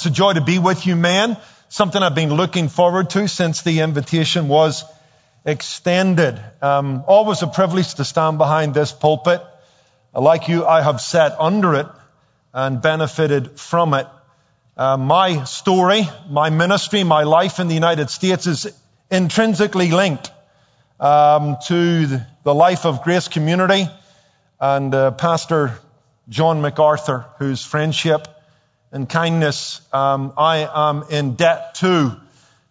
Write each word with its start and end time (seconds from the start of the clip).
It's 0.00 0.06
a 0.06 0.10
joy 0.10 0.32
to 0.32 0.40
be 0.40 0.58
with 0.58 0.86
you, 0.86 0.96
man. 0.96 1.36
Something 1.68 2.02
I've 2.02 2.14
been 2.14 2.32
looking 2.32 2.70
forward 2.70 3.10
to 3.10 3.28
since 3.28 3.60
the 3.60 3.80
invitation 3.80 4.48
was 4.48 4.86
extended. 5.44 6.42
Um, 6.62 7.04
always 7.06 7.42
a 7.42 7.46
privilege 7.46 7.96
to 7.96 8.04
stand 8.06 8.38
behind 8.38 8.72
this 8.72 8.92
pulpit. 8.92 9.42
Like 10.14 10.48
you, 10.48 10.64
I 10.64 10.80
have 10.80 11.02
sat 11.02 11.36
under 11.38 11.74
it 11.74 11.86
and 12.54 12.80
benefited 12.80 13.60
from 13.60 13.92
it. 13.92 14.06
Uh, 14.74 14.96
my 14.96 15.44
story, 15.44 16.08
my 16.30 16.48
ministry, 16.48 17.04
my 17.04 17.24
life 17.24 17.60
in 17.60 17.68
the 17.68 17.74
United 17.74 18.08
States 18.08 18.46
is 18.46 18.72
intrinsically 19.10 19.90
linked 19.90 20.32
um, 20.98 21.58
to 21.66 22.06
the 22.42 22.54
life 22.54 22.86
of 22.86 23.02
Grace 23.02 23.28
Community 23.28 23.86
and 24.58 24.94
uh, 24.94 25.10
Pastor 25.10 25.78
John 26.30 26.62
MacArthur, 26.62 27.26
whose 27.36 27.62
friendship 27.62 28.28
and 28.92 29.08
kindness 29.08 29.80
um, 29.92 30.32
I 30.36 30.68
am 30.90 31.04
in 31.10 31.34
debt 31.34 31.76
to 31.76 32.16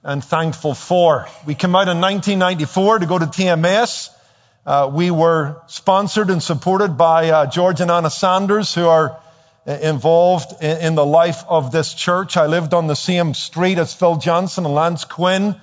and 0.04 0.24
thankful 0.24 0.74
for. 0.74 1.28
We 1.46 1.56
came 1.56 1.76
out 1.76 1.88
in 1.88 2.02
1994 2.02 3.00
to 3.00 3.06
go 3.06 3.20
to 3.20 3.26
TMS. 3.26 4.10
Uh, 4.66 4.92
we 4.94 5.12
were 5.12 5.62
sponsored 5.68 6.30
and 6.30 6.44
supported 6.44 6.98
by 6.98 7.30
uh, 7.30 7.46
George 7.46 7.80
and 7.82 7.90
Anna 7.90 8.10
Sanders, 8.10 8.74
who 8.76 8.88
are 8.88 9.20
uh, 9.66 9.72
involved 9.72 10.62
in, 10.62 10.78
in, 10.80 10.96
the 10.96 11.06
life 11.06 11.44
of 11.48 11.72
this 11.72 11.94
church. 11.94 12.38
I 12.38 12.48
lived 12.48 12.74
on 12.74 12.88
the 12.88 12.96
same 12.96 13.34
street 13.34 13.78
as 13.78 13.94
Phil 13.94 14.18
Johnson 14.18 14.66
and 14.66 14.74
Lance 14.74 15.06
Quinn. 15.06 15.56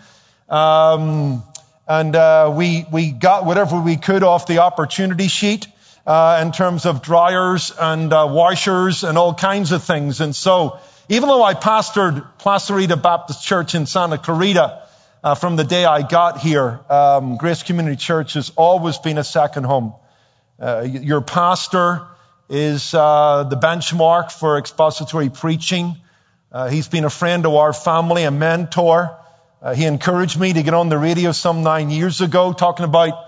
Um, 0.48 1.42
and 1.86 2.16
uh, 2.16 2.52
we, 2.54 2.86
we 2.90 3.12
got 3.12 3.44
whatever 3.44 3.80
we 3.80 3.96
could 3.96 4.22
off 4.22 4.46
the 4.46 4.58
opportunity 4.58 5.28
sheet 5.28 5.66
uh, 6.06 6.40
in 6.42 6.52
terms 6.52 6.86
of 6.86 7.02
dryers 7.02 7.72
and 7.78 8.12
uh, 8.12 8.26
washers 8.30 9.02
and 9.02 9.18
all 9.18 9.34
kinds 9.34 9.72
of 9.72 9.82
things. 9.82 10.20
And 10.20 10.34
so, 10.34 10.78
even 11.08 11.28
though 11.28 11.42
I 11.42 11.54
pastored 11.54 12.24
Placerita 12.38 13.00
Baptist 13.00 13.42
Church 13.44 13.74
in 13.74 13.86
Santa 13.86 14.18
Clarita 14.18 14.82
uh, 15.22 15.34
from 15.34 15.56
the 15.56 15.64
day 15.64 15.84
I 15.84 16.06
got 16.06 16.38
here, 16.38 16.80
um, 16.88 17.36
Grace 17.36 17.62
Community 17.62 17.96
Church 17.96 18.34
has 18.34 18.50
always 18.56 18.98
been 18.98 19.18
a 19.18 19.24
second 19.24 19.64
home. 19.64 19.94
Uh, 20.60 20.86
your 20.88 21.20
pastor 21.20 22.06
is 22.48 22.94
uh, 22.94 23.44
the 23.44 23.56
benchmark 23.56 24.30
for 24.30 24.58
expository 24.58 25.28
preaching. 25.28 25.96
Uh, 26.52 26.68
he's 26.68 26.88
been 26.88 27.04
a 27.04 27.10
friend 27.10 27.42
to 27.42 27.56
our 27.56 27.72
family, 27.72 28.22
a 28.22 28.30
mentor. 28.30 29.18
he 29.74 29.84
encouraged 29.84 30.38
me 30.38 30.52
to 30.52 30.62
get 30.62 30.74
on 30.74 30.88
the 30.88 30.98
radio 30.98 31.32
some 31.32 31.64
nine 31.64 31.90
years 31.90 32.20
ago, 32.20 32.52
talking 32.52 32.84
about 32.84 33.25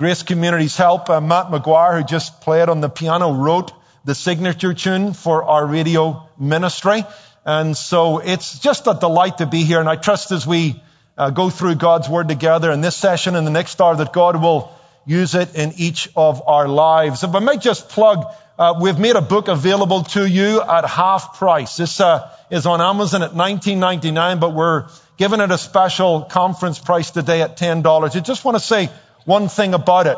Grace 0.00 0.22
Community's 0.22 0.78
help, 0.78 1.10
uh, 1.10 1.20
Matt 1.20 1.48
McGuire, 1.48 1.98
who 1.98 2.04
just 2.04 2.40
played 2.40 2.70
on 2.70 2.80
the 2.80 2.88
piano, 2.88 3.34
wrote 3.34 3.70
the 4.02 4.14
signature 4.14 4.72
tune 4.72 5.12
for 5.12 5.44
our 5.44 5.66
radio 5.66 6.26
ministry. 6.38 7.04
And 7.44 7.76
so 7.76 8.16
it's 8.16 8.58
just 8.60 8.86
a 8.86 8.94
delight 8.94 9.36
to 9.38 9.46
be 9.46 9.62
here. 9.62 9.78
And 9.78 9.90
I 9.90 9.96
trust 9.96 10.32
as 10.32 10.46
we 10.46 10.82
uh, 11.18 11.28
go 11.28 11.50
through 11.50 11.74
God's 11.74 12.08
Word 12.08 12.28
together 12.28 12.72
in 12.72 12.80
this 12.80 12.96
session 12.96 13.36
and 13.36 13.46
the 13.46 13.50
next 13.50 13.78
hour 13.78 13.94
that 13.94 14.10
God 14.14 14.40
will 14.40 14.72
use 15.04 15.34
it 15.34 15.54
in 15.54 15.74
each 15.76 16.08
of 16.16 16.48
our 16.48 16.66
lives. 16.66 17.22
If 17.22 17.34
I 17.34 17.40
might 17.40 17.60
just 17.60 17.90
plug, 17.90 18.24
uh, 18.58 18.80
we've 18.80 18.98
made 18.98 19.16
a 19.16 19.20
book 19.20 19.48
available 19.48 20.04
to 20.04 20.26
you 20.26 20.62
at 20.62 20.86
half 20.86 21.36
price. 21.36 21.76
This 21.76 22.00
uh, 22.00 22.34
is 22.50 22.64
on 22.64 22.80
Amazon 22.80 23.22
at 23.22 23.32
$19.99, 23.32 24.40
but 24.40 24.54
we're 24.54 24.88
giving 25.18 25.40
it 25.40 25.50
a 25.50 25.58
special 25.58 26.22
conference 26.22 26.78
price 26.78 27.10
today 27.10 27.42
at 27.42 27.58
$10. 27.58 28.16
I 28.16 28.20
just 28.20 28.46
want 28.46 28.56
to 28.56 28.64
say 28.64 28.88
one 29.24 29.48
thing 29.48 29.74
about 29.74 30.06
it. 30.06 30.16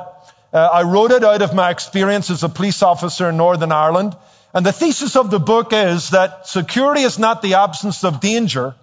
Uh, 0.52 0.58
I 0.58 0.82
wrote 0.82 1.10
it 1.10 1.24
out 1.24 1.42
of 1.42 1.54
my 1.54 1.70
experience 1.70 2.30
as 2.30 2.42
a 2.42 2.48
police 2.48 2.82
officer 2.82 3.30
in 3.30 3.36
Northern 3.36 3.72
Ireland. 3.72 4.14
And 4.54 4.66
the 4.66 4.72
thesis 4.72 5.16
of 5.16 5.30
the 5.30 5.40
book 5.40 5.72
is 5.72 6.10
that 6.10 6.46
security 6.46 7.02
is 7.02 7.18
not 7.18 7.40
the 7.40 7.54
absence 7.54 8.04
of 8.04 8.20
danger. 8.20 8.74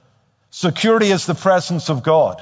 Security 0.49 1.11
is 1.11 1.27
the 1.27 1.35
presence 1.35 1.89
of 1.89 2.01
God. 2.01 2.41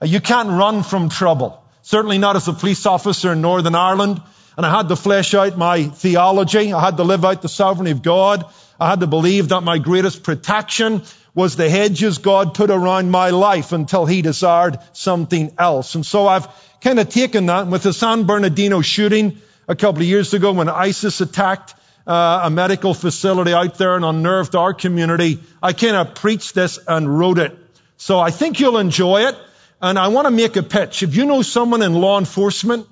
Uh, 0.00 0.06
you 0.06 0.20
can't 0.20 0.48
run 0.48 0.82
from 0.82 1.10
trouble. 1.10 1.62
Certainly 1.82 2.18
not 2.18 2.36
as 2.36 2.48
a 2.48 2.54
police 2.54 2.86
officer 2.86 3.32
in 3.32 3.42
Northern 3.42 3.74
Ireland. 3.74 4.22
And 4.56 4.64
I 4.64 4.74
had 4.74 4.88
to 4.88 4.96
flesh 4.96 5.34
out 5.34 5.58
my 5.58 5.84
theology. 5.84 6.72
I 6.72 6.80
had 6.80 6.96
to 6.96 7.04
live 7.04 7.24
out 7.24 7.42
the 7.42 7.48
sovereignty 7.48 7.90
of 7.90 8.02
God. 8.02 8.46
I 8.80 8.88
had 8.88 9.00
to 9.00 9.06
believe 9.06 9.48
that 9.48 9.60
my 9.60 9.78
greatest 9.78 10.22
protection 10.22 11.02
was 11.34 11.56
the 11.56 11.68
hedges 11.68 12.18
God 12.18 12.54
put 12.54 12.70
around 12.70 13.10
my 13.10 13.30
life 13.30 13.72
until 13.72 14.06
He 14.06 14.22
desired 14.22 14.78
something 14.92 15.52
else. 15.58 15.94
And 15.94 16.06
so 16.06 16.26
I've 16.28 16.48
kind 16.80 16.98
of 17.00 17.08
taken 17.08 17.46
that 17.46 17.62
and 17.62 17.72
with 17.72 17.82
the 17.82 17.92
San 17.92 18.24
Bernardino 18.24 18.80
shooting 18.82 19.38
a 19.66 19.74
couple 19.74 20.02
of 20.02 20.08
years 20.08 20.34
ago 20.34 20.52
when 20.52 20.68
ISIS 20.68 21.20
attacked 21.20 21.74
uh, 22.06 22.42
a 22.44 22.50
medical 22.50 22.94
facility 22.94 23.52
out 23.52 23.78
there 23.78 23.96
and 23.96 24.04
unnerved 24.04 24.54
our 24.54 24.74
community. 24.74 25.40
I 25.62 25.72
kind 25.72 25.96
of 25.96 26.14
preached 26.14 26.54
this 26.54 26.78
and 26.86 27.18
wrote 27.18 27.38
it. 27.38 27.56
So 27.96 28.20
I 28.20 28.30
think 28.30 28.60
you'll 28.60 28.78
enjoy 28.78 29.22
it. 29.22 29.36
And 29.80 29.98
I 29.98 30.08
want 30.08 30.26
to 30.26 30.30
make 30.30 30.56
a 30.56 30.62
pitch. 30.62 31.02
If 31.02 31.16
you 31.16 31.26
know 31.26 31.42
someone 31.42 31.82
in 31.82 31.94
law 31.94 32.18
enforcement 32.18 32.86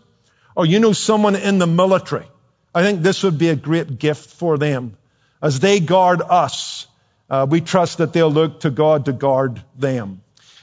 or 0.57 0.67
you 0.67 0.81
know 0.81 0.93
someone 0.93 1.37
in 1.37 1.59
the 1.59 1.67
military, 1.67 2.27
I 2.75 2.83
think 2.83 3.03
this 3.03 3.23
would 3.23 3.39
be 3.39 3.49
a 3.49 3.57
great 3.57 3.99
gift 3.99 4.31
for 4.31 4.59
them. 4.59 4.97
As 5.41 5.61
they 5.61 5.81
guard 5.81 6.23
us, 6.23 6.87
uh, 7.31 7.47
we 7.49 7.61
trust 7.61 7.99
that 7.99 8.13
they'll 8.13 8.31
look 8.31 8.61
to 8.61 8.71
God 8.71 9.07
to 9.07 9.13
guard 9.13 9.63
them. 9.77 10.23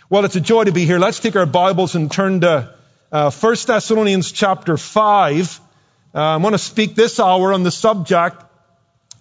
Well, 0.09 0.25
it's 0.25 0.35
a 0.35 0.41
joy 0.41 0.63
to 0.63 0.71
be 0.71 0.85
here. 0.85 0.99
Let's 0.99 1.19
take 1.19 1.35
our 1.35 1.45
Bibles 1.45 1.95
and 1.95 2.11
turn 2.11 2.41
to 2.41 2.73
uh, 3.11 3.31
1 3.31 3.55
Thessalonians 3.67 4.31
chapter 4.31 4.77
5. 4.77 5.59
Uh, 6.13 6.19
I 6.19 6.37
want 6.37 6.53
to 6.53 6.59
speak 6.59 6.95
this 6.95 7.19
hour 7.19 7.53
on 7.53 7.63
the 7.63 7.71
subject, 7.71 8.43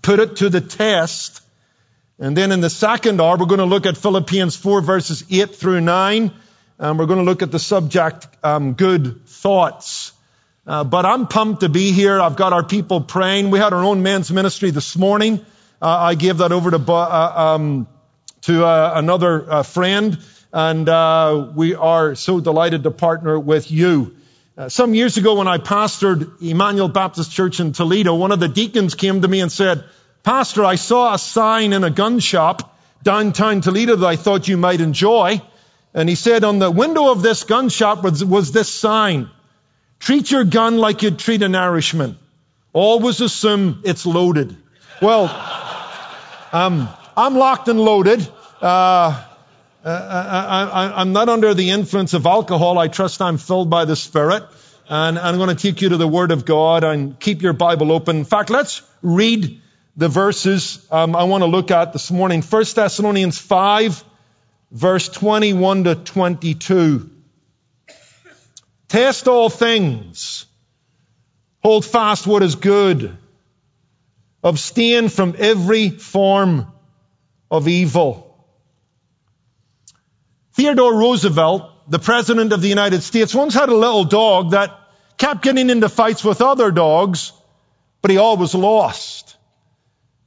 put 0.03 0.19
it 0.19 0.37
to 0.37 0.49
the 0.49 0.61
test. 0.61 1.43
And 2.19 2.37
then 2.37 2.53
in 2.53 2.61
the 2.61 2.71
second 2.71 3.21
hour, 3.21 3.37
we're 3.37 3.47
going 3.47 3.59
to 3.59 3.67
look 3.67 3.87
at 3.87 3.97
Philippians 3.97 4.57
4 4.57 4.81
verses 4.81 5.25
8 5.31 5.55
through 5.55 5.81
9. 5.81 6.33
And 6.79 6.99
we're 6.99 7.07
going 7.07 7.19
to 7.19 7.25
look 7.25 7.43
at 7.43 7.51
the 7.51 7.59
subject, 7.59 8.27
um, 8.43 8.75
good 8.75 9.27
thoughts. 9.27 10.13
Uh, 10.67 10.85
but 10.85 11.07
I'm 11.07 11.27
pumped 11.27 11.61
to 11.61 11.69
be 11.69 11.93
here. 11.93 12.21
I've 12.21 12.37
got 12.37 12.53
our 12.53 12.63
people 12.63 13.01
praying. 13.01 13.51
We 13.51 13.59
had 13.59 13.73
our 13.73 13.83
own 13.83 14.03
men's 14.03 14.31
ministry 14.31 14.71
this 14.71 14.97
morning. 14.97 15.45
Uh, 15.81 15.89
I 15.89 16.15
gave 16.15 16.39
that 16.39 16.53
over 16.53 16.71
to, 16.71 16.93
uh, 16.93 17.55
um, 17.55 17.89
to 18.43 18.65
uh, 18.65 18.93
another 18.97 19.51
uh, 19.51 19.63
friend 19.63 20.19
and 20.53 20.89
uh, 20.89 21.51
we 21.55 21.75
are 21.75 22.15
so 22.15 22.41
delighted 22.41 22.83
to 22.85 22.91
partner 22.91 23.39
with 23.39 23.71
you. 23.71 24.17
Uh, 24.57 24.69
some 24.69 24.95
years 24.95 25.17
ago, 25.17 25.37
when 25.37 25.49
I 25.49 25.59
pastored 25.59 26.43
Emmanuel 26.43 26.89
Baptist 26.89 27.31
Church 27.31 27.61
in 27.61 27.73
Toledo, 27.73 28.15
one 28.15 28.33
of 28.33 28.41
the 28.41 28.49
deacons 28.49 28.95
came 28.95 29.23
to 29.23 29.29
me 29.29 29.41
and 29.41 29.53
said, 29.53 29.85
Pastor, 30.23 30.65
I 30.65 30.77
saw 30.77 31.15
a 31.15 31.19
sign 31.19 31.73
in 31.73 31.85
a 31.85 31.91
gun 31.91 32.19
shop 32.19 32.77
downtown 33.03 33.61
Toledo 33.61 33.97
that 33.97 34.07
I 34.07 34.17
thought 34.17 34.49
you 34.49 34.57
might 34.57 34.81
enjoy. 34.81 35.41
And 35.95 36.09
he 36.09 36.15
said, 36.15 36.45
on 36.45 36.59
the 36.59 36.71
window 36.71 37.13
of 37.13 37.23
this 37.23 37.45
gun 37.45 37.69
shop 37.69 38.03
was, 38.03 38.25
was 38.25 38.51
this 38.51 38.73
sign. 38.73 39.31
Treat 40.01 40.31
your 40.31 40.45
gun 40.45 40.79
like 40.79 41.03
you'd 41.03 41.19
treat 41.19 41.43
an 41.43 41.55
Irishman. 41.55 42.19
Always 42.73 43.21
assume 43.21 43.83
it's 43.85 44.07
loaded. 44.07 44.57
Well, 45.01 45.29
um, 46.53 46.89
I'm 47.17 47.35
locked 47.37 47.69
and 47.69 47.81
loaded. 47.81 48.27
Uh, 48.61 49.25
uh, 49.85 50.91
I, 50.95 51.01
am 51.01 51.13
not 51.13 51.29
under 51.29 51.55
the 51.55 51.71
influence 51.71 52.15
of 52.15 52.27
alcohol. 52.27 52.79
I 52.79 52.89
trust 52.89 53.23
I'm 53.23 53.39
filled 53.39 53.71
by 53.71 53.85
the 53.85 53.97
Spirit. 53.97 54.45
And 54.89 55.19
I'm 55.19 55.37
going 55.37 55.55
to 55.55 55.55
take 55.55 55.83
you 55.83 55.91
to 55.91 55.97
the 55.97 56.09
Word 56.09 56.31
of 56.31 56.45
God 56.45 56.83
and 56.83 57.19
keep 57.21 57.43
your 57.43 57.53
Bible 57.53 57.93
open. 57.93 58.17
In 58.17 58.25
fact, 58.25 58.51
let's 58.51 58.83
read 59.03 59.61
the 59.97 60.09
verses 60.09 60.87
um, 60.91 61.15
I 61.15 61.25
want 61.25 61.43
to 61.43 61.47
look 61.47 61.71
at 61.71 61.93
this 61.93 62.11
morning. 62.11 62.41
1 62.41 62.65
Thessalonians 62.75 63.39
5, 63.39 64.05
verse 64.71 65.09
21 65.09 65.85
to 65.85 65.95
22. 65.95 67.11
Test 68.89 69.29
all 69.29 69.51
things. 69.51 70.47
Hold 71.63 71.85
fast 71.85 72.27
what 72.27 72.43
is 72.43 72.55
good. 72.55 73.17
Abstain 74.43 75.09
from 75.09 75.35
every 75.39 75.91
form 75.91 76.67
of 77.51 77.67
evil. 77.67 78.25
Theodore 80.53 80.95
Roosevelt, 80.95 81.91
the 81.91 81.99
President 81.99 82.53
of 82.53 82.61
the 82.61 82.69
United 82.69 83.03
States, 83.03 83.35
once 83.35 83.55
had 83.55 83.69
a 83.69 83.77
little 83.77 84.05
dog 84.05 84.51
that 84.51 84.79
kept 85.17 85.43
getting 85.43 85.71
into 85.71 85.89
fights 85.89 86.25
with 86.25 86.41
other 86.41 86.71
dogs, 86.71 87.33
but 88.03 88.11
he 88.11 88.19
always 88.19 88.55
lost. 88.55 89.37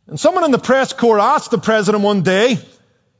And 0.07 0.19
someone 0.19 0.44
in 0.44 0.51
the 0.51 0.59
press 0.59 0.94
corps 0.94 1.19
asked 1.19 1.51
the 1.51 1.57
President 1.57 2.03
one 2.03 2.21
day 2.21 2.59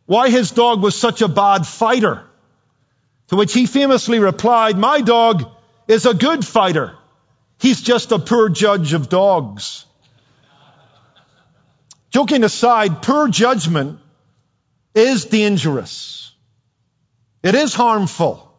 why 0.06 0.30
his 0.30 0.52
dog 0.52 0.82
was 0.82 0.96
such 0.96 1.22
a 1.22 1.28
bad 1.28 1.66
fighter. 1.66 2.24
To 3.30 3.38
which 3.38 3.54
he 3.54 3.66
famously 3.66 4.20
replied, 4.20 4.78
my 4.78 5.00
dog 5.00 5.50
is 5.88 6.06
a 6.06 6.14
good 6.14 6.46
fighter. 6.46 6.98
He's 7.60 7.82
just 7.82 8.12
a 8.12 8.20
poor 8.20 8.50
judge 8.50 8.92
of 8.92 9.08
dogs. 9.08 9.86
Joking 12.12 12.44
aside, 12.44 13.02
poor 13.02 13.30
judgment 13.30 14.00
is 14.94 15.26
dangerous. 15.26 16.34
It 17.42 17.56
is 17.56 17.74
harmful. 17.74 18.52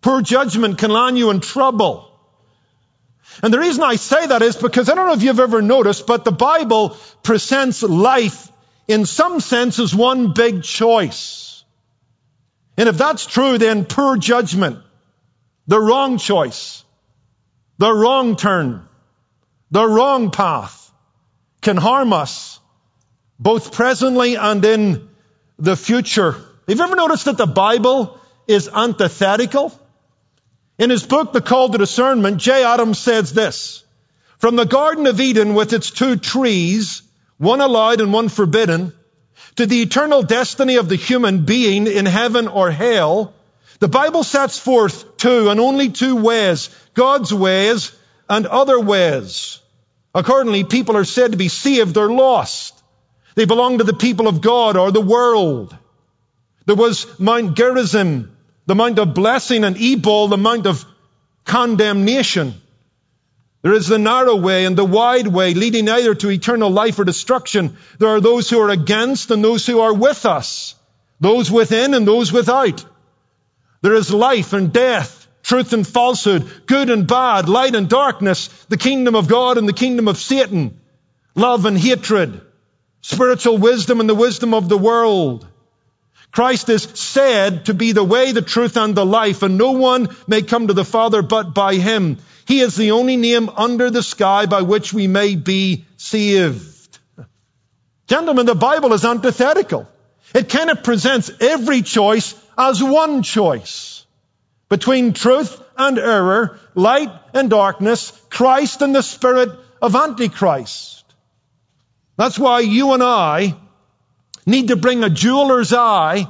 Poor 0.00 0.22
judgment 0.22 0.78
can 0.78 0.90
land 0.90 1.18
you 1.18 1.30
in 1.30 1.40
trouble. 1.40 2.10
And 3.42 3.52
the 3.52 3.58
reason 3.58 3.82
I 3.82 3.96
say 3.96 4.26
that 4.26 4.42
is 4.42 4.56
because 4.56 4.88
I 4.88 4.94
don't 4.94 5.06
know 5.06 5.12
if 5.12 5.22
you've 5.22 5.40
ever 5.40 5.60
noticed, 5.60 6.06
but 6.06 6.24
the 6.24 6.32
Bible 6.32 6.96
presents 7.22 7.82
life 7.82 8.50
in 8.88 9.04
some 9.04 9.40
sense, 9.40 9.78
as 9.78 9.94
one 9.94 10.32
big 10.32 10.62
choice. 10.62 11.64
And 12.76 12.88
if 12.88 12.96
that's 12.96 13.26
true, 13.26 13.58
then 13.58 13.84
poor 13.84 14.16
judgment, 14.16 14.78
the 15.66 15.80
wrong 15.80 16.18
choice, 16.18 16.84
the 17.78 17.92
wrong 17.92 18.36
turn, 18.36 18.88
the 19.70 19.86
wrong 19.86 20.30
path 20.30 20.85
can 21.66 21.76
harm 21.76 22.12
us 22.12 22.60
both 23.40 23.72
presently 23.72 24.36
and 24.36 24.64
in 24.64 25.08
the 25.58 25.74
future. 25.74 26.30
Have 26.30 26.78
you 26.78 26.80
ever 26.80 26.94
noticed 26.94 27.24
that 27.24 27.36
the 27.36 27.46
Bible 27.46 28.20
is 28.46 28.68
antithetical? 28.68 29.72
In 30.78 30.90
his 30.90 31.04
book, 31.04 31.32
The 31.32 31.40
Call 31.40 31.70
to 31.70 31.78
Discernment, 31.78 32.38
Jay 32.38 32.62
Adams 32.62 33.00
says 33.00 33.32
this. 33.32 33.82
From 34.38 34.54
the 34.54 34.64
Garden 34.64 35.08
of 35.08 35.20
Eden 35.20 35.54
with 35.54 35.72
its 35.72 35.90
two 35.90 36.14
trees, 36.14 37.02
one 37.38 37.60
allowed 37.60 38.00
and 38.00 38.12
one 38.12 38.28
forbidden, 38.28 38.92
to 39.56 39.66
the 39.66 39.82
eternal 39.82 40.22
destiny 40.22 40.76
of 40.76 40.88
the 40.88 40.94
human 40.94 41.46
being 41.46 41.88
in 41.88 42.06
heaven 42.06 42.46
or 42.46 42.70
hell, 42.70 43.34
the 43.80 43.88
Bible 43.88 44.22
sets 44.22 44.56
forth 44.56 45.16
two 45.16 45.50
and 45.50 45.58
only 45.58 45.88
two 45.88 46.14
ways, 46.14 46.70
God's 46.94 47.34
ways 47.34 47.90
and 48.28 48.46
other 48.46 48.78
ways. 48.78 49.58
Accordingly, 50.16 50.64
people 50.64 50.96
are 50.96 51.04
said 51.04 51.32
to 51.32 51.36
be 51.36 51.48
saved 51.48 51.98
or 51.98 52.10
lost. 52.10 52.82
They 53.34 53.44
belong 53.44 53.78
to 53.78 53.84
the 53.84 53.92
people 53.92 54.28
of 54.28 54.40
God 54.40 54.78
or 54.78 54.90
the 54.90 55.02
world. 55.02 55.76
There 56.64 56.74
was 56.74 57.20
Mount 57.20 57.54
Gerizim, 57.54 58.34
the 58.64 58.74
mount 58.74 58.98
of 58.98 59.12
blessing, 59.12 59.62
and 59.62 59.76
Ebal, 59.76 60.28
the 60.28 60.38
mount 60.38 60.66
of 60.66 60.86
condemnation. 61.44 62.54
There 63.60 63.74
is 63.74 63.88
the 63.88 63.98
narrow 63.98 64.36
way 64.36 64.64
and 64.64 64.74
the 64.74 64.86
wide 64.86 65.26
way 65.26 65.52
leading 65.52 65.86
either 65.86 66.14
to 66.14 66.30
eternal 66.30 66.70
life 66.70 66.98
or 66.98 67.04
destruction. 67.04 67.76
There 67.98 68.08
are 68.08 68.20
those 68.22 68.48
who 68.48 68.58
are 68.60 68.70
against 68.70 69.30
and 69.30 69.44
those 69.44 69.66
who 69.66 69.80
are 69.80 69.92
with 69.92 70.24
us. 70.24 70.74
Those 71.20 71.50
within 71.50 71.92
and 71.92 72.08
those 72.08 72.32
without. 72.32 72.82
There 73.82 73.94
is 73.94 74.10
life 74.10 74.54
and 74.54 74.72
death, 74.72 75.25
truth 75.46 75.72
and 75.72 75.86
falsehood, 75.86 76.66
good 76.66 76.90
and 76.90 77.06
bad, 77.06 77.48
light 77.48 77.76
and 77.76 77.88
darkness, 77.88 78.48
the 78.68 78.76
kingdom 78.76 79.14
of 79.14 79.28
God 79.28 79.58
and 79.58 79.68
the 79.68 79.72
kingdom 79.72 80.08
of 80.08 80.16
Satan, 80.16 80.80
love 81.36 81.66
and 81.66 81.78
hatred, 81.78 82.40
spiritual 83.00 83.56
wisdom 83.56 84.00
and 84.00 84.08
the 84.08 84.14
wisdom 84.14 84.54
of 84.54 84.68
the 84.68 84.76
world. 84.76 85.46
Christ 86.32 86.68
is 86.68 86.82
said 86.82 87.66
to 87.66 87.74
be 87.74 87.92
the 87.92 88.02
way, 88.02 88.32
the 88.32 88.42
truth, 88.42 88.76
and 88.76 88.96
the 88.96 89.06
life, 89.06 89.44
and 89.44 89.56
no 89.56 89.70
one 89.70 90.08
may 90.26 90.42
come 90.42 90.66
to 90.66 90.74
the 90.74 90.84
Father 90.84 91.22
but 91.22 91.54
by 91.54 91.76
him. 91.76 92.18
He 92.46 92.60
is 92.60 92.74
the 92.74 92.90
only 92.90 93.16
name 93.16 93.48
under 93.48 93.88
the 93.90 94.02
sky 94.02 94.46
by 94.46 94.62
which 94.62 94.92
we 94.92 95.06
may 95.06 95.36
be 95.36 95.84
saved. 95.96 96.98
Gentlemen, 98.08 98.46
the 98.46 98.56
Bible 98.56 98.92
is 98.92 99.04
antithetical. 99.04 99.88
It 100.34 100.48
kind 100.48 100.70
of 100.70 100.82
presents 100.82 101.30
every 101.40 101.82
choice 101.82 102.34
as 102.58 102.82
one 102.82 103.22
choice. 103.22 103.95
Between 104.68 105.12
truth 105.12 105.62
and 105.76 105.98
error, 105.98 106.58
light 106.74 107.12
and 107.34 107.48
darkness, 107.48 108.12
Christ 108.30 108.82
and 108.82 108.94
the 108.94 109.02
spirit 109.02 109.50
of 109.80 109.94
Antichrist. 109.94 111.04
That's 112.16 112.38
why 112.38 112.60
you 112.60 112.92
and 112.92 113.02
I 113.02 113.54
need 114.46 114.68
to 114.68 114.76
bring 114.76 115.04
a 115.04 115.10
jeweler's 115.10 115.72
eye 115.72 116.26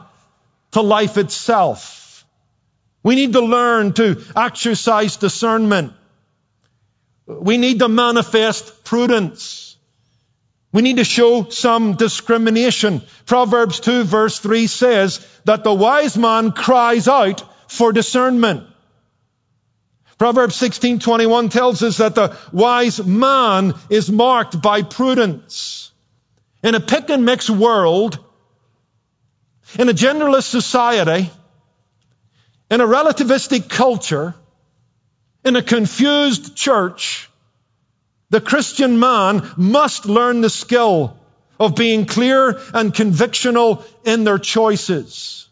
to 0.72 0.80
life 0.80 1.16
itself. 1.16 2.24
We 3.02 3.14
need 3.14 3.34
to 3.34 3.40
learn 3.40 3.92
to 3.94 4.22
exercise 4.34 5.16
discernment. 5.16 5.92
We 7.26 7.56
need 7.56 7.78
to 7.78 7.88
manifest 7.88 8.84
prudence. 8.84 9.76
We 10.72 10.82
need 10.82 10.96
to 10.96 11.04
show 11.04 11.48
some 11.48 11.94
discrimination. 11.94 13.02
Proverbs 13.24 13.80
2 13.80 14.04
verse 14.04 14.40
3 14.40 14.66
says 14.66 15.26
that 15.44 15.64
the 15.64 15.72
wise 15.72 16.18
man 16.18 16.52
cries 16.52 17.08
out 17.08 17.42
for 17.68 17.92
discernment. 17.92 18.64
Proverbs 20.18 20.56
16:21 20.56 21.50
tells 21.50 21.82
us 21.82 21.98
that 21.98 22.14
the 22.14 22.36
wise 22.52 23.04
man 23.04 23.74
is 23.90 24.10
marked 24.10 24.60
by 24.62 24.82
prudence. 24.82 25.90
In 26.62 26.74
a 26.74 26.80
pick 26.80 27.10
and 27.10 27.24
mix 27.24 27.50
world, 27.50 28.18
in 29.78 29.88
a 29.88 29.92
genderless 29.92 30.44
society, 30.44 31.30
in 32.70 32.80
a 32.80 32.86
relativistic 32.86 33.68
culture, 33.68 34.34
in 35.44 35.54
a 35.54 35.62
confused 35.62 36.56
church, 36.56 37.28
the 38.30 38.40
Christian 38.40 38.98
man 38.98 39.48
must 39.56 40.06
learn 40.06 40.40
the 40.40 40.50
skill 40.50 41.16
of 41.60 41.76
being 41.76 42.06
clear 42.06 42.58
and 42.74 42.92
convictional 42.92 43.84
in 44.04 44.24
their 44.24 44.38
choices. 44.38 45.45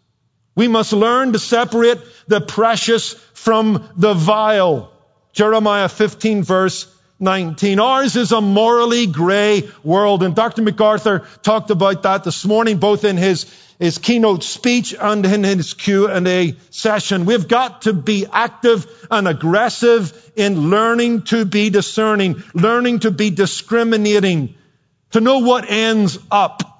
We 0.54 0.68
must 0.68 0.92
learn 0.92 1.32
to 1.32 1.38
separate 1.38 1.98
the 2.28 2.40
precious 2.40 3.14
from 3.32 3.88
the 3.96 4.14
vile. 4.14 4.92
Jeremiah 5.32 5.88
15 5.88 6.42
verse 6.42 6.86
19. 7.20 7.80
Ours 7.80 8.16
is 8.16 8.32
a 8.32 8.40
morally 8.40 9.06
gray 9.06 9.68
world. 9.82 10.22
And 10.22 10.34
Dr. 10.34 10.62
MacArthur 10.62 11.26
talked 11.42 11.70
about 11.70 12.02
that 12.02 12.24
this 12.24 12.44
morning, 12.44 12.78
both 12.78 13.04
in 13.04 13.16
his 13.16 13.46
his 13.78 13.98
keynote 13.98 14.42
speech 14.44 14.94
and 14.98 15.26
in 15.26 15.42
his 15.42 15.74
Q&A 15.74 16.54
session. 16.70 17.24
We've 17.26 17.48
got 17.48 17.82
to 17.82 17.92
be 17.92 18.26
active 18.30 18.86
and 19.10 19.26
aggressive 19.26 20.32
in 20.36 20.70
learning 20.70 21.22
to 21.22 21.44
be 21.44 21.70
discerning, 21.70 22.42
learning 22.54 23.00
to 23.00 23.10
be 23.10 23.30
discriminating, 23.30 24.54
to 25.10 25.20
know 25.20 25.40
what 25.40 25.68
ends 25.68 26.18
up. 26.30 26.73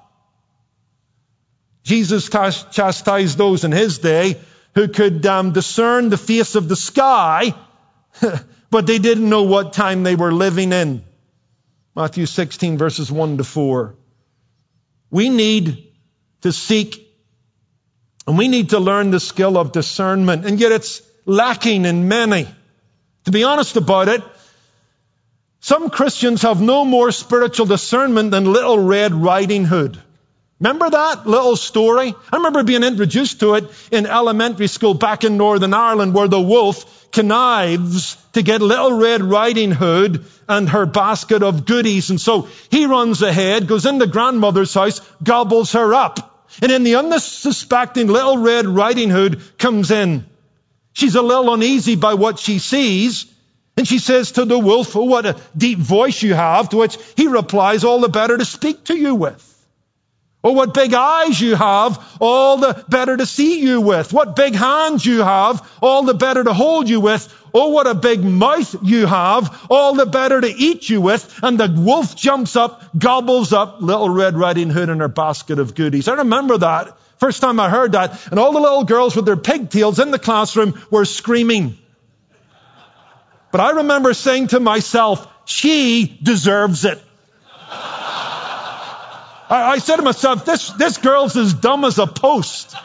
Jesus 1.85 2.29
chastised 2.29 3.37
those 3.37 3.63
in 3.63 3.71
his 3.71 3.99
day 3.99 4.39
who 4.73 4.87
could 4.87 5.23
um, 5.27 5.53
discern 5.53 6.09
the 6.09 6.17
face 6.17 6.55
of 6.55 6.67
the 6.67 6.75
sky, 6.75 7.53
but 8.71 8.87
they 8.87 8.97
didn't 8.97 9.29
know 9.29 9.43
what 9.43 9.71
time 9.71 10.01
they 10.01 10.15
were 10.15 10.33
living 10.33 10.73
in. 10.73 11.03
Matthew 11.95 12.25
16 12.25 12.79
verses 12.79 13.11
1 13.11 13.37
to 13.37 13.43
4. 13.43 13.95
We 15.11 15.29
need 15.29 15.93
to 16.41 16.51
seek. 16.51 17.01
And 18.27 18.35
we 18.35 18.47
need 18.47 18.71
to 18.71 18.79
learn 18.79 19.11
the 19.11 19.19
skill 19.19 19.55
of 19.55 19.71
discernment. 19.71 20.45
And 20.45 20.59
yet 20.59 20.71
it's 20.71 21.03
lacking 21.25 21.85
in 21.85 22.07
many. 22.07 22.47
To 23.25 23.31
be 23.31 23.43
honest 23.43 23.77
about 23.77 24.07
it, 24.07 24.23
some 25.59 25.91
Christians 25.91 26.41
have 26.41 26.59
no 26.59 26.83
more 26.83 27.11
spiritual 27.11 27.67
discernment 27.67 28.31
than 28.31 28.51
Little 28.51 28.79
Red 28.79 29.13
Riding 29.13 29.65
Hood. 29.65 30.01
Remember 30.59 30.89
that 30.89 31.27
little 31.27 31.57
story? 31.57 32.13
I 32.31 32.37
remember 32.37 32.63
being 32.63 32.83
introduced 32.83 33.41
to 33.41 33.55
it 33.55 33.65
in 33.91 34.05
elementary 34.05 34.67
school 34.67 34.93
back 34.93 35.25
in 35.25 35.35
Northern 35.35 35.73
Ireland 35.73 36.13
where 36.13 36.29
the 36.29 36.39
wolf 36.39 37.11
connives 37.11 38.15
to 38.33 38.41
get 38.41 38.61
Little 38.61 38.97
Red 38.97 39.21
Riding 39.21 39.71
Hood 39.71 40.23
and 40.47 40.69
her 40.69 40.85
basket 40.85 41.43
of 41.43 41.65
goodies. 41.65 42.09
And 42.09 42.21
so 42.21 42.47
he 42.71 42.85
runs 42.85 43.21
ahead, 43.21 43.67
goes 43.67 43.85
into 43.85 44.07
grandmother's 44.07 44.73
house, 44.73 45.01
gobbles 45.21 45.73
her 45.73 45.93
up. 45.93 46.47
And 46.61 46.71
then 46.71 46.83
the 46.83 46.95
unsuspecting 46.95 48.07
little 48.07 48.37
red 48.37 48.65
riding 48.65 49.09
hood 49.09 49.41
comes 49.57 49.91
in. 49.91 50.25
She's 50.93 51.15
a 51.15 51.21
little 51.21 51.53
uneasy 51.53 51.95
by 51.95 52.13
what 52.13 52.39
she 52.39 52.59
sees. 52.59 53.25
And 53.75 53.85
she 53.85 53.99
says 53.99 54.33
to 54.33 54.45
the 54.45 54.57
wolf, 54.57 54.95
Oh, 54.95 55.03
what 55.03 55.25
a 55.25 55.35
deep 55.57 55.79
voice 55.79 56.23
you 56.23 56.33
have, 56.33 56.69
to 56.69 56.77
which 56.77 56.97
he 57.17 57.27
replies, 57.27 57.83
All 57.83 57.99
the 57.99 58.07
better 58.07 58.37
to 58.37 58.45
speak 58.45 58.85
to 58.85 58.97
you 58.97 59.15
with. 59.15 59.54
Oh, 60.45 60.51
what 60.51 60.75
big 60.75 60.93
eyes 60.93 61.41
you 61.41 61.55
have, 61.55 62.17
all 62.21 62.57
the 62.57 62.85
better 62.87 63.17
to 63.17 63.25
see 63.25 63.61
you 63.61 63.81
with. 63.81 64.13
What 64.13 64.35
big 64.35 64.53
hands 64.53 65.03
you 65.03 65.23
have, 65.23 65.67
all 65.81 66.03
the 66.03 66.13
better 66.13 66.43
to 66.43 66.53
hold 66.53 66.87
you 66.87 66.99
with. 66.99 67.33
Oh, 67.51 67.69
what 67.69 67.87
a 67.87 67.95
big 67.95 68.23
mouth 68.23 68.75
you 68.83 69.07
have, 69.07 69.65
all 69.71 69.95
the 69.95 70.05
better 70.05 70.39
to 70.39 70.47
eat 70.47 70.87
you 70.87 71.01
with. 71.01 71.39
And 71.41 71.59
the 71.59 71.73
wolf 71.75 72.15
jumps 72.15 72.55
up, 72.55 72.83
gobbles 72.95 73.53
up 73.53 73.81
little 73.81 74.07
Red 74.07 74.37
Riding 74.37 74.69
Hood 74.69 74.89
and 74.89 75.01
her 75.01 75.07
basket 75.07 75.57
of 75.57 75.73
goodies. 75.73 76.07
I 76.07 76.13
remember 76.13 76.59
that. 76.59 76.95
First 77.17 77.41
time 77.41 77.59
I 77.59 77.67
heard 77.67 77.93
that. 77.93 78.27
And 78.27 78.39
all 78.39 78.51
the 78.51 78.59
little 78.59 78.83
girls 78.83 79.15
with 79.15 79.25
their 79.25 79.37
pigtails 79.37 79.97
in 79.97 80.11
the 80.11 80.19
classroom 80.19 80.79
were 80.91 81.05
screaming. 81.05 81.75
But 83.51 83.61
I 83.61 83.71
remember 83.77 84.13
saying 84.13 84.49
to 84.49 84.59
myself, 84.59 85.27
she 85.45 86.19
deserves 86.21 86.85
it. 86.85 87.01
I, 89.49 89.73
I 89.73 89.77
said 89.77 89.97
to 89.97 90.01
myself, 90.01 90.45
this, 90.45 90.69
this 90.71 90.97
girl's 90.97 91.37
as 91.37 91.53
dumb 91.53 91.85
as 91.85 91.99
a 91.99 92.07
post. 92.07 92.75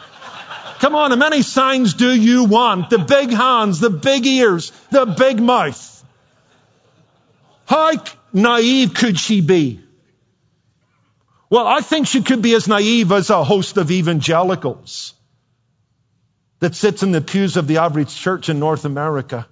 Come 0.79 0.95
on, 0.95 1.11
how 1.11 1.17
many 1.17 1.41
signs 1.41 1.93
do 1.93 2.11
you 2.11 2.45
want? 2.45 2.89
The 2.89 2.99
big 2.99 3.31
hands, 3.31 3.79
the 3.79 3.89
big 3.89 4.25
ears, 4.25 4.71
the 4.89 5.05
big 5.05 5.39
mouth. 5.39 6.03
How 7.65 7.93
naive 8.33 8.93
could 8.93 9.19
she 9.19 9.41
be? 9.41 9.79
Well, 11.49 11.67
I 11.67 11.81
think 11.81 12.07
she 12.07 12.21
could 12.23 12.41
be 12.41 12.55
as 12.55 12.67
naive 12.67 13.11
as 13.11 13.29
a 13.29 13.43
host 13.43 13.77
of 13.77 13.91
evangelicals 13.91 15.13
that 16.59 16.75
sits 16.75 17.03
in 17.03 17.11
the 17.11 17.21
pews 17.21 17.57
of 17.57 17.67
the 17.67 17.77
average 17.77 18.15
church 18.15 18.49
in 18.49 18.59
North 18.59 18.85
America. 18.85 19.47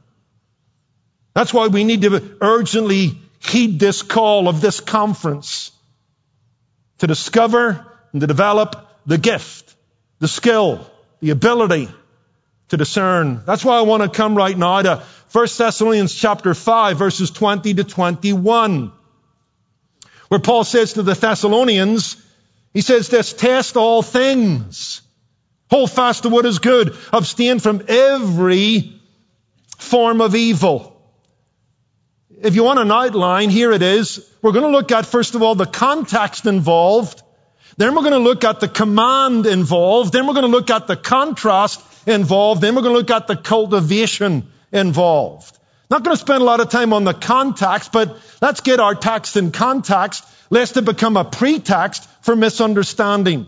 That's 1.33 1.53
why 1.53 1.67
we 1.67 1.83
need 1.83 2.01
to 2.03 2.37
urgently 2.41 3.17
heed 3.39 3.79
this 3.79 4.01
call 4.01 4.47
of 4.47 4.61
this 4.61 4.79
conference 4.79 5.71
to 6.99 7.07
discover 7.07 7.85
and 8.11 8.21
to 8.21 8.27
develop 8.27 8.87
the 9.05 9.17
gift, 9.17 9.75
the 10.19 10.27
skill, 10.27 10.89
the 11.21 11.31
ability 11.31 11.89
to 12.69 12.77
discern. 12.77 13.43
That's 13.45 13.65
why 13.65 13.77
I 13.77 13.81
want 13.81 14.03
to 14.03 14.09
come 14.09 14.35
right 14.35 14.57
now 14.57 14.81
to 14.81 15.03
1 15.31 15.47
Thessalonians 15.57 16.13
chapter 16.13 16.53
5 16.53 16.97
verses 16.97 17.31
20 17.31 17.73
to 17.75 17.83
21. 17.83 18.91
Where 20.27 20.39
Paul 20.39 20.63
says 20.63 20.93
to 20.93 21.03
the 21.03 21.15
Thessalonians, 21.15 22.23
he 22.73 22.81
says 22.81 23.09
this, 23.09 23.33
test 23.33 23.77
all 23.77 24.01
things. 24.01 25.01
Hold 25.71 25.91
fast 25.91 26.23
to 26.23 26.29
what 26.29 26.45
is 26.45 26.59
good. 26.59 26.95
Abstain 27.11 27.59
from 27.59 27.83
every 27.87 28.99
form 29.77 30.21
of 30.21 30.35
evil. 30.35 30.98
If 32.41 32.55
you 32.55 32.63
want 32.63 32.79
an 32.79 32.91
outline, 32.91 33.49
here 33.49 33.71
it 33.73 33.81
is. 33.81 34.25
We're 34.41 34.53
going 34.53 34.63
to 34.63 34.71
look 34.71 34.91
at, 34.91 35.05
first 35.05 35.35
of 35.35 35.43
all, 35.43 35.55
the 35.55 35.65
context 35.65 36.45
involved. 36.45 37.21
Then 37.75 37.95
we're 37.95 38.01
going 38.01 38.13
to 38.13 38.19
look 38.19 38.43
at 38.45 38.61
the 38.61 38.67
command 38.67 39.45
involved. 39.45 40.13
Then 40.13 40.25
we're 40.25 40.33
going 40.33 40.49
to 40.49 40.51
look 40.51 40.69
at 40.69 40.87
the 40.87 40.95
contrast 40.95 41.81
involved. 42.07 42.61
Then 42.61 42.75
we're 42.75 42.81
going 42.81 42.93
to 42.93 42.99
look 42.99 43.11
at 43.11 43.27
the 43.27 43.35
cultivation 43.35 44.51
involved. 44.71 45.57
Not 45.89 46.03
going 46.03 46.15
to 46.15 46.21
spend 46.21 46.41
a 46.41 46.45
lot 46.45 46.61
of 46.61 46.69
time 46.69 46.93
on 46.93 47.03
the 47.03 47.13
context, 47.13 47.91
but 47.91 48.17
let's 48.41 48.61
get 48.61 48.79
our 48.79 48.95
text 48.95 49.35
in 49.35 49.51
context, 49.51 50.23
lest 50.49 50.77
it 50.77 50.85
become 50.85 51.17
a 51.17 51.25
pretext 51.25 52.07
for 52.21 52.35
misunderstanding. 52.35 53.47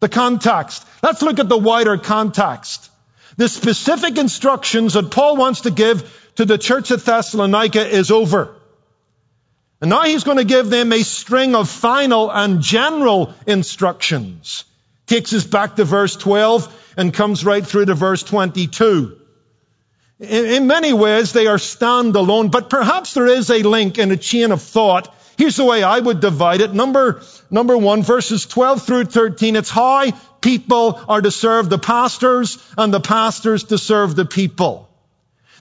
The 0.00 0.08
context. 0.08 0.86
Let's 1.02 1.22
look 1.22 1.38
at 1.40 1.48
the 1.48 1.58
wider 1.58 1.96
context. 1.96 2.90
The 3.36 3.48
specific 3.48 4.18
instructions 4.18 4.94
that 4.94 5.10
Paul 5.10 5.36
wants 5.36 5.62
to 5.62 5.70
give 5.70 6.19
to 6.36 6.44
the 6.44 6.58
church 6.58 6.90
at 6.90 7.00
Thessalonica 7.00 7.86
is 7.86 8.10
over. 8.10 8.56
And 9.80 9.90
now 9.90 10.02
he's 10.02 10.24
going 10.24 10.36
to 10.36 10.44
give 10.44 10.68
them 10.68 10.92
a 10.92 11.02
string 11.02 11.54
of 11.54 11.68
final 11.68 12.30
and 12.30 12.60
general 12.60 13.34
instructions. 13.46 14.64
Takes 15.06 15.32
us 15.32 15.44
back 15.44 15.76
to 15.76 15.84
verse 15.84 16.16
12 16.16 16.94
and 16.98 17.14
comes 17.14 17.44
right 17.44 17.66
through 17.66 17.86
to 17.86 17.94
verse 17.94 18.22
22. 18.22 19.16
In, 20.20 20.44
in 20.44 20.66
many 20.66 20.92
ways, 20.92 21.32
they 21.32 21.46
are 21.46 21.56
standalone, 21.56 22.50
but 22.50 22.68
perhaps 22.68 23.14
there 23.14 23.26
is 23.26 23.50
a 23.50 23.62
link 23.62 23.98
and 23.98 24.12
a 24.12 24.18
chain 24.18 24.52
of 24.52 24.60
thought. 24.60 25.14
Here's 25.38 25.56
the 25.56 25.64
way 25.64 25.82
I 25.82 25.98
would 25.98 26.20
divide 26.20 26.60
it. 26.60 26.74
Number, 26.74 27.22
number 27.50 27.78
one, 27.78 28.02
verses 28.02 28.44
12 28.44 28.82
through 28.82 29.04
13, 29.06 29.56
it's 29.56 29.70
how 29.70 30.10
people 30.42 31.00
are 31.08 31.22
to 31.22 31.30
serve 31.30 31.70
the 31.70 31.78
pastors 31.78 32.62
and 32.76 32.92
the 32.92 33.00
pastors 33.00 33.64
to 33.64 33.78
serve 33.78 34.14
the 34.14 34.26
people. 34.26 34.89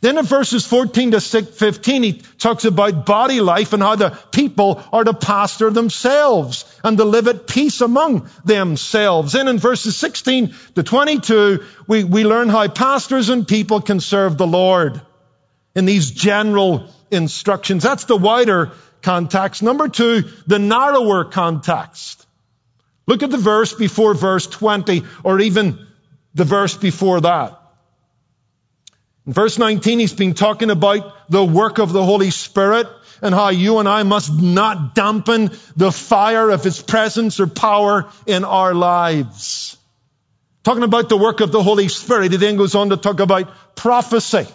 Then 0.02 0.18
in 0.18 0.26
verses 0.26 0.66
14 0.66 1.12
to 1.12 1.20
15, 1.22 2.04
he 2.04 2.14
talks 2.14 2.64
about 2.64 3.06
body 3.06 3.42
life 3.42 3.74
and 3.74 3.84
how 3.84 3.96
the 3.96 4.12
people 4.32 4.82
are 4.94 5.04
to 5.04 5.14
pastor 5.14 5.72
themselves 5.72 6.64
and 6.84 6.98
to 6.98 7.04
live 7.04 7.28
at 7.28 7.48
peace 7.48 7.82
among 7.82 8.30
themselves. 8.46 9.34
Then 9.34 9.50
in 9.50 9.58
verses 9.58 9.98
16 9.98 10.56
to 10.76 10.84
22, 10.84 11.64
we, 11.88 12.04
we 12.06 12.24
learn 12.24 12.48
how 12.48 12.68
pastors 12.70 13.30
and 13.30 13.48
people 13.48 13.82
can 13.82 14.00
serve 14.00 14.38
the 14.38 14.48
Lord 14.48 15.02
in 15.76 15.86
these 15.86 16.12
general 16.12 16.88
instructions. 17.12 17.84
That's 17.84 18.06
the 18.06 18.18
wider 18.18 18.72
context. 19.02 19.64
Number 19.64 19.90
two, 19.90 20.24
the 20.48 20.60
narrower 20.60 21.26
context. 21.26 22.26
Look 23.06 23.24
at 23.24 23.32
the 23.32 23.38
verse 23.38 23.74
before 23.74 24.14
verse 24.14 24.48
20 24.48 25.04
or 25.24 25.40
even 25.40 25.88
the 26.36 26.46
verse 26.46 26.78
before 26.78 27.22
that. 27.22 27.59
In 29.30 29.34
verse 29.34 29.60
19, 29.60 30.00
he's 30.00 30.16
been 30.16 30.34
talking 30.34 30.72
about 30.72 31.30
the 31.30 31.46
work 31.46 31.78
of 31.78 31.94
the 31.94 32.04
Holy 32.04 32.32
Spirit 32.32 32.88
and 33.22 33.32
how 33.32 33.50
you 33.50 33.78
and 33.78 33.88
I 33.88 34.02
must 34.02 34.34
not 34.34 34.96
dampen 34.96 35.52
the 35.76 35.92
fire 35.92 36.50
of 36.50 36.64
His 36.64 36.82
presence 36.82 37.40
or 37.40 37.46
power 37.46 38.10
in 38.26 38.44
our 38.44 38.74
lives. 38.74 39.78
Talking 40.64 40.82
about 40.82 41.10
the 41.10 41.16
work 41.16 41.42
of 41.42 41.52
the 41.52 41.62
Holy 41.62 41.90
Spirit, 41.90 42.32
he 42.32 42.38
then 42.40 42.58
goes 42.58 42.74
on 42.74 42.90
to 42.90 42.98
talk 42.98 43.20
about 43.20 43.76
prophecy. 43.76 44.48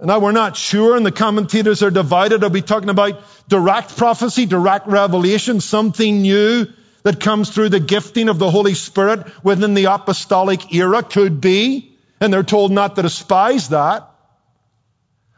Now 0.00 0.20
we're 0.20 0.30
not 0.30 0.56
sure, 0.56 0.96
and 0.96 1.04
the 1.04 1.10
commentators 1.10 1.82
are 1.82 1.90
divided. 1.90 2.44
Are 2.44 2.50
we 2.50 2.62
talking 2.62 2.88
about 2.88 3.20
direct 3.48 3.96
prophecy, 3.96 4.46
direct 4.46 4.86
revelation, 4.86 5.60
something 5.60 6.22
new 6.22 6.68
that 7.02 7.18
comes 7.18 7.50
through 7.50 7.70
the 7.70 7.80
gifting 7.80 8.28
of 8.28 8.38
the 8.38 8.48
Holy 8.48 8.74
Spirit 8.74 9.26
within 9.42 9.74
the 9.74 9.86
apostolic 9.86 10.72
era? 10.72 11.02
Could 11.02 11.40
be. 11.40 11.97
And 12.20 12.32
they're 12.32 12.42
told 12.42 12.72
not 12.72 12.96
to 12.96 13.02
despise 13.02 13.68
that. 13.70 14.10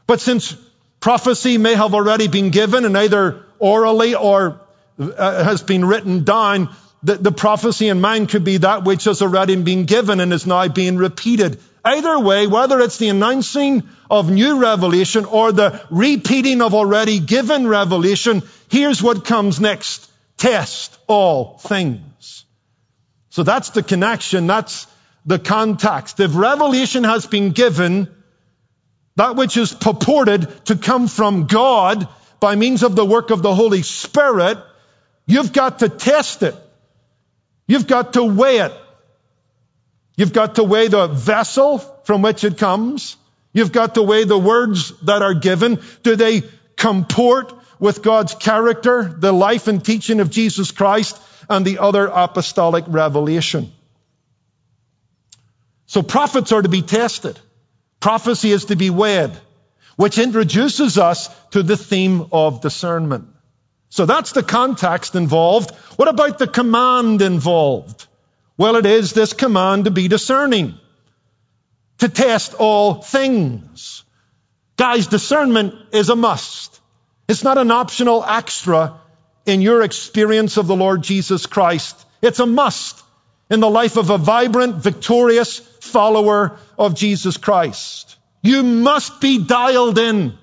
But 0.06 0.20
since 0.20 0.56
prophecy 1.00 1.58
may 1.58 1.74
have 1.74 1.94
already 1.94 2.28
been 2.28 2.50
given 2.50 2.84
and 2.84 2.96
either 2.96 3.44
orally 3.58 4.14
or 4.14 4.60
uh, 4.98 5.44
has 5.44 5.62
been 5.62 5.84
written 5.84 6.24
down, 6.24 6.74
the, 7.02 7.14
the 7.14 7.32
prophecy 7.32 7.88
in 7.88 8.00
mind 8.00 8.28
could 8.28 8.44
be 8.44 8.58
that 8.58 8.84
which 8.84 9.04
has 9.04 9.22
already 9.22 9.56
been 9.56 9.84
given 9.84 10.20
and 10.20 10.32
is 10.32 10.46
now 10.46 10.68
being 10.68 10.96
repeated. 10.96 11.60
Either 11.84 12.18
way, 12.18 12.46
whether 12.46 12.80
it's 12.80 12.98
the 12.98 13.08
announcing 13.08 13.88
of 14.10 14.30
new 14.30 14.60
revelation 14.60 15.24
or 15.24 15.52
the 15.52 15.82
repeating 15.90 16.60
of 16.60 16.74
already 16.74 17.20
given 17.20 17.66
revelation, 17.66 18.42
here's 18.68 19.02
what 19.02 19.24
comes 19.24 19.60
next. 19.60 20.10
Test 20.36 20.98
all 21.06 21.58
things. 21.58 22.44
So 23.30 23.42
that's 23.42 23.70
the 23.70 23.82
connection. 23.82 24.46
That's 24.46 24.86
the 25.26 25.38
context. 25.38 26.20
If 26.20 26.34
revelation 26.34 27.04
has 27.04 27.26
been 27.26 27.50
given, 27.50 28.08
that 29.16 29.36
which 29.36 29.56
is 29.56 29.72
purported 29.72 30.48
to 30.66 30.76
come 30.76 31.08
from 31.08 31.46
God 31.46 32.08
by 32.40 32.56
means 32.56 32.82
of 32.82 32.96
the 32.96 33.04
work 33.04 33.30
of 33.30 33.42
the 33.42 33.54
Holy 33.54 33.82
Spirit, 33.82 34.58
you've 35.26 35.52
got 35.52 35.80
to 35.80 35.88
test 35.88 36.42
it. 36.42 36.54
You've 37.66 37.86
got 37.86 38.14
to 38.14 38.24
weigh 38.24 38.58
it. 38.58 38.72
You've 40.16 40.32
got 40.32 40.56
to 40.56 40.64
weigh 40.64 40.88
the 40.88 41.06
vessel 41.06 41.78
from 42.04 42.22
which 42.22 42.44
it 42.44 42.58
comes. 42.58 43.16
You've 43.52 43.72
got 43.72 43.94
to 43.94 44.02
weigh 44.02 44.24
the 44.24 44.38
words 44.38 44.90
that 45.00 45.22
are 45.22 45.34
given. 45.34 45.80
Do 46.02 46.16
they 46.16 46.42
comport 46.76 47.52
with 47.78 48.02
God's 48.02 48.34
character, 48.34 49.02
the 49.04 49.32
life 49.32 49.66
and 49.66 49.84
teaching 49.84 50.20
of 50.20 50.30
Jesus 50.30 50.72
Christ, 50.72 51.20
and 51.48 51.64
the 51.64 51.78
other 51.78 52.06
apostolic 52.06 52.84
revelation? 52.86 53.72
So 55.90 56.04
prophets 56.04 56.52
are 56.52 56.62
to 56.62 56.68
be 56.68 56.82
tested. 56.82 57.36
Prophecy 57.98 58.52
is 58.52 58.66
to 58.66 58.76
be 58.76 58.90
weighed, 58.90 59.32
which 59.96 60.18
introduces 60.18 60.98
us 60.98 61.28
to 61.50 61.64
the 61.64 61.76
theme 61.76 62.26
of 62.30 62.60
discernment. 62.60 63.26
So 63.88 64.06
that's 64.06 64.30
the 64.30 64.44
context 64.44 65.16
involved. 65.16 65.74
What 65.96 66.06
about 66.06 66.38
the 66.38 66.46
command 66.46 67.22
involved? 67.22 68.06
Well, 68.56 68.76
it 68.76 68.86
is 68.86 69.14
this 69.14 69.32
command 69.32 69.86
to 69.86 69.90
be 69.90 70.06
discerning, 70.06 70.74
to 71.98 72.08
test 72.08 72.54
all 72.54 73.02
things. 73.02 74.04
Guys, 74.76 75.08
discernment 75.08 75.74
is 75.90 76.08
a 76.08 76.14
must. 76.14 76.80
It's 77.26 77.42
not 77.42 77.58
an 77.58 77.72
optional 77.72 78.24
extra 78.24 79.00
in 79.44 79.60
your 79.60 79.82
experience 79.82 80.56
of 80.56 80.68
the 80.68 80.76
Lord 80.76 81.02
Jesus 81.02 81.46
Christ. 81.46 82.06
It's 82.22 82.38
a 82.38 82.46
must 82.46 83.02
in 83.50 83.60
the 83.60 83.68
life 83.68 83.96
of 83.96 84.10
a 84.10 84.18
vibrant, 84.18 84.76
victorious 84.76 85.58
follower 85.58 86.58
of 86.78 86.94
Jesus 86.94 87.36
Christ. 87.36 88.16
You 88.42 88.62
must 88.62 89.20
be 89.20 89.44
dialed 89.44 89.98
in 89.98 90.38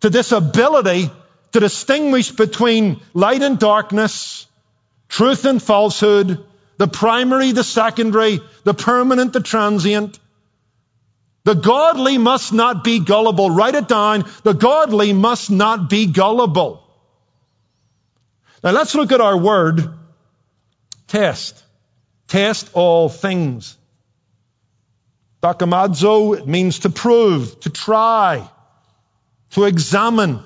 to 0.00 0.10
this 0.10 0.32
ability 0.32 1.10
to 1.52 1.60
distinguish 1.60 2.30
between 2.30 3.00
light 3.14 3.42
and 3.42 3.58
darkness, 3.58 4.46
truth 5.08 5.46
and 5.46 5.62
falsehood, 5.62 6.44
the 6.76 6.86
primary, 6.86 7.52
the 7.52 7.64
secondary, 7.64 8.40
the 8.64 8.74
permanent, 8.74 9.32
the 9.32 9.40
transient. 9.40 10.18
The 11.44 11.54
godly 11.54 12.18
must 12.18 12.52
not 12.52 12.84
be 12.84 12.98
gullible. 12.98 13.50
Write 13.50 13.76
it 13.76 13.88
down. 13.88 14.24
The 14.42 14.52
godly 14.52 15.12
must 15.12 15.50
not 15.50 15.88
be 15.88 16.06
gullible. 16.06 16.82
Now 18.62 18.72
let's 18.72 18.94
look 18.94 19.12
at 19.12 19.20
our 19.20 19.38
word 19.38 19.88
test. 21.06 21.62
Test 22.28 22.70
all 22.72 23.08
things. 23.08 23.76
Dokimazo, 25.42 26.38
it 26.38 26.46
means 26.46 26.80
to 26.80 26.90
prove, 26.90 27.60
to 27.60 27.70
try, 27.70 28.48
to 29.50 29.64
examine. 29.64 30.40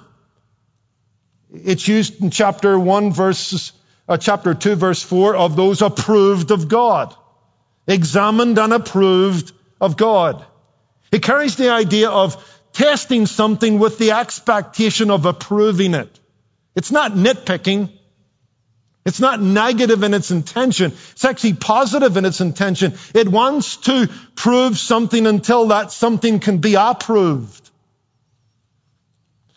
It's 1.52 1.88
used 1.88 2.22
in 2.22 2.30
chapter 2.30 2.78
1 2.78 3.12
verses, 3.12 3.72
uh, 4.08 4.16
chapter 4.16 4.54
2 4.54 4.74
verse 4.74 5.02
4 5.02 5.36
of 5.36 5.56
those 5.56 5.82
approved 5.82 6.50
of 6.50 6.68
God. 6.68 7.14
Examined 7.86 8.58
and 8.58 8.72
approved 8.72 9.52
of 9.80 9.96
God. 9.96 10.44
It 11.10 11.22
carries 11.22 11.56
the 11.56 11.70
idea 11.70 12.10
of 12.10 12.36
testing 12.72 13.26
something 13.26 13.78
with 13.78 13.98
the 13.98 14.12
expectation 14.12 15.10
of 15.10 15.26
approving 15.26 15.94
it. 15.94 16.20
It's 16.76 16.92
not 16.92 17.12
nitpicking. 17.12 17.90
It's 19.04 19.20
not 19.20 19.40
negative 19.40 20.02
in 20.02 20.12
its 20.14 20.30
intention. 20.30 20.92
It's 21.12 21.24
actually 21.24 21.54
positive 21.54 22.16
in 22.16 22.24
its 22.24 22.40
intention. 22.40 22.94
It 23.14 23.28
wants 23.28 23.78
to 23.78 24.08
prove 24.34 24.78
something 24.78 25.26
until 25.26 25.68
that 25.68 25.90
something 25.90 26.38
can 26.38 26.58
be 26.58 26.74
approved. 26.74 27.70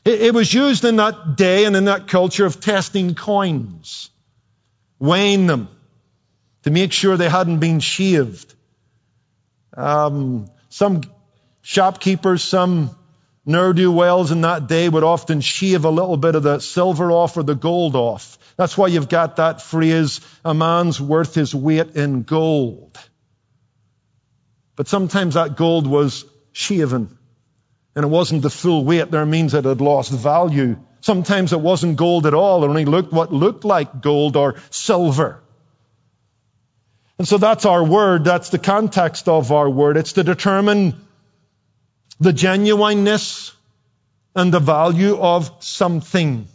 It, 0.05 0.21
it 0.21 0.33
was 0.33 0.53
used 0.53 0.85
in 0.85 0.95
that 0.95 1.35
day 1.35 1.65
and 1.65 1.75
in 1.75 1.85
that 1.85 2.07
culture 2.07 2.45
of 2.45 2.62
testing 2.62 3.15
coins. 3.15 4.09
weighing 5.03 5.47
them 5.47 5.67
to 6.63 6.71
make 6.71 6.93
sure 6.93 7.17
they 7.17 7.29
hadn't 7.29 7.59
been 7.59 7.81
shaved. 7.81 8.53
Um, 9.75 10.50
some 10.69 11.01
shopkeepers, 11.62 12.41
some 12.41 12.91
ne'er-do-wells 13.45 14.31
in 14.31 14.41
that 14.41 14.67
day 14.67 14.88
would 14.88 15.03
often 15.03 15.41
shave 15.41 15.83
a 15.83 15.89
little 15.89 16.15
bit 16.15 16.35
of 16.35 16.43
the 16.43 16.59
silver 16.59 17.12
off 17.12 17.35
or 17.35 17.43
the 17.43 17.55
gold 17.55 17.97
off. 17.97 18.38
That's 18.57 18.77
why 18.77 18.88
you've 18.88 19.10
got 19.10 19.38
that 19.38 19.62
phrase, 19.62 20.22
a 20.45 20.53
man's 20.53 21.01
worth 21.01 21.33
his 21.33 21.55
weight 21.55 21.95
in 21.95 22.24
gold. 22.24 22.98
But 24.75 24.88
sometimes 24.88 25.36
that 25.36 25.55
gold 25.55 25.88
was 25.88 26.25
shaven 26.51 27.17
and 27.95 28.05
it 28.05 28.07
wasn't 28.07 28.41
the 28.41 28.50
full 28.50 28.83
weight. 28.86 29.12
There 29.12 29.25
means 29.25 29.53
it 29.53 29.65
had 29.65 29.81
lost 29.81 30.12
value. 30.12 30.77
Sometimes 31.01 31.53
it 31.53 31.60
wasn't 31.60 31.98
gold 31.98 32.25
at 32.25 32.33
all. 32.33 32.63
It 32.63 32.67
only 32.67 32.86
looked 32.86 33.12
what 33.12 33.31
looked 33.31 33.65
like 33.65 34.01
gold 34.01 34.36
or 34.36 34.55
silver. 34.69 35.41
And 37.19 37.27
so 37.27 37.38
that's 37.38 37.65
our 37.65 37.83
word. 37.83 38.24
That's 38.24 38.50
the 38.50 38.57
context 38.57 39.27
of 39.27 39.51
our 39.51 39.69
word. 39.69 39.98
It's 39.98 40.13
to 40.13 40.24
determine 40.24 40.95
the 42.19 42.33
genuineness 42.33 43.53
and 44.36 44.51
the 44.51 44.60
value 44.60 45.17
of 45.17 45.51
something. 45.60 46.48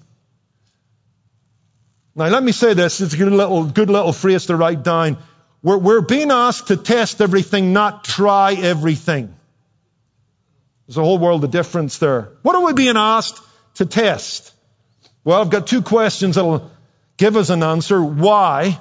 Now 2.18 2.26
let 2.26 2.42
me 2.42 2.50
say 2.50 2.74
this. 2.74 3.00
It's 3.00 3.14
a 3.14 3.16
good 3.16 3.32
little, 3.32 3.64
good 3.64 3.88
little 3.88 4.12
phrase 4.12 4.46
to 4.46 4.56
write 4.56 4.82
down. 4.82 5.18
We're, 5.62 5.78
we're 5.78 6.00
being 6.00 6.32
asked 6.32 6.66
to 6.66 6.76
test 6.76 7.20
everything, 7.20 7.72
not 7.72 8.02
try 8.02 8.54
everything. 8.54 9.32
There's 10.88 10.96
a 10.96 11.04
whole 11.04 11.18
world 11.18 11.44
of 11.44 11.52
difference 11.52 11.98
there. 11.98 12.32
What 12.42 12.56
are 12.56 12.66
we 12.66 12.72
being 12.72 12.96
asked 12.96 13.40
to 13.74 13.86
test? 13.86 14.52
Well, 15.22 15.40
I've 15.40 15.50
got 15.50 15.68
two 15.68 15.80
questions 15.80 16.34
that'll 16.34 16.68
give 17.18 17.36
us 17.36 17.50
an 17.50 17.62
answer. 17.62 18.02
Why? 18.02 18.80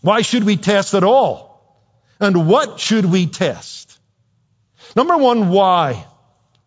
Why 0.00 0.22
should 0.22 0.42
we 0.42 0.56
test 0.56 0.94
at 0.94 1.04
all? 1.04 1.86
And 2.18 2.48
what 2.48 2.80
should 2.80 3.04
we 3.04 3.26
test? 3.26 3.96
Number 4.96 5.16
one, 5.16 5.50
why? 5.50 6.04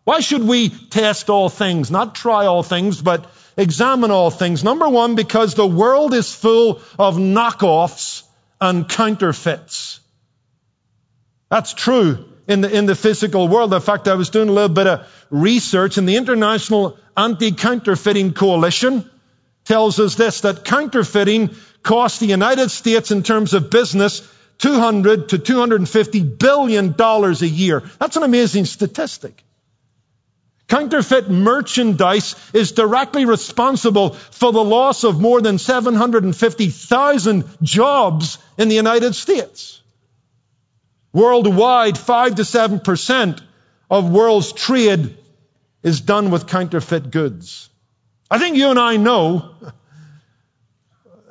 Why 0.04 0.20
should 0.20 0.42
we 0.42 0.70
test 0.70 1.28
all 1.28 1.50
things? 1.50 1.90
Not 1.90 2.14
try 2.14 2.46
all 2.46 2.62
things, 2.62 3.02
but 3.02 3.30
examine 3.56 4.10
all 4.10 4.30
things. 4.30 4.62
Number 4.62 4.88
one, 4.88 5.14
because 5.14 5.54
the 5.54 5.66
world 5.66 6.14
is 6.14 6.34
full 6.34 6.80
of 6.98 7.16
knockoffs 7.16 8.22
and 8.60 8.88
counterfeits. 8.88 10.00
That's 11.50 11.74
true 11.74 12.24
in 12.48 12.60
the, 12.60 12.76
in 12.76 12.86
the 12.86 12.94
physical 12.94 13.48
world. 13.48 13.72
In 13.72 13.80
fact, 13.80 14.08
I 14.08 14.14
was 14.14 14.30
doing 14.30 14.48
a 14.48 14.52
little 14.52 14.74
bit 14.74 14.86
of 14.86 15.26
research 15.30 15.98
and 15.98 16.08
the 16.08 16.16
International 16.16 16.98
Anti-Counterfeiting 17.16 18.34
Coalition 18.34 19.08
tells 19.64 19.98
us 19.98 20.14
this, 20.14 20.42
that 20.42 20.64
counterfeiting 20.64 21.50
costs 21.82 22.18
the 22.20 22.26
United 22.26 22.70
States 22.70 23.10
in 23.10 23.22
terms 23.22 23.54
of 23.54 23.70
business 23.70 24.26
200 24.58 25.30
to 25.30 25.38
250 25.38 26.22
billion 26.22 26.92
dollars 26.92 27.42
a 27.42 27.48
year. 27.48 27.82
That's 27.98 28.16
an 28.16 28.22
amazing 28.22 28.64
statistic. 28.64 29.42
Counterfeit 30.68 31.30
merchandise 31.30 32.34
is 32.52 32.72
directly 32.72 33.24
responsible 33.24 34.10
for 34.10 34.52
the 34.52 34.64
loss 34.64 35.04
of 35.04 35.20
more 35.20 35.40
than 35.40 35.58
750,000 35.58 37.44
jobs 37.62 38.38
in 38.58 38.68
the 38.68 38.74
United 38.74 39.14
States. 39.14 39.80
Worldwide, 41.12 41.96
5 41.96 42.34
to 42.34 42.42
7% 42.42 43.40
of 43.88 44.10
world's 44.10 44.52
trade 44.52 45.16
is 45.84 46.00
done 46.00 46.32
with 46.32 46.48
counterfeit 46.48 47.12
goods. 47.12 47.70
I 48.28 48.38
think 48.38 48.56
you 48.56 48.70
and 48.70 48.78
I 48.78 48.96
know 48.96 49.54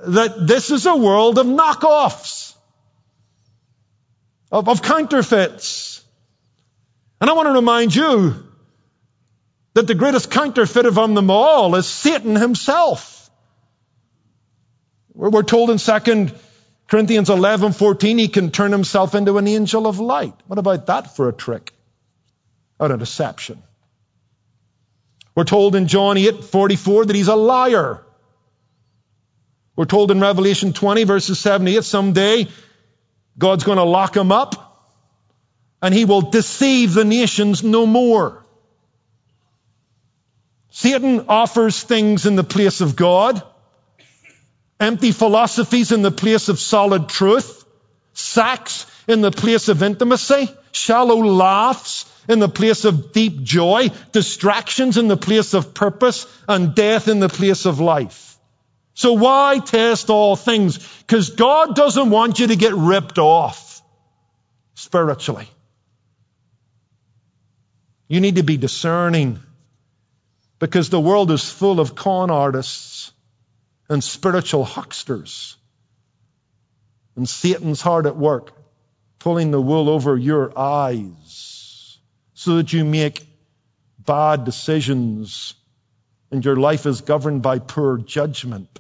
that 0.08 0.48
this 0.48 0.72
is 0.72 0.86
a 0.86 0.96
world 0.96 1.38
of 1.38 1.46
knockoffs, 1.46 2.56
of, 4.50 4.70
of 4.70 4.82
counterfeits. 4.82 6.02
And 7.20 7.30
I 7.30 7.34
want 7.34 7.48
to 7.48 7.54
remind 7.54 7.94
you 7.94 8.46
that 9.76 9.88
the 9.88 9.94
greatest 9.94 10.32
counterfeit 10.32 10.86
of 10.86 10.96
them 10.96 11.30
all 11.30 11.76
is 11.76 11.86
Satan 11.86 12.36
himself. 12.36 13.30
We're 15.14 15.44
told 15.44 15.70
in 15.70 15.78
2 15.78 16.30
Corinthians 16.88 17.30
11, 17.30 17.74
14, 17.74 18.18
he 18.18 18.28
can 18.30 18.52
turn 18.52 18.72
himself 18.72 19.16
into 19.16 19.38
an 19.38 19.48
angel 19.48 19.86
of 19.86 20.00
light. 20.00 20.34
What 20.48 20.60
about 20.60 20.88
that 20.88 21.16
for 21.16 21.28
a 21.28 21.34
trick? 21.34 21.74
Or 22.80 22.92
a 22.92 22.98
deception? 22.98 23.62
We're 25.36 25.44
told 25.44 25.76
in 25.76 25.88
John 25.88 26.18
8, 26.18 26.46
44 26.46 27.06
that 27.06 27.16
he's 27.16 27.28
a 27.28 27.36
liar. 27.36 28.02
We're 29.76 29.86
told 29.86 30.10
in 30.10 30.22
Revelation 30.22 30.72
20 30.72 31.04
verses 31.04 31.38
7 31.40 31.68
8, 31.68 31.84
someday 31.84 32.48
God's 33.38 33.66
going 33.66 33.78
to 33.78 33.84
lock 33.84 34.16
him 34.16 34.32
up 34.32 34.90
and 35.82 35.94
he 35.94 36.06
will 36.06 36.22
deceive 36.22 36.94
the 36.94 37.04
nations 37.04 37.62
no 37.62 37.86
more. 37.86 38.45
Satan 40.76 41.28
offers 41.30 41.82
things 41.82 42.26
in 42.26 42.36
the 42.36 42.44
place 42.44 42.82
of 42.82 42.98
God 42.98 43.42
empty 44.78 45.14
philosophies 45.14 45.94
in 45.94 46.02
the 46.02 46.12
place 46.12 46.50
of 46.50 46.60
solid 46.60 47.08
truth, 47.08 47.64
sex 48.12 48.86
in 49.08 49.22
the 49.22 49.32
place 49.32 49.70
of 49.70 49.82
intimacy, 49.82 50.50
shallow 50.74 51.16
laughs 51.24 52.12
in 52.28 52.40
the 52.40 52.50
place 52.50 52.84
of 52.84 53.14
deep 53.14 53.42
joy, 53.42 53.88
distractions 54.12 54.98
in 54.98 55.08
the 55.08 55.16
place 55.16 55.54
of 55.54 55.74
purpose, 55.74 56.28
and 56.46 56.76
death 56.76 57.08
in 57.08 57.22
the 57.22 57.30
place 57.30 57.66
of 57.66 57.80
life. 57.80 58.38
So 58.96 59.14
why 59.14 59.60
test 59.60 60.10
all 60.10 60.36
things? 60.36 60.78
Because 61.00 61.30
God 61.30 61.74
doesn't 61.78 62.10
want 62.10 62.40
you 62.40 62.48
to 62.48 62.58
get 62.58 62.74
ripped 62.74 63.18
off 63.18 63.82
spiritually. 64.74 65.48
You 68.10 68.20
need 68.20 68.36
to 68.36 68.44
be 68.44 68.58
discerning 68.58 69.40
because 70.60 70.90
the 70.90 71.00
world 71.00 71.32
is 71.32 71.50
full 71.50 71.80
of 71.80 71.96
con 71.96 72.32
artists 72.32 73.12
and 73.90 74.04
spiritual 74.04 74.64
hucksters. 74.64 75.58
And 77.16 77.28
Satan's 77.28 77.82
hard 77.82 78.08
at 78.08 78.16
work, 78.16 78.52
pulling 79.20 79.52
the 79.52 79.62
wool 79.62 79.90
over 79.90 80.18
your 80.18 80.58
eyes 80.58 81.98
so 82.34 82.58
that 82.58 82.74
you 82.74 82.86
make 82.86 83.26
bad 84.00 84.44
decisions 84.44 85.54
and 86.32 86.44
your 86.44 86.56
life 86.56 86.86
is 86.86 87.02
governed 87.02 87.42
by 87.42 87.60
poor 87.60 87.98
judgment. 87.98 88.80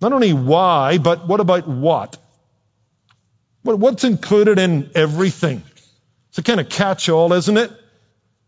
Not 0.00 0.12
only 0.12 0.32
why, 0.32 0.98
but 0.98 1.28
what 1.28 1.40
about 1.40 1.68
what? 1.68 2.16
What's 3.62 4.04
included 4.04 4.58
in 4.58 4.90
everything? 4.94 5.62
It's 6.30 6.38
a 6.38 6.42
kind 6.42 6.60
of 6.60 6.68
catch-all, 6.68 7.32
isn't 7.34 7.56
it? 7.56 7.70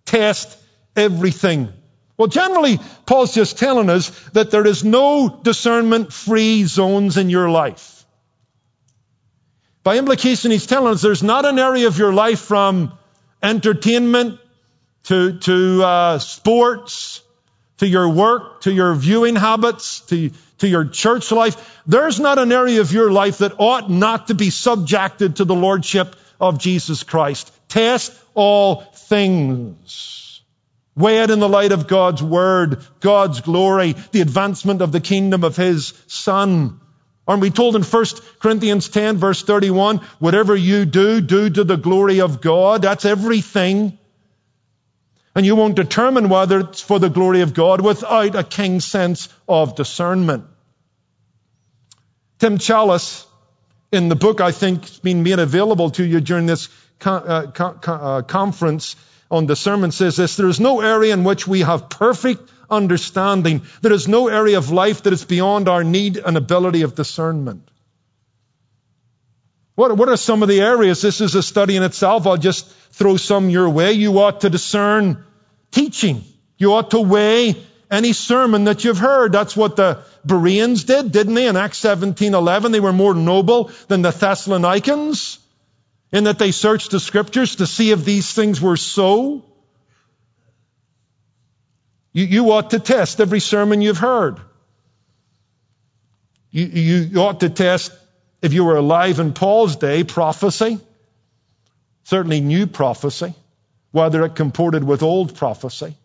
Test 0.07 0.59
everything. 0.97 1.73
Well, 2.17 2.29
generally, 2.29 2.79
Paul's 3.07 3.35
just 3.35 3.59
telling 3.59 3.91
us 3.91 4.11
that 4.31 4.51
there 4.51 4.67
is 4.67 4.85
no 4.85 5.41
discernment 5.43 6.13
free 6.13 6.65
zones 6.65 7.17
in 7.17 7.31
your 7.31 7.49
life. 7.51 8.05
By 9.83 9.99
implication, 9.99 10.51
he's 10.51 10.67
telling 10.67 10.93
us 10.93 11.03
there's 11.03 11.23
not 11.23 11.45
an 11.45 11.59
area 11.59 11.89
of 11.89 11.99
your 11.99 12.13
life 12.13 12.41
from 12.41 12.93
entertainment 13.43 14.39
to, 15.05 15.39
to 15.41 15.83
uh, 15.83 16.19
sports, 16.19 17.23
to 17.79 17.89
your 17.89 18.09
work, 18.09 18.61
to 18.61 18.73
your 18.73 18.95
viewing 18.95 19.35
habits, 19.35 20.01
to, 20.03 20.31
to 20.59 20.69
your 20.69 20.85
church 20.85 21.33
life. 21.33 21.81
There's 21.87 22.21
not 22.21 22.39
an 22.39 22.53
area 22.53 22.81
of 22.81 22.93
your 22.93 23.11
life 23.11 23.39
that 23.39 23.55
ought 23.59 23.91
not 23.91 24.29
to 24.29 24.35
be 24.35 24.51
subjected 24.51 25.37
to 25.37 25.45
the 25.45 25.57
Lordship 25.57 26.15
of 26.41 26.61
Jesus 26.61 27.03
Christ. 27.03 27.53
Test 27.69 28.13
all 28.35 28.83
things. 28.83 30.32
Weigh 30.95 31.23
it 31.23 31.31
in 31.31 31.41
the 31.41 31.49
light 31.49 31.73
of 31.73 31.87
God's 31.87 32.23
Word, 32.23 32.85
God's 33.01 33.41
glory, 33.41 33.95
the 34.13 34.21
advancement 34.21 34.83
of 34.83 34.93
the 34.93 35.01
kingdom 35.01 35.43
of 35.43 35.57
His 35.57 35.95
Son. 36.07 36.81
Aren't 37.27 37.41
we 37.41 37.51
told 37.51 37.77
in 37.77 37.83
1 37.83 38.05
Corinthians 38.41 38.89
10 38.89 39.17
verse 39.17 39.43
31, 39.43 39.99
whatever 40.19 40.55
you 40.57 40.85
do, 40.85 41.21
do 41.21 41.49
to 41.49 41.65
the 41.65 41.77
glory 41.77 42.21
of 42.21 42.41
God. 42.41 42.83
That's 42.83 43.05
everything. 43.05 43.99
And 45.35 45.47
you 45.47 45.57
won't 45.57 45.77
determine 45.77 46.29
whether 46.29 46.61
it's 46.61 46.83
for 46.83 46.99
the 46.99 47.09
glory 47.09 47.41
of 47.41 47.55
God 47.55 47.81
without 47.81 48.35
a 48.35 48.45
king's 48.45 48.85
sense 48.85 49.31
of 49.49 49.77
discernment. 49.77 50.45
Tim 52.39 52.59
Challies, 52.59 53.25
in 53.93 54.09
the 54.09 54.17
book 54.17 54.41
I 54.41 54.51
think 54.51 54.83
has 54.83 54.99
been 54.99 55.23
made 55.23 55.39
available 55.39 55.91
to 55.91 56.05
you 56.05 56.21
during 56.21 56.47
this 56.47 56.69
uh, 57.05 57.47
uh, 57.57 58.23
conference, 58.23 58.97
on 59.33 59.57
sermon 59.57 59.91
says 59.93 60.17
this, 60.17 60.37
there 60.37 60.49
is 60.49 60.61
no 60.61 60.83
area 60.83 61.15
in 61.15 61.25
which 61.25 61.49
we 61.49 61.61
have 61.61 61.89
perfect 61.89 62.51
understanding. 62.69 63.63
There 63.81 63.93
is 63.93 64.07
no 64.07 64.29
area 64.29 64.59
of 64.59 64.71
life 64.71 65.05
that 65.05 65.13
is 65.15 65.25
beyond 65.25 65.69
our 65.71 65.83
need 65.83 66.19
and 66.19 66.37
ability 66.37 66.83
of 66.83 66.95
discernment. 66.95 67.71
What, 69.75 69.97
what 69.97 70.11
are 70.11 70.19
some 70.19 70.43
of 70.43 70.51
the 70.51 70.61
areas? 70.61 71.01
This 71.01 71.23
is 71.23 71.35
a 71.35 71.43
study 71.43 71.77
in 71.77 71.83
itself. 71.83 72.27
I'll 72.27 72.37
just 72.37 72.71
throw 72.91 73.17
some 73.17 73.49
your 73.49 73.71
way. 73.71 73.93
You 73.93 74.19
ought 74.19 74.43
to 74.43 74.51
discern 74.51 75.25
teaching. 75.71 76.23
You 76.59 76.75
ought 76.75 76.91
to 76.91 77.01
weigh 77.01 77.57
any 77.91 78.13
sermon 78.13 78.65
that 78.65 78.85
you've 78.85 78.99
heard. 78.99 79.33
That's 79.33 79.57
what 79.57 79.77
the 79.77 80.03
Bereans 80.27 80.85
did, 80.85 81.11
didn't 81.11 81.33
they? 81.33 81.47
In 81.47 81.57
Acts 81.57 81.81
17:11, 81.81 82.71
they 82.71 82.81
were 82.81 82.93
more 82.93 83.15
noble 83.15 83.71
than 83.89 84.03
the 84.03 84.11
Thessalonians 84.11 85.39
in 86.13 86.25
that 86.25 86.39
they 86.39 86.53
searched 86.53 86.91
the 86.91 87.01
scriptures 87.01 87.57
to 87.57 87.67
see 87.67 87.91
if 87.91 88.05
these 88.05 88.33
things 88.33 88.61
were 88.61 88.77
so. 88.77 89.45
You, 92.13 92.25
you 92.25 92.53
ought 92.53 92.71
to 92.71 92.79
test 92.79 93.21
every 93.21 93.41
sermon 93.41 93.81
you've 93.81 93.99
heard. 93.99 94.39
You, 96.51 96.67
you 96.67 97.21
ought 97.23 97.41
to 97.41 97.49
test, 97.49 97.93
if 98.43 98.53
you 98.53 98.65
were 98.65 98.77
alive 98.77 99.19
in 99.19 99.33
Paul's 99.33 99.77
day, 99.77 100.05
prophecy, 100.05 100.79
certainly 102.05 102.43
new 102.43 102.67
prophecy, 102.67 103.35
whether 103.91 104.23
it 104.27 104.35
comported 104.35 104.85
with 104.85 105.03
old 105.03 105.35
prophecy, 105.35 105.97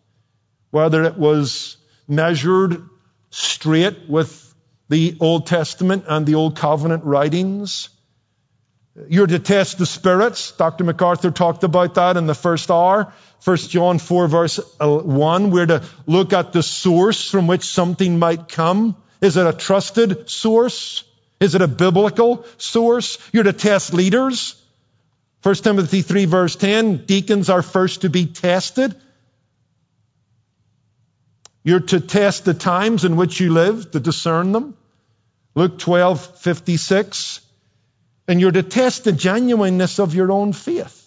whether 0.72 1.04
it 1.04 1.18
was 1.18 1.76
measured 2.08 2.82
straight 3.30 4.08
with 4.08 4.44
the 4.88 5.18
Old 5.20 5.48
Testament 5.48 6.06
and 6.08 6.26
the 6.26 6.36
Old 6.36 6.56
Covenant 6.56 7.04
writings. 7.04 7.90
You're 9.08 9.28
to 9.28 9.40
test 9.40 9.78
the 9.78 9.86
spirits. 9.86 10.52
Dr. 10.54 10.84
MacArthur 10.84 11.30
talked 11.30 11.64
about 11.64 11.96
that 11.96 12.18
in 12.18 12.26
the 12.26 12.34
first 12.34 12.72
hour. 12.72 13.14
1 13.44 13.58
John 13.58 14.00
4 14.00 14.28
verse 14.28 14.60
uh, 14.80 14.98
1. 14.98 15.52
We're 15.52 15.68
to 15.68 15.84
look 16.08 16.34
at 16.34 16.52
the 16.52 16.64
source 16.64 17.30
from 17.30 17.46
which 17.46 17.64
something 17.64 18.18
might 18.18 18.48
come. 18.48 18.96
Is 19.22 19.38
it 19.38 19.46
a 19.46 19.54
trusted 19.54 20.30
source? 20.30 21.04
Is 21.40 21.54
it 21.54 21.62
a 21.62 21.68
biblical 21.68 22.46
source? 22.58 23.20
You're 23.32 23.44
to 23.44 23.54
test 23.54 23.94
leaders. 23.94 24.60
1 25.44 25.56
Timothy 25.56 26.02
3 26.02 26.26
verse 26.26 26.56
10, 26.56 27.06
deacons 27.06 27.50
are 27.50 27.62
first 27.62 28.02
to 28.02 28.10
be 28.10 28.26
tested. 28.26 28.96
You're 31.64 31.82
to 31.82 32.00
test 32.00 32.46
the 32.46 32.54
times 32.56 33.06
in 33.06 33.16
which 33.16 33.40
you 33.40 33.54
live, 33.54 33.92
to 33.92 34.00
discern 34.00 34.54
them. 34.54 34.76
Luke 35.54 35.78
12, 35.78 36.40
56. 36.40 37.47
And 38.28 38.42
you're 38.42 38.52
to 38.52 38.64
test 38.64 39.04
the 39.04 39.12
genuineness 39.12 40.00
of 40.00 40.14
your 40.14 40.32
own 40.32 40.54
faith. 40.54 41.04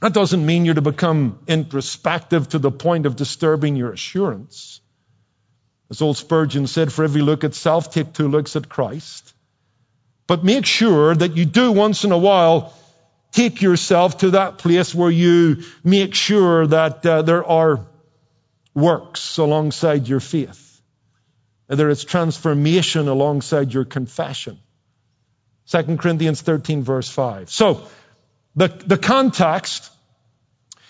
That 0.00 0.12
doesn't 0.12 0.44
mean 0.44 0.64
you're 0.64 0.74
to 0.74 0.82
become 0.82 1.38
introspective 1.46 2.48
to 2.50 2.58
the 2.58 2.70
point 2.70 3.06
of 3.06 3.16
disturbing 3.16 3.76
your 3.76 3.92
assurance. 3.92 4.80
As 5.90 6.02
old 6.02 6.16
Spurgeon 6.16 6.66
said, 6.66 6.92
for 6.92 7.04
every 7.04 7.22
look 7.22 7.44
at 7.44 7.54
self, 7.54 7.92
take 7.92 8.12
two 8.12 8.28
looks 8.28 8.56
at 8.56 8.68
Christ. 8.68 9.34
But 10.26 10.44
make 10.44 10.66
sure 10.66 11.14
that 11.14 11.36
you 11.36 11.44
do 11.44 11.72
once 11.72 12.04
in 12.04 12.12
a 12.12 12.18
while 12.18 12.74
take 13.36 13.60
yourself 13.60 14.18
to 14.18 14.30
that 14.30 14.58
place 14.58 14.94
where 14.94 15.10
you 15.10 15.62
make 15.84 16.14
sure 16.14 16.66
that 16.66 17.04
uh, 17.04 17.22
there 17.22 17.44
are 17.44 17.86
works 18.74 19.38
alongside 19.38 20.08
your 20.08 20.20
faith. 20.20 20.80
That 21.68 21.76
there 21.76 21.90
is 21.90 22.04
transformation 22.04 23.08
alongside 23.08 23.74
your 23.74 23.84
confession. 23.84 24.58
2 25.70 25.96
Corinthians 25.96 26.40
13 26.42 26.82
verse 26.82 27.08
5. 27.08 27.50
So, 27.50 27.86
the, 28.54 28.68
the 28.68 28.96
context, 28.96 29.90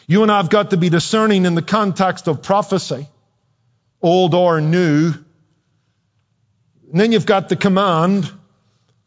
you 0.06 0.22
and 0.22 0.30
I 0.30 0.36
have 0.36 0.50
got 0.50 0.70
to 0.70 0.76
be 0.76 0.88
discerning 0.88 1.44
in 1.46 1.54
the 1.54 1.62
context 1.62 2.28
of 2.28 2.42
prophecy 2.42 3.08
old 4.02 4.34
or 4.34 4.60
new. 4.60 5.12
And 6.90 7.00
then 7.00 7.12
you've 7.12 7.26
got 7.26 7.48
the 7.48 7.56
command 7.56 8.30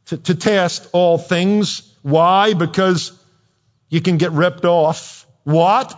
to, 0.07 0.17
to 0.17 0.35
test 0.35 0.89
all 0.91 1.17
things. 1.17 1.81
Why? 2.01 2.53
Because 2.53 3.13
you 3.89 4.01
can 4.01 4.17
get 4.17 4.31
ripped 4.31 4.65
off. 4.65 5.25
What? 5.43 5.97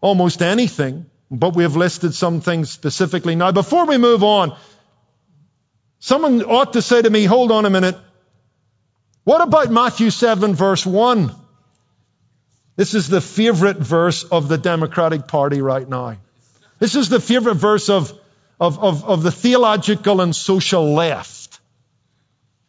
Almost 0.00 0.42
anything. 0.42 1.06
But 1.30 1.54
we 1.54 1.62
have 1.62 1.76
listed 1.76 2.14
some 2.14 2.40
things 2.40 2.70
specifically. 2.70 3.36
Now, 3.36 3.52
before 3.52 3.86
we 3.86 3.98
move 3.98 4.24
on, 4.24 4.56
someone 6.00 6.42
ought 6.42 6.72
to 6.72 6.82
say 6.82 7.00
to 7.00 7.08
me, 7.08 7.24
hold 7.24 7.52
on 7.52 7.66
a 7.66 7.70
minute. 7.70 7.96
What 9.30 9.42
about 9.42 9.70
Matthew 9.70 10.10
7 10.10 10.56
verse 10.56 10.84
1? 10.84 11.32
This 12.74 12.94
is 12.94 13.06
the 13.06 13.20
favorite 13.20 13.76
verse 13.76 14.24
of 14.24 14.48
the 14.48 14.58
Democratic 14.58 15.28
Party 15.28 15.62
right 15.62 15.88
now. 15.88 16.16
This 16.80 16.96
is 16.96 17.08
the 17.08 17.20
favorite 17.20 17.54
verse 17.54 17.88
of, 17.90 18.12
of, 18.58 18.80
of, 18.80 19.04
of 19.04 19.22
the 19.22 19.30
theological 19.30 20.20
and 20.20 20.34
social 20.34 20.94
left. 20.94 21.60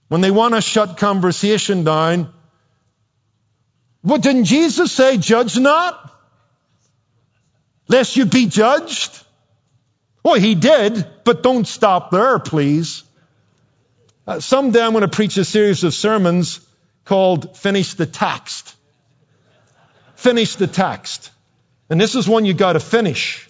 When 0.08 0.21
they 0.21 0.30
want 0.30 0.54
to 0.54 0.62
shut 0.62 0.97
conversation 0.97 1.84
down, 1.84 2.32
what 4.04 4.21
didn't 4.21 4.43
Jesus 4.43 4.91
say, 4.91 5.17
judge 5.17 5.58
not? 5.58 6.13
Lest 7.88 8.15
you 8.17 8.26
be 8.26 8.45
judged? 8.45 9.19
Well, 10.24 10.36
he 10.36 10.54
did, 10.54 11.08
but 11.24 11.41
don't 11.41 11.65
stop 11.65 12.12
there, 12.12 12.38
please. 12.38 13.02
Uh, 14.27 14.39
someday 14.39 14.84
I'm 14.84 14.91
going 14.91 15.01
to 15.01 15.07
preach 15.07 15.36
a 15.38 15.45
series 15.45 15.84
of 15.84 15.93
sermons 15.93 16.60
called 17.05 17.57
Finish 17.57 17.95
the 17.95 18.05
Text. 18.05 18.75
Finish 20.15 20.55
the 20.55 20.67
text. 20.67 21.31
And 21.89 21.99
this 21.99 22.13
is 22.13 22.29
one 22.29 22.45
you 22.45 22.53
got 22.53 22.73
to 22.73 22.79
finish. 22.79 23.49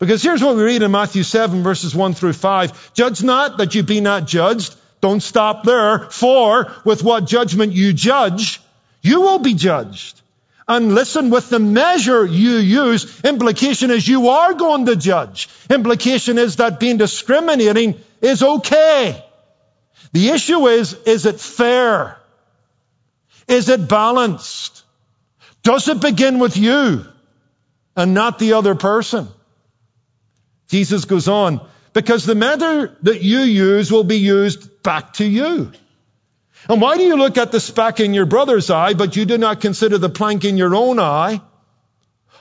Because 0.00 0.20
here's 0.20 0.42
what 0.42 0.56
we 0.56 0.64
read 0.64 0.82
in 0.82 0.90
Matthew 0.90 1.22
7 1.22 1.62
verses 1.62 1.94
1 1.94 2.14
through 2.14 2.32
5. 2.32 2.94
Judge 2.94 3.22
not 3.22 3.58
that 3.58 3.76
you 3.76 3.84
be 3.84 4.00
not 4.00 4.26
judged. 4.26 4.74
Don't 5.00 5.20
stop 5.20 5.62
there. 5.62 6.10
For 6.10 6.72
with 6.84 7.04
what 7.04 7.26
judgment 7.26 7.72
you 7.72 7.92
judge, 7.92 8.60
you 9.02 9.20
will 9.20 9.38
be 9.38 9.54
judged. 9.54 10.20
And 10.66 10.96
listen, 10.96 11.30
with 11.30 11.48
the 11.48 11.60
measure 11.60 12.26
you 12.26 12.56
use, 12.56 13.20
implication 13.22 13.92
is 13.92 14.06
you 14.08 14.28
are 14.28 14.54
going 14.54 14.86
to 14.86 14.96
judge. 14.96 15.48
Implication 15.70 16.38
is 16.38 16.56
that 16.56 16.80
being 16.80 16.96
discriminating 16.96 18.00
is 18.20 18.42
okay. 18.42 19.24
The 20.12 20.30
issue 20.30 20.66
is, 20.68 20.94
is 20.94 21.26
it 21.26 21.40
fair? 21.40 22.18
Is 23.46 23.68
it 23.68 23.88
balanced? 23.88 24.82
Does 25.62 25.88
it 25.88 26.00
begin 26.00 26.38
with 26.38 26.56
you 26.56 27.04
and 27.96 28.14
not 28.14 28.38
the 28.38 28.54
other 28.54 28.74
person? 28.74 29.28
Jesus 30.68 31.04
goes 31.06 31.28
on, 31.28 31.66
because 31.94 32.24
the 32.24 32.34
measure 32.34 32.96
that 33.02 33.22
you 33.22 33.40
use 33.40 33.90
will 33.90 34.04
be 34.04 34.18
used 34.18 34.82
back 34.82 35.14
to 35.14 35.24
you. 35.24 35.72
And 36.68 36.80
why 36.80 36.96
do 36.96 37.02
you 37.02 37.16
look 37.16 37.38
at 37.38 37.52
the 37.52 37.60
speck 37.60 38.00
in 38.00 38.14
your 38.14 38.26
brother's 38.26 38.68
eye, 38.68 38.94
but 38.94 39.16
you 39.16 39.24
do 39.24 39.38
not 39.38 39.60
consider 39.60 39.96
the 39.96 40.10
plank 40.10 40.44
in 40.44 40.56
your 40.56 40.74
own 40.74 40.98
eye? 40.98 41.40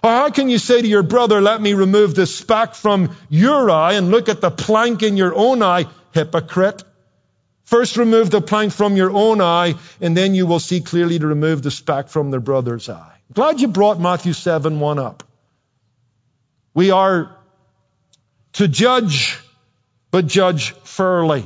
Or 0.04 0.10
how 0.10 0.30
can 0.30 0.50
you 0.50 0.58
say 0.58 0.82
to 0.82 0.88
your 0.88 1.04
brother, 1.04 1.42
let 1.42 1.62
me 1.62 1.74
remove 1.74 2.14
the 2.14 2.26
speck 2.26 2.76
from 2.76 3.16
your 3.30 3.70
eye 3.72 3.94
and 3.94 4.12
look 4.12 4.30
at 4.30 4.42
the 4.42 4.52
plank 4.52 5.04
in 5.04 5.18
your 5.18 5.34
own 5.34 5.64
eye, 5.64 5.86
hypocrite? 6.14 6.84
First 7.68 7.98
remove 7.98 8.30
the 8.30 8.40
plank 8.40 8.72
from 8.72 8.96
your 8.96 9.12
own 9.12 9.42
eye, 9.42 9.76
and 10.00 10.16
then 10.16 10.34
you 10.34 10.46
will 10.48 10.62
see 10.62 10.80
clearly 10.80 11.20
to 11.20 11.28
remove 11.28 11.62
the 11.62 11.70
speck 11.70 12.08
from 12.08 12.32
their 12.32 12.40
brother's 12.40 12.88
eye. 12.88 13.18
Glad 13.34 13.60
you 13.60 13.68
brought 13.68 14.00
Matthew 14.00 14.32
7 14.32 14.80
1 14.80 15.00
up. 15.00 15.24
We 16.74 16.92
are 16.92 17.36
to 18.54 18.70
judge, 18.70 19.38
but 20.12 20.28
judge 20.28 20.72
fairly. 20.86 21.46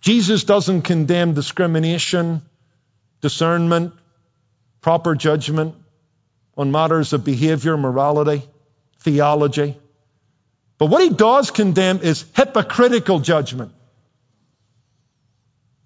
Jesus 0.00 0.44
doesn't 0.44 0.82
condemn 0.82 1.34
discrimination, 1.34 2.40
discernment, 3.20 3.92
proper 4.80 5.14
judgment 5.16 5.74
on 6.56 6.72
matters 6.72 7.12
of 7.12 7.26
behavior, 7.26 7.76
morality, 7.76 8.42
theology. 9.00 9.76
But 10.78 10.86
what 10.86 11.02
he 11.02 11.10
does 11.10 11.50
condemn 11.50 11.98
is 11.98 12.24
hypocritical 12.34 13.18
judgment. 13.18 13.72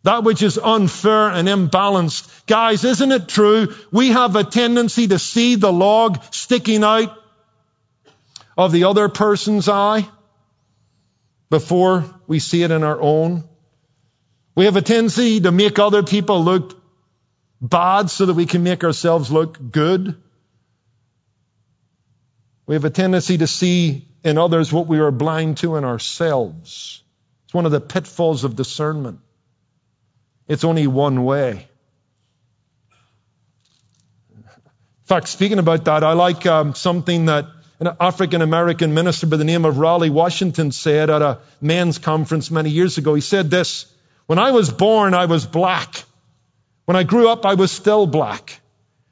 That 0.05 0.23
which 0.23 0.43
is 0.43 0.59
unfair 0.59 1.31
and 1.31 1.49
imbalanced. 1.49 2.47
Guys, 2.47 2.85
isn't 2.85 3.11
it 3.11 3.27
true? 3.27 3.75
We 3.90 4.11
have 4.11 4.37
a 4.37 4.45
tendency 4.45 5.09
to 5.09 5.19
see 5.19 5.55
the 5.55 5.73
log 5.73 6.23
sticking 6.31 6.85
out 6.85 7.19
of 8.57 8.71
the 8.71 8.85
other 8.85 9.09
person's 9.09 9.67
eye 9.67 10.07
before 11.49 12.05
we 12.27 12.38
see 12.38 12.62
it 12.62 12.71
in 12.71 12.85
our 12.85 13.01
own. 13.01 13.45
We 14.55 14.67
have 14.67 14.77
a 14.77 14.83
tendency 14.83 15.40
to 15.40 15.51
make 15.51 15.79
other 15.79 16.03
people 16.03 16.45
look 16.45 16.79
bad 17.62 18.11
so 18.11 18.27
that 18.27 18.35
we 18.35 18.45
can 18.45 18.62
make 18.62 18.85
ourselves 18.85 19.33
look 19.33 19.59
good. 19.71 20.21
We 22.67 22.75
have 22.75 22.85
a 22.85 22.90
tendency 22.90 23.38
to 23.38 23.47
see 23.47 24.07
in 24.23 24.37
others 24.37 24.71
what 24.71 24.87
we 24.87 24.99
are 24.99 25.11
blind 25.11 25.57
to 25.59 25.77
in 25.77 25.85
ourselves. 25.85 27.03
It's 27.47 27.55
one 27.55 27.64
of 27.64 27.73
the 27.73 27.81
pitfalls 27.81 28.45
of 28.45 28.55
discernment. 28.55 29.21
It's 30.46 30.64
only 30.64 30.87
one 30.87 31.24
way. 31.24 31.68
In 34.35 35.07
fact, 35.07 35.28
speaking 35.28 35.59
about 35.59 35.85
that, 35.87 36.02
I 36.02 36.12
like 36.12 36.46
um, 36.46 36.74
something 36.74 37.26
that 37.26 37.46
an 37.80 37.96
African 38.00 38.40
American 38.40 38.94
minister 38.94 39.26
by 39.26 39.37
the 39.37 39.44
name 39.44 39.64
of 39.64 39.78
Raleigh 39.78 40.11
Washington 40.11 40.72
said 40.72 41.11
at 41.11 41.22
a 41.22 41.40
men's 41.61 41.98
conference 41.98 42.50
many 42.50 42.70
years 42.70 42.98
ago. 42.98 43.14
He 43.14 43.20
said 43.20 43.50
this 43.50 43.87
When 44.26 44.38
I 44.38 44.52
was 44.52 44.70
born, 44.70 45.14
I 45.14 45.26
was 45.26 45.46
black. 45.46 46.04
When 46.85 46.96
I 46.96 47.02
grew 47.02 47.28
up, 47.28 47.46
I 47.46 47.54
was 47.54 47.72
still 47.72 48.07
black. 48.07 48.61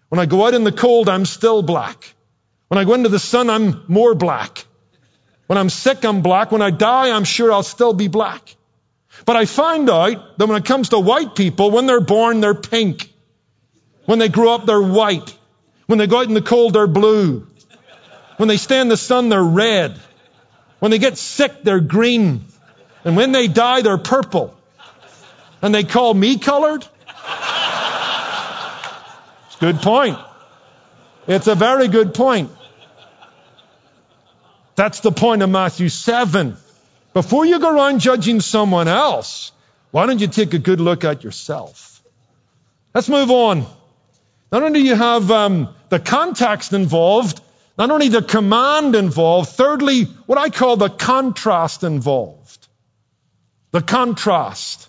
When 0.09 0.18
I 0.18 0.27
go 0.27 0.47
out 0.47 0.55
in 0.55 0.64
the 0.64 0.73
cold, 0.73 1.09
I'm 1.09 1.25
still 1.25 1.62
black. 1.62 2.14
When 2.68 2.79
I 2.79 2.85
go 2.85 2.95
into 2.95 3.09
the 3.09 3.18
sun, 3.18 3.51
I'm 3.51 3.85
more 3.88 4.14
black. 4.14 4.64
When 5.47 5.59
I'm 5.59 5.71
sick, 5.71 6.05
I'm 6.05 6.23
black. 6.23 6.53
When 6.53 6.62
I 6.62 6.71
die, 6.71 7.11
I'm 7.11 7.25
sure 7.25 7.53
I'll 7.53 7.62
still 7.62 7.92
be 7.92 8.09
black. 8.09 8.57
But 9.25 9.37
I 9.37 9.44
find 9.44 9.88
out 9.88 10.38
that 10.38 10.46
when 10.46 10.57
it 10.57 10.64
comes 10.64 10.88
to 10.90 10.98
white 10.98 11.35
people, 11.35 11.70
when 11.70 11.87
they're 11.87 12.01
born, 12.01 12.40
they're 12.40 12.55
pink. 12.55 13.12
When 14.07 14.18
they 14.18 14.29
grow 14.29 14.55
up, 14.55 14.66
they're 14.66 14.83
white. 14.83 15.37
When 15.87 15.98
they 15.98 16.07
go 16.07 16.18
out 16.18 16.27
in 16.27 16.35
the 16.35 16.42
cold, 16.42 16.72
they're 16.72 16.87
blue. 16.87 17.46
When 18.37 18.48
they 18.48 18.57
stay 18.57 18.81
in 18.81 18.88
the 18.88 18.96
sun, 18.96 19.29
they're 19.29 19.42
red. 19.42 20.01
When 20.79 20.90
they 20.90 20.98
get 20.98 21.16
sick, 21.18 21.62
they're 21.62 21.81
green. 21.81 22.46
And 23.05 23.16
when 23.16 23.33
they 23.33 23.46
die, 23.46 23.83
they're 23.83 23.98
purple. 23.98 24.57
And 25.61 25.75
they 25.75 25.85
call 25.85 26.12
me 26.14 26.38
colored? 26.38 26.85
It's 29.46 29.57
a 29.57 29.61
good 29.61 29.77
point. 29.77 30.18
It's 31.29 31.46
a 31.46 31.55
very 31.55 31.87
good 31.88 32.14
point. 32.14 32.51
That's 34.75 35.01
the 35.01 35.12
point 35.12 35.42
of 35.42 35.51
Matthew 35.51 35.88
7. 35.88 36.57
Before 37.14 37.44
you 37.44 37.59
go 37.59 37.75
around 37.75 38.01
judging 38.01 38.40
someone 38.40 38.88
else, 38.88 39.53
why 39.90 40.07
don't 40.07 40.20
you 40.20 40.29
take 40.29 40.55
a 40.55 40.59
good 40.59 40.81
look 40.81 41.05
at 41.05 41.25
yourself? 41.25 42.03
Let's 42.94 43.09
move 43.09 43.31
on. 43.31 43.66
Not 44.51 44.62
only 44.62 44.81
do 44.81 44.87
you 44.87 44.94
have 44.94 45.31
um, 45.31 45.75
the 45.88 45.98
context 45.98 46.72
involved, 46.72 47.40
not 47.79 47.90
only 47.90 48.09
the 48.09 48.22
command 48.22 48.94
involved, 48.94 49.51
thirdly, 49.51 50.05
what 50.27 50.38
I 50.38 50.51
call 50.51 50.77
the 50.77 50.90
contrast 50.90 51.85
involved. 51.85 52.68
The 53.70 53.83
contrast. 53.83 54.88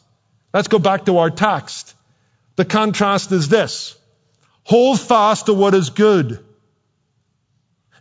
Let's 0.54 0.68
go 0.68 0.80
back 0.80 1.06
to 1.06 1.18
our 1.18 1.30
text. 1.30 1.96
The 2.56 2.66
contrast 2.66 3.32
is 3.32 3.50
this. 3.50 3.98
Hold 4.66 5.00
fast 5.00 5.48
to 5.48 5.54
what 5.54 5.74
is 5.74 5.90
good. 5.90 6.44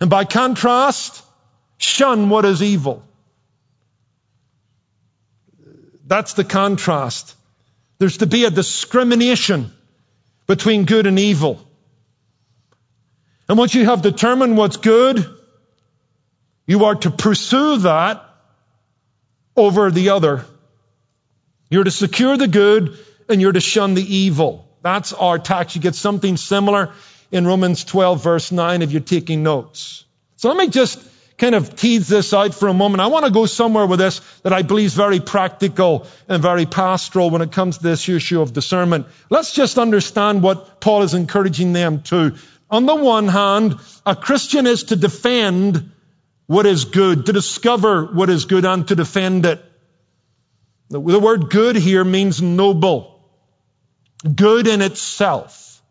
And 0.01 0.11
by 0.11 0.25
contrast, 0.25 1.25
shun 1.79 2.29
what 2.29 2.45
is 2.45 2.63
evil. 2.63 3.05
That's 6.13 6.35
the 6.35 6.45
contrast. 6.45 7.35
There's 7.99 8.19
to 8.19 8.27
be 8.27 8.45
a 8.45 8.51
discrimination 8.51 9.73
between 10.47 10.85
good 10.85 11.07
and 11.07 11.19
evil. 11.19 11.67
And 13.49 13.57
once 13.57 13.75
you 13.75 13.87
have 13.87 14.03
determined 14.03 14.59
what's 14.59 14.77
good, 14.77 15.25
you 16.67 16.85
are 16.85 16.97
to 16.97 17.11
pursue 17.11 17.79
that 17.79 18.23
over 19.57 19.91
the 19.91 20.11
other. 20.11 20.45
You're 21.71 21.85
to 21.85 21.91
secure 21.91 22.37
the 22.37 22.47
good 22.47 22.99
and 23.31 23.41
you're 23.41 23.53
to 23.53 23.61
shun 23.61 23.95
the 23.95 24.05
evil. 24.17 24.69
That's 24.83 25.15
our 25.15 25.39
tax. 25.39 25.77
You 25.77 25.81
get 25.81 25.95
something 25.95 26.37
similar 26.37 26.93
in 27.31 27.47
Romans 27.47 27.85
12 27.85 28.23
verse 28.23 28.53
9 28.53 28.83
if 28.83 28.93
you're 28.93 29.01
taking 29.01 29.43
notes. 29.43 30.05
So 30.37 30.49
let 30.49 30.59
me 30.59 30.69
just 30.69 30.99
kind 31.39 31.55
of 31.55 31.75
tease 31.77 32.09
this 32.09 32.33
out 32.33 32.55
for 32.55 32.69
a 32.69 32.75
moment. 32.75 33.01
I 33.01 33.07
want 33.09 33.25
to 33.25 33.33
go 33.33 33.47
somewhere 33.47 33.87
with 33.87 33.99
this 33.99 34.21
that 34.43 34.53
I 34.53 34.63
believe 34.63 34.87
is 34.87 34.95
very 34.95 35.21
practical 35.21 36.07
and 36.29 36.43
very 36.43 36.67
pastoral 36.67 37.31
when 37.31 37.43
it 37.43 37.53
comes 37.53 37.79
to 37.79 37.83
this 37.83 38.09
issue 38.09 38.41
of 38.41 38.53
discernment. 38.53 39.07
Let's 39.31 39.53
just 39.53 39.79
understand 39.79 40.43
what 40.43 40.81
Paul 40.81 41.03
is 41.03 41.15
encouraging 41.15 41.73
them 41.73 42.03
to. 42.05 42.37
On 42.71 42.87
the 42.87 42.95
one 42.95 43.29
hand, 43.29 43.77
a 44.07 44.17
Christian 44.17 44.67
is 44.67 44.85
to 44.85 44.97
defend 44.97 45.93
what 46.47 46.67
is 46.67 46.87
good, 46.87 47.27
to 47.27 47.33
discover 47.33 48.07
what 48.07 48.31
is 48.31 48.47
good 48.47 48.65
and 48.65 48.87
to 48.89 48.95
defend 48.95 49.47
it. 49.47 49.63
The 50.91 51.01
word 51.01 51.49
good 51.49 51.77
here 51.77 52.05
means 52.05 52.43
noble. 52.43 53.25
Good 54.23 54.67
in 54.67 54.83
itself. 54.83 55.83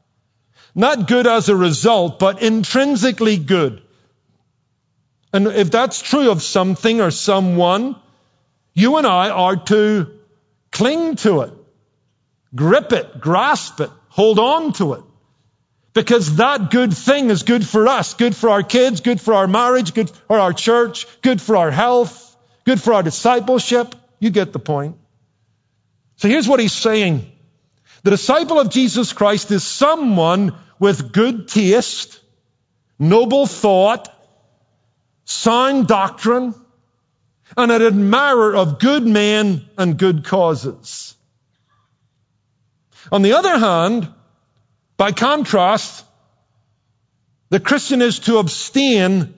Not 0.76 1.08
good 1.08 1.28
as 1.28 1.50
a 1.50 1.56
result, 1.56 2.20
but 2.20 2.42
intrinsically 2.42 3.38
good. 3.38 3.82
And 5.34 5.48
if 5.48 5.72
that's 5.72 6.02
true 6.02 6.32
of 6.32 6.42
something 6.42 7.02
or 7.02 7.12
someone, 7.12 7.96
you 8.74 8.98
and 8.98 9.08
I 9.08 9.30
are 9.30 9.56
to 9.56 10.20
cling 10.72 11.16
to 11.18 11.42
it, 11.42 11.54
grip 12.54 12.92
it, 12.92 13.20
grasp 13.20 13.80
it, 13.80 13.90
hold 14.10 14.40
on 14.40 14.74
to 14.74 14.94
it. 14.94 15.04
Because 15.94 16.38
that 16.38 16.72
good 16.72 16.94
thing 16.94 17.30
is 17.30 17.44
good 17.44 17.68
for 17.68 17.88
us, 17.88 18.14
good 18.14 18.36
for 18.36 18.50
our 18.50 18.64
kids, 18.64 19.02
good 19.02 19.20
for 19.20 19.34
our 19.34 19.48
marriage, 19.48 19.94
good 19.94 20.10
for 20.10 20.40
our 20.40 20.54
church, 20.54 21.06
good 21.22 21.42
for 21.42 21.58
our 21.58 21.72
health, 21.72 22.36
good 22.64 22.82
for 22.82 22.94
our 22.94 23.04
discipleship. 23.04 23.94
You 24.20 24.30
get 24.30 24.54
the 24.54 24.60
point. 24.60 24.98
So 26.18 26.30
here's 26.30 26.48
what 26.48 26.60
he's 26.60 26.72
saying. 26.74 27.30
The 28.04 28.12
disciple 28.12 28.60
of 28.60 28.70
Jesus 28.70 29.12
Christ 29.12 29.52
is 29.52 29.64
someone 29.64 30.56
with 30.80 31.12
good 31.12 31.48
taste, 31.48 32.20
noble 32.98 33.46
thought, 33.46 34.08
sound 35.26 35.88
doctrine, 35.88 36.56
and 37.58 37.72
an 37.72 37.82
admirer 37.82 38.56
of 38.56 38.80
good 38.80 39.06
men 39.06 39.66
and 39.78 39.98
good 39.98 40.26
causes. 40.26 41.16
On 43.12 43.22
the 43.22 43.34
other 43.34 43.58
hand, 43.58 44.08
by 44.98 45.12
contrast, 45.12 46.06
the 47.50 47.60
Christian 47.60 48.02
is 48.02 48.20
to 48.20 48.38
abstain 48.38 49.34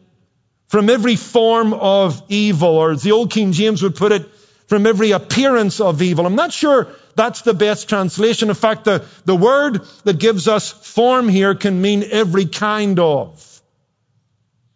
from 0.67 0.89
every 0.89 1.15
form 1.15 1.73
of 1.73 2.21
evil, 2.29 2.69
or 2.69 2.91
as 2.91 3.01
the 3.01 3.11
old 3.11 3.31
King 3.31 3.51
James 3.51 3.81
would 3.81 3.95
put 3.95 4.11
it, 4.11 4.29
from 4.67 4.87
every 4.87 5.11
appearance 5.11 5.79
of 5.79 6.01
evil. 6.01 6.25
I'm 6.25 6.35
not 6.35 6.53
sure 6.53 6.87
that's 7.15 7.41
the 7.41 7.53
best 7.53 7.89
translation. 7.89 8.49
In 8.49 8.55
fact, 8.55 8.85
the, 8.85 9.05
the 9.25 9.35
word 9.35 9.81
that 10.03 10.17
gives 10.19 10.47
us 10.47 10.71
form 10.71 11.29
here 11.29 11.53
can 11.53 11.81
mean 11.81 12.03
every 12.09 12.45
kind 12.45 12.99
of. 12.99 13.52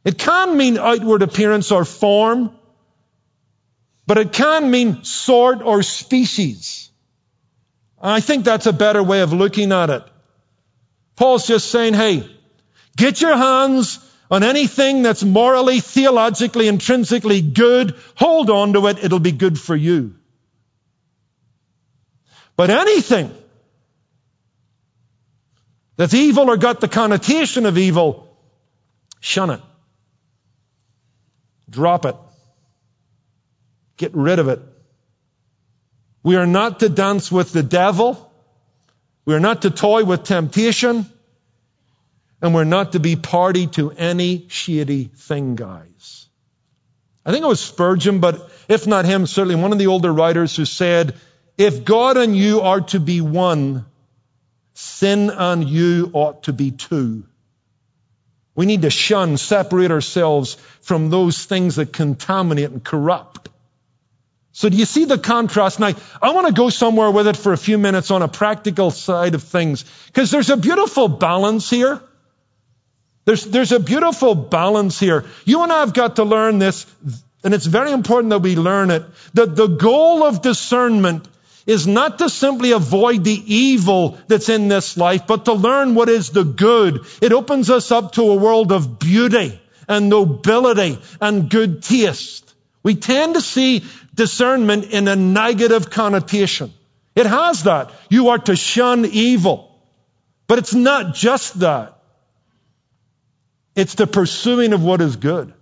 It 0.08 0.18
can 0.18 0.56
mean 0.56 0.78
outward 0.78 1.22
appearance 1.22 1.70
or 1.70 1.84
form, 1.84 2.58
but 4.06 4.18
it 4.18 4.32
can 4.32 4.72
mean 4.72 5.04
sort 5.04 5.62
or 5.62 5.84
species. 5.84 6.90
I 8.02 8.22
think 8.22 8.46
that's 8.46 8.68
a 8.68 8.72
better 8.72 9.04
way 9.04 9.20
of 9.20 9.34
looking 9.34 9.74
at 9.74 9.90
it. 9.90 10.04
Paul's 11.18 11.46
just 11.46 11.70
saying, 11.70 11.94
hey, 11.94 12.26
get 12.96 13.20
your 13.20 13.36
hands 13.36 14.00
on 14.32 14.44
anything 14.44 15.04
that's 15.04 15.26
morally, 15.26 15.82
theologically, 15.82 16.70
intrinsically 16.70 17.42
good. 17.42 17.94
Hold 18.16 18.50
on 18.50 18.72
to 18.74 18.88
it. 18.88 19.04
It'll 19.04 19.20
be 19.20 19.34
good 19.34 19.60
for 19.60 19.76
you. 19.76 20.16
But 22.56 22.70
anything 22.70 23.36
that's 25.98 26.14
evil 26.14 26.50
or 26.50 26.56
got 26.56 26.80
the 26.80 26.88
connotation 26.88 27.66
of 27.66 27.78
evil, 27.78 28.34
shun 29.20 29.50
it. 29.50 29.62
Drop 31.70 32.06
it. 32.06 32.16
Get 33.98 34.14
rid 34.16 34.40
of 34.40 34.48
it. 34.48 34.62
We 36.24 36.36
are 36.36 36.46
not 36.46 36.82
to 36.82 36.90
dance 36.90 37.32
with 37.32 37.52
the 37.52 37.64
devil. 37.64 38.32
We 39.26 39.34
are 39.34 39.40
not 39.40 39.64
to 39.64 39.70
toy 39.70 40.04
with 40.04 40.24
temptation. 40.24 41.06
And 42.42 42.54
we're 42.54 42.64
not 42.66 42.92
to 42.92 43.00
be 43.00 43.16
party 43.16 43.68
to 43.68 43.92
any 43.92 44.48
shady 44.50 45.06
thing, 45.06 45.56
guys. 45.56 46.28
I 47.26 47.32
think 47.32 47.44
it 47.44 47.48
was 47.48 47.60
Spurgeon, 47.60 48.20
but 48.20 48.50
if 48.70 48.88
not 48.88 49.06
him, 49.06 49.26
certainly 49.26 49.56
one 49.56 49.74
of 49.74 49.80
the 49.80 49.88
older 49.88 50.14
writers 50.14 50.56
who 50.56 50.66
said, 50.66 51.16
if 51.58 51.84
God 51.84 52.16
and 52.18 52.38
you 52.38 52.62
are 52.62 52.82
to 52.82 53.00
be 53.00 53.20
one, 53.20 53.86
sin 54.76 55.32
and 55.32 55.68
you 55.68 56.12
ought 56.14 56.44
to 56.44 56.54
be 56.54 56.72
two. 56.72 57.26
We 58.58 58.66
need 58.66 58.82
to 58.82 58.90
shun, 58.90 59.38
separate 59.38 59.92
ourselves 59.92 60.56
from 60.82 61.12
those 61.12 61.46
things 61.46 61.76
that 61.76 61.94
contaminate 61.94 62.72
and 62.72 62.84
corrupt. 62.84 63.50
So 64.52 64.68
do 64.68 64.76
you 64.76 64.86
see 64.86 65.06
the 65.06 65.20
contrast? 65.20 65.80
Now, 65.80 65.92
I 66.20 66.32
want 66.32 66.48
to 66.48 66.54
go 66.54 66.70
somewhere 66.70 67.12
with 67.12 67.28
it 67.28 67.38
for 67.38 67.54
a 67.54 67.58
few 67.58 67.78
minutes 67.78 68.10
on 68.10 68.24
a 68.24 68.28
practical 68.28 68.90
side 68.90 69.36
of 69.36 69.44
things, 69.44 69.86
because 70.08 70.32
there's 70.32 70.50
a 70.50 70.58
beautiful 70.58 71.08
balance 71.08 71.70
here. 71.70 72.02
There's, 73.26 73.46
there's 73.46 73.74
a 73.74 73.80
beautiful 73.80 74.34
balance 74.34 75.00
here. 75.00 75.26
You 75.46 75.62
and 75.62 75.72
I 75.72 75.82
have 75.82 75.94
got 75.94 76.16
to 76.16 76.24
learn 76.24 76.58
this, 76.58 76.88
and 77.44 77.54
it's 77.54 77.68
very 77.68 77.92
important 77.92 78.32
that 78.32 78.40
we 78.40 78.56
learn 78.56 78.90
it, 78.90 79.04
that 79.36 79.56
the 79.56 79.68
goal 79.68 80.24
of 80.24 80.42
discernment 80.42 81.28
is 81.68 81.86
not 81.86 82.20
to 82.20 82.30
simply 82.30 82.72
avoid 82.72 83.26
the 83.26 83.44
evil 83.46 84.18
that's 84.28 84.48
in 84.48 84.70
this 84.70 84.96
life, 84.98 85.28
but 85.28 85.46
to 85.46 85.54
learn 85.54 85.96
what 85.96 86.08
is 86.08 86.30
the 86.30 86.46
good. 86.46 87.06
It 87.22 87.34
opens 87.34 87.70
us 87.70 87.92
up 87.92 88.14
to 88.14 88.32
a 88.32 88.36
world 88.36 88.72
of 88.72 88.98
beauty 88.98 89.60
and 89.88 90.08
nobility 90.10 90.98
and 91.20 91.50
good 91.50 91.84
taste. 91.84 92.54
We 92.84 92.96
tend 92.96 93.36
to 93.36 93.42
see 93.42 93.84
discernment 94.16 94.86
in 94.86 95.10
a 95.10 95.18
negative 95.18 95.90
connotation. 95.90 96.74
It 97.16 97.26
has 97.26 97.64
that. 97.64 97.92
You 98.10 98.30
are 98.30 98.40
to 98.40 98.56
shun 98.56 99.06
evil. 99.06 99.78
But 100.48 100.60
it's 100.60 100.74
not 100.74 101.16
just 101.16 101.60
that. 101.60 102.00
It's 103.76 103.96
the 103.96 104.08
pursuing 104.08 104.72
of 104.72 104.84
what 104.84 105.02
is 105.02 105.18
good. 105.18 105.54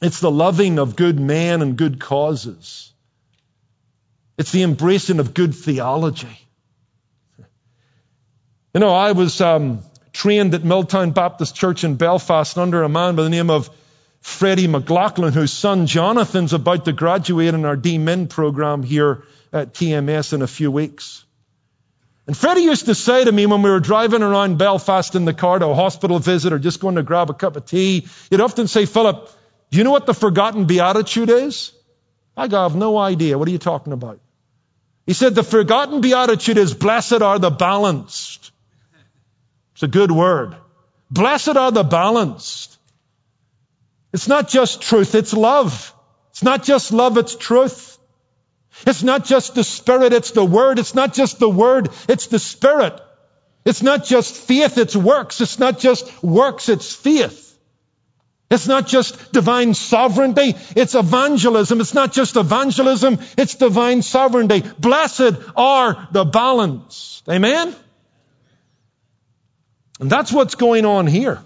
It's 0.00 0.20
the 0.20 0.30
loving 0.30 0.78
of 0.78 0.96
good 0.96 1.20
men 1.20 1.60
and 1.60 1.76
good 1.76 2.00
causes. 2.00 2.93
It's 4.36 4.52
the 4.52 4.62
embracing 4.62 5.20
of 5.20 5.34
good 5.34 5.54
theology. 5.54 6.38
You 8.74 8.80
know, 8.80 8.92
I 8.92 9.12
was 9.12 9.40
um, 9.40 9.80
trained 10.12 10.54
at 10.54 10.64
Milltown 10.64 11.12
Baptist 11.12 11.54
Church 11.54 11.84
in 11.84 11.94
Belfast 11.94 12.58
under 12.58 12.82
a 12.82 12.88
man 12.88 13.14
by 13.14 13.22
the 13.22 13.30
name 13.30 13.50
of 13.50 13.70
Freddie 14.20 14.66
McLaughlin, 14.66 15.32
whose 15.32 15.52
son 15.52 15.86
Jonathan's 15.86 16.52
about 16.52 16.86
to 16.86 16.92
graduate 16.92 17.54
in 17.54 17.64
our 17.64 17.76
DMin 17.76 18.28
program 18.28 18.82
here 18.82 19.24
at 19.52 19.74
TMS 19.74 20.32
in 20.32 20.42
a 20.42 20.46
few 20.46 20.72
weeks. 20.72 21.24
And 22.26 22.36
Freddie 22.36 22.62
used 22.62 22.86
to 22.86 22.94
say 22.94 23.24
to 23.24 23.30
me 23.30 23.44
when 23.46 23.62
we 23.62 23.70
were 23.70 23.80
driving 23.80 24.22
around 24.22 24.56
Belfast 24.56 25.14
in 25.14 25.26
the 25.26 25.34
car 25.34 25.58
to 25.58 25.66
a 25.66 25.74
hospital 25.74 26.18
visit 26.18 26.52
or 26.52 26.58
just 26.58 26.80
going 26.80 26.94
to 26.94 27.02
grab 27.02 27.28
a 27.28 27.34
cup 27.34 27.56
of 27.56 27.66
tea, 27.66 28.08
he'd 28.30 28.40
often 28.40 28.66
say, 28.66 28.86
Philip, 28.86 29.30
do 29.70 29.78
you 29.78 29.84
know 29.84 29.90
what 29.90 30.06
the 30.06 30.14
forgotten 30.14 30.64
beatitude 30.64 31.28
is? 31.28 31.72
I 32.36 32.48
go, 32.48 32.60
I 32.60 32.62
have 32.62 32.76
no 32.76 32.96
idea. 32.96 33.38
What 33.38 33.46
are 33.46 33.52
you 33.52 33.58
talking 33.58 33.92
about? 33.92 34.20
He 35.06 35.12
said, 35.12 35.34
the 35.34 35.42
forgotten 35.42 36.00
beatitude 36.00 36.58
is, 36.58 36.74
blessed 36.74 37.20
are 37.20 37.38
the 37.38 37.50
balanced. 37.50 38.52
It's 39.74 39.82
a 39.82 39.88
good 39.88 40.10
word. 40.10 40.56
Blessed 41.10 41.56
are 41.56 41.70
the 41.70 41.84
balanced. 41.84 42.78
It's 44.12 44.28
not 44.28 44.48
just 44.48 44.80
truth, 44.80 45.14
it's 45.14 45.34
love. 45.34 45.92
It's 46.30 46.42
not 46.42 46.64
just 46.64 46.92
love, 46.92 47.18
it's 47.18 47.36
truth. 47.36 47.98
It's 48.86 49.02
not 49.02 49.24
just 49.24 49.54
the 49.54 49.64
Spirit, 49.64 50.12
it's 50.12 50.32
the 50.32 50.44
Word. 50.44 50.78
It's 50.78 50.94
not 50.94 51.14
just 51.14 51.38
the 51.38 51.48
Word, 51.48 51.90
it's 52.08 52.26
the 52.26 52.38
Spirit. 52.38 53.00
It's 53.64 53.82
not 53.82 54.04
just 54.04 54.36
faith, 54.36 54.78
it's 54.78 54.96
works. 54.96 55.40
It's 55.40 55.58
not 55.58 55.78
just 55.78 56.22
works, 56.22 56.68
it's 56.68 56.94
faith. 56.94 57.43
It's 58.50 58.68
not 58.68 58.86
just 58.86 59.32
divine 59.32 59.74
sovereignty, 59.74 60.54
it's 60.76 60.94
evangelism. 60.94 61.80
It's 61.80 61.94
not 61.94 62.12
just 62.12 62.36
evangelism, 62.36 63.18
it's 63.38 63.54
divine 63.56 64.02
sovereignty. 64.02 64.62
Blessed 64.78 65.34
are 65.56 66.08
the 66.12 66.24
balanced. 66.24 67.28
Amen? 67.28 67.74
And 69.98 70.10
that's 70.10 70.32
what's 70.32 70.56
going 70.56 70.84
on 70.84 71.06
here. 71.06 71.40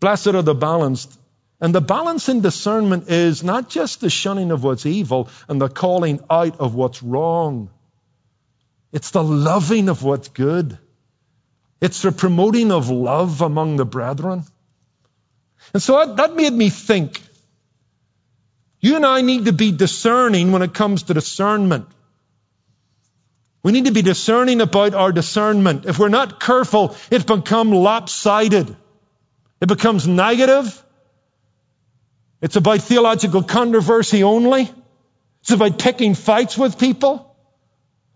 Blessed 0.00 0.28
are 0.28 0.42
the 0.42 0.54
balanced. 0.54 1.16
And 1.60 1.74
the 1.74 1.80
balance 1.80 2.28
in 2.28 2.40
discernment 2.40 3.10
is 3.10 3.44
not 3.44 3.68
just 3.68 4.00
the 4.00 4.08
shunning 4.08 4.50
of 4.50 4.64
what's 4.64 4.86
evil 4.86 5.28
and 5.46 5.60
the 5.60 5.68
calling 5.68 6.20
out 6.30 6.58
of 6.58 6.74
what's 6.74 7.02
wrong. 7.02 7.70
It's 8.92 9.10
the 9.10 9.22
loving 9.22 9.88
of 9.88 10.02
what's 10.02 10.28
good. 10.28 10.78
It's 11.80 12.02
the 12.02 12.12
promoting 12.12 12.72
of 12.72 12.88
love 12.88 13.42
among 13.42 13.76
the 13.76 13.84
brethren. 13.84 14.44
And 15.72 15.82
so 15.82 16.14
that 16.14 16.34
made 16.34 16.52
me 16.52 16.68
think. 16.68 17.20
You 18.80 18.96
and 18.96 19.06
I 19.06 19.20
need 19.20 19.44
to 19.44 19.52
be 19.52 19.72
discerning 19.72 20.52
when 20.52 20.62
it 20.62 20.72
comes 20.74 21.04
to 21.04 21.14
discernment. 21.14 21.86
We 23.62 23.72
need 23.72 23.84
to 23.84 23.92
be 23.92 24.02
discerning 24.02 24.62
about 24.62 24.94
our 24.94 25.12
discernment. 25.12 25.84
If 25.84 25.98
we're 25.98 26.08
not 26.08 26.40
careful, 26.40 26.96
it 27.10 27.26
becomes 27.26 27.72
lopsided. 27.72 28.74
It 29.60 29.68
becomes 29.68 30.08
negative. 30.08 30.82
It's 32.40 32.56
about 32.56 32.80
theological 32.80 33.42
controversy 33.42 34.22
only. 34.22 34.70
It's 35.42 35.50
about 35.50 35.78
picking 35.78 36.14
fights 36.14 36.56
with 36.56 36.78
people. 36.78 37.36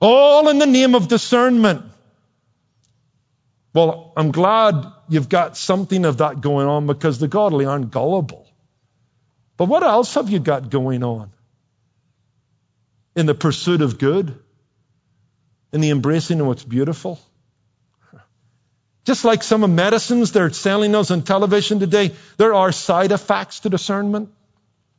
All 0.00 0.48
in 0.48 0.58
the 0.58 0.66
name 0.66 0.94
of 0.94 1.08
discernment. 1.08 1.82
Well, 3.74 4.12
I'm 4.16 4.30
glad 4.30 4.86
you've 5.08 5.28
got 5.28 5.56
something 5.56 6.04
of 6.04 6.18
that 6.18 6.40
going 6.40 6.68
on 6.68 6.86
because 6.86 7.18
the 7.18 7.26
godly 7.26 7.66
aren't 7.66 7.90
gullible. 7.90 8.48
But 9.56 9.66
what 9.66 9.82
else 9.82 10.14
have 10.14 10.30
you 10.30 10.38
got 10.38 10.70
going 10.70 11.02
on? 11.02 11.32
In 13.16 13.26
the 13.26 13.34
pursuit 13.34 13.82
of 13.82 13.98
good? 13.98 14.38
In 15.72 15.80
the 15.80 15.90
embracing 15.90 16.40
of 16.40 16.46
what's 16.46 16.62
beautiful? 16.64 17.20
Just 19.04 19.24
like 19.24 19.42
some 19.42 19.64
of 19.64 19.70
medicines 19.70 20.30
they're 20.30 20.50
selling 20.50 20.94
us 20.94 21.10
on 21.10 21.22
television 21.22 21.80
today, 21.80 22.12
there 22.36 22.54
are 22.54 22.70
side 22.72 23.10
effects 23.10 23.60
to 23.60 23.68
discernment. 23.68 24.30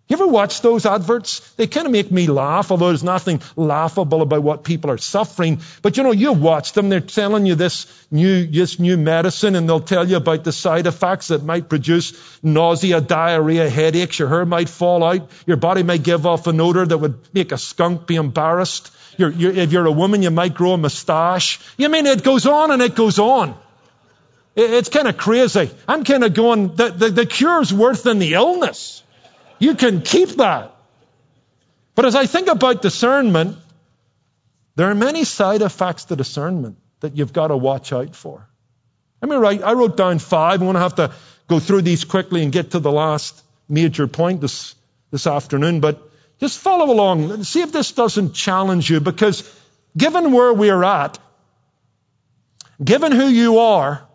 You 0.07 0.17
ever 0.17 0.27
watch 0.27 0.61
those 0.61 0.85
adverts? 0.85 1.39
They 1.53 1.65
kind 1.65 1.87
of 1.87 1.91
make 1.91 2.11
me 2.11 2.27
laugh, 2.27 2.69
although 2.69 2.89
there's 2.89 3.03
nothing 3.03 3.41
laughable 3.55 4.21
about 4.21 4.43
what 4.43 4.63
people 4.63 4.91
are 4.91 4.99
suffering. 4.99 5.61
But 5.81 5.97
you 5.97 6.03
know, 6.03 6.11
you 6.11 6.31
watch 6.33 6.73
them, 6.73 6.89
they're 6.89 6.99
telling 6.99 7.47
you 7.47 7.55
this 7.55 7.87
new, 8.11 8.45
this 8.45 8.79
new 8.79 8.97
medicine, 8.97 9.55
and 9.55 9.67
they'll 9.67 9.79
tell 9.79 10.07
you 10.07 10.17
about 10.17 10.43
the 10.43 10.51
side 10.51 10.85
effects 10.85 11.29
that 11.29 11.43
might 11.43 11.69
produce 11.69 12.13
nausea, 12.43 13.01
diarrhea, 13.01 13.67
headaches, 13.67 14.19
your 14.19 14.29
hair 14.29 14.45
might 14.45 14.69
fall 14.69 15.03
out, 15.03 15.27
your 15.47 15.57
body 15.57 15.81
might 15.81 16.03
give 16.03 16.27
off 16.27 16.45
an 16.45 16.61
odor 16.61 16.85
that 16.85 16.99
would 16.99 17.17
make 17.33 17.51
a 17.51 17.57
skunk 17.57 18.05
be 18.05 18.15
embarrassed. 18.15 18.91
You're, 19.17 19.31
you're, 19.31 19.53
if 19.53 19.71
you're 19.71 19.87
a 19.87 19.91
woman, 19.91 20.21
you 20.21 20.29
might 20.29 20.53
grow 20.53 20.73
a 20.73 20.77
moustache. 20.77 21.59
You 21.77 21.89
mean 21.89 22.05
it 22.05 22.23
goes 22.23 22.45
on 22.45 22.69
and 22.69 22.81
it 22.83 22.93
goes 22.93 23.17
on. 23.17 23.55
It, 24.55 24.71
it's 24.71 24.89
kind 24.89 25.07
of 25.07 25.17
crazy. 25.17 25.71
I'm 25.87 26.03
kind 26.03 26.23
of 26.23 26.35
going, 26.35 26.75
the, 26.75 26.89
the, 26.89 27.09
the 27.09 27.25
cure's 27.25 27.73
worse 27.73 28.03
than 28.03 28.19
the 28.19 28.35
illness. 28.35 29.01
You 29.59 29.75
can 29.75 30.01
keep 30.01 30.29
that. 30.37 30.75
But 31.95 32.05
as 32.05 32.15
I 32.15 32.25
think 32.25 32.47
about 32.47 32.81
discernment, 32.81 33.57
there 34.75 34.89
are 34.89 34.95
many 34.95 35.23
side 35.23 35.61
effects 35.61 36.05
to 36.05 36.15
discernment 36.15 36.77
that 36.99 37.15
you've 37.17 37.33
got 37.33 37.47
to 37.47 37.57
watch 37.57 37.93
out 37.93 38.15
for. 38.15 38.47
Let 39.21 39.29
me 39.29 39.37
write, 39.37 39.63
I 39.63 39.73
wrote 39.73 39.95
down 39.95 40.19
five. 40.19 40.61
I'm 40.61 40.65
going 40.65 40.75
to 40.75 40.81
have 40.81 40.95
to 40.95 41.13
go 41.47 41.59
through 41.59 41.83
these 41.83 42.03
quickly 42.03 42.43
and 42.43 42.51
get 42.51 42.71
to 42.71 42.79
the 42.79 42.91
last 42.91 43.41
major 43.69 44.07
point 44.07 44.41
this, 44.41 44.75
this 45.11 45.25
afternoon, 45.25 45.79
but 45.79 46.01
just 46.39 46.59
follow 46.59 46.91
along 46.91 47.31
and 47.31 47.47
see 47.47 47.61
if 47.61 47.71
this 47.71 47.93
doesn't 47.93 48.33
challenge 48.33 48.89
you 48.89 48.99
because 48.99 49.49
given 49.97 50.31
where 50.31 50.53
we're 50.53 50.83
at, 50.83 51.17
given 52.83 53.11
who 53.11 53.27
you 53.27 53.59
are, 53.59 54.05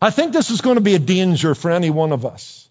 I 0.00 0.10
think 0.10 0.32
this 0.32 0.50
is 0.50 0.60
going 0.60 0.76
to 0.76 0.80
be 0.80 0.94
a 0.94 0.98
danger 0.98 1.54
for 1.54 1.70
any 1.70 1.90
one 1.90 2.12
of 2.12 2.24
us. 2.24 2.67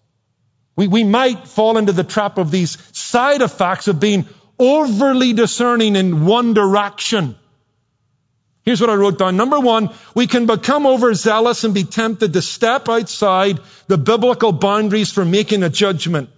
We, 0.78 0.86
we 0.86 1.02
might 1.02 1.48
fall 1.48 1.76
into 1.76 1.90
the 1.90 2.04
trap 2.04 2.38
of 2.38 2.52
these 2.52 2.78
side 2.96 3.42
effects 3.42 3.88
of 3.88 3.98
being 3.98 4.28
overly 4.60 5.32
discerning 5.32 5.96
in 5.96 6.24
one 6.24 6.54
direction. 6.54 7.34
Here's 8.62 8.80
what 8.80 8.88
I 8.88 8.94
wrote 8.94 9.18
down. 9.18 9.36
Number 9.36 9.58
one, 9.58 9.90
we 10.14 10.28
can 10.28 10.46
become 10.46 10.86
overzealous 10.86 11.64
and 11.64 11.74
be 11.74 11.82
tempted 11.82 12.32
to 12.32 12.42
step 12.42 12.88
outside 12.88 13.58
the 13.88 13.98
biblical 13.98 14.52
boundaries 14.52 15.10
for 15.10 15.24
making 15.24 15.64
a 15.64 15.68
judgment. 15.68 16.30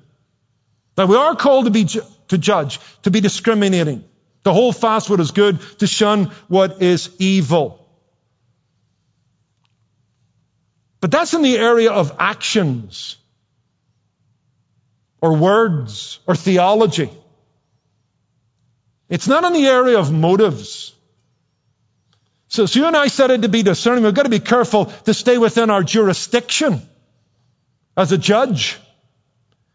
Now 0.96 1.04
we 1.04 1.16
are 1.16 1.36
called 1.36 1.66
to 1.66 1.70
be, 1.70 1.84
to 1.84 2.38
judge, 2.38 2.80
to 3.02 3.10
be 3.10 3.20
discriminating, 3.20 4.04
to 4.44 4.54
hold 4.54 4.74
fast 4.74 5.10
what 5.10 5.20
is 5.20 5.32
good, 5.32 5.60
to 5.80 5.86
shun 5.86 6.32
what 6.48 6.80
is 6.80 7.10
evil. 7.18 7.86
But 11.00 11.10
that's 11.10 11.34
in 11.34 11.42
the 11.42 11.58
area 11.58 11.92
of 11.92 12.16
actions 12.18 13.18
or 15.20 15.36
words 15.36 16.18
or 16.26 16.34
theology. 16.34 17.10
It's 19.08 19.26
not 19.26 19.44
in 19.44 19.52
the 19.52 19.66
area 19.66 19.98
of 19.98 20.12
motives. 20.12 20.94
So, 22.48 22.66
so 22.66 22.80
you 22.80 22.86
and 22.86 22.96
I 22.96 23.08
said 23.08 23.30
it 23.30 23.42
to 23.42 23.48
be 23.48 23.62
discerning. 23.62 24.04
We've 24.04 24.14
got 24.14 24.24
to 24.24 24.28
be 24.28 24.40
careful 24.40 24.86
to 24.86 25.14
stay 25.14 25.38
within 25.38 25.70
our 25.70 25.82
jurisdiction 25.82 26.82
as 27.96 28.12
a 28.12 28.18
judge. 28.18 28.78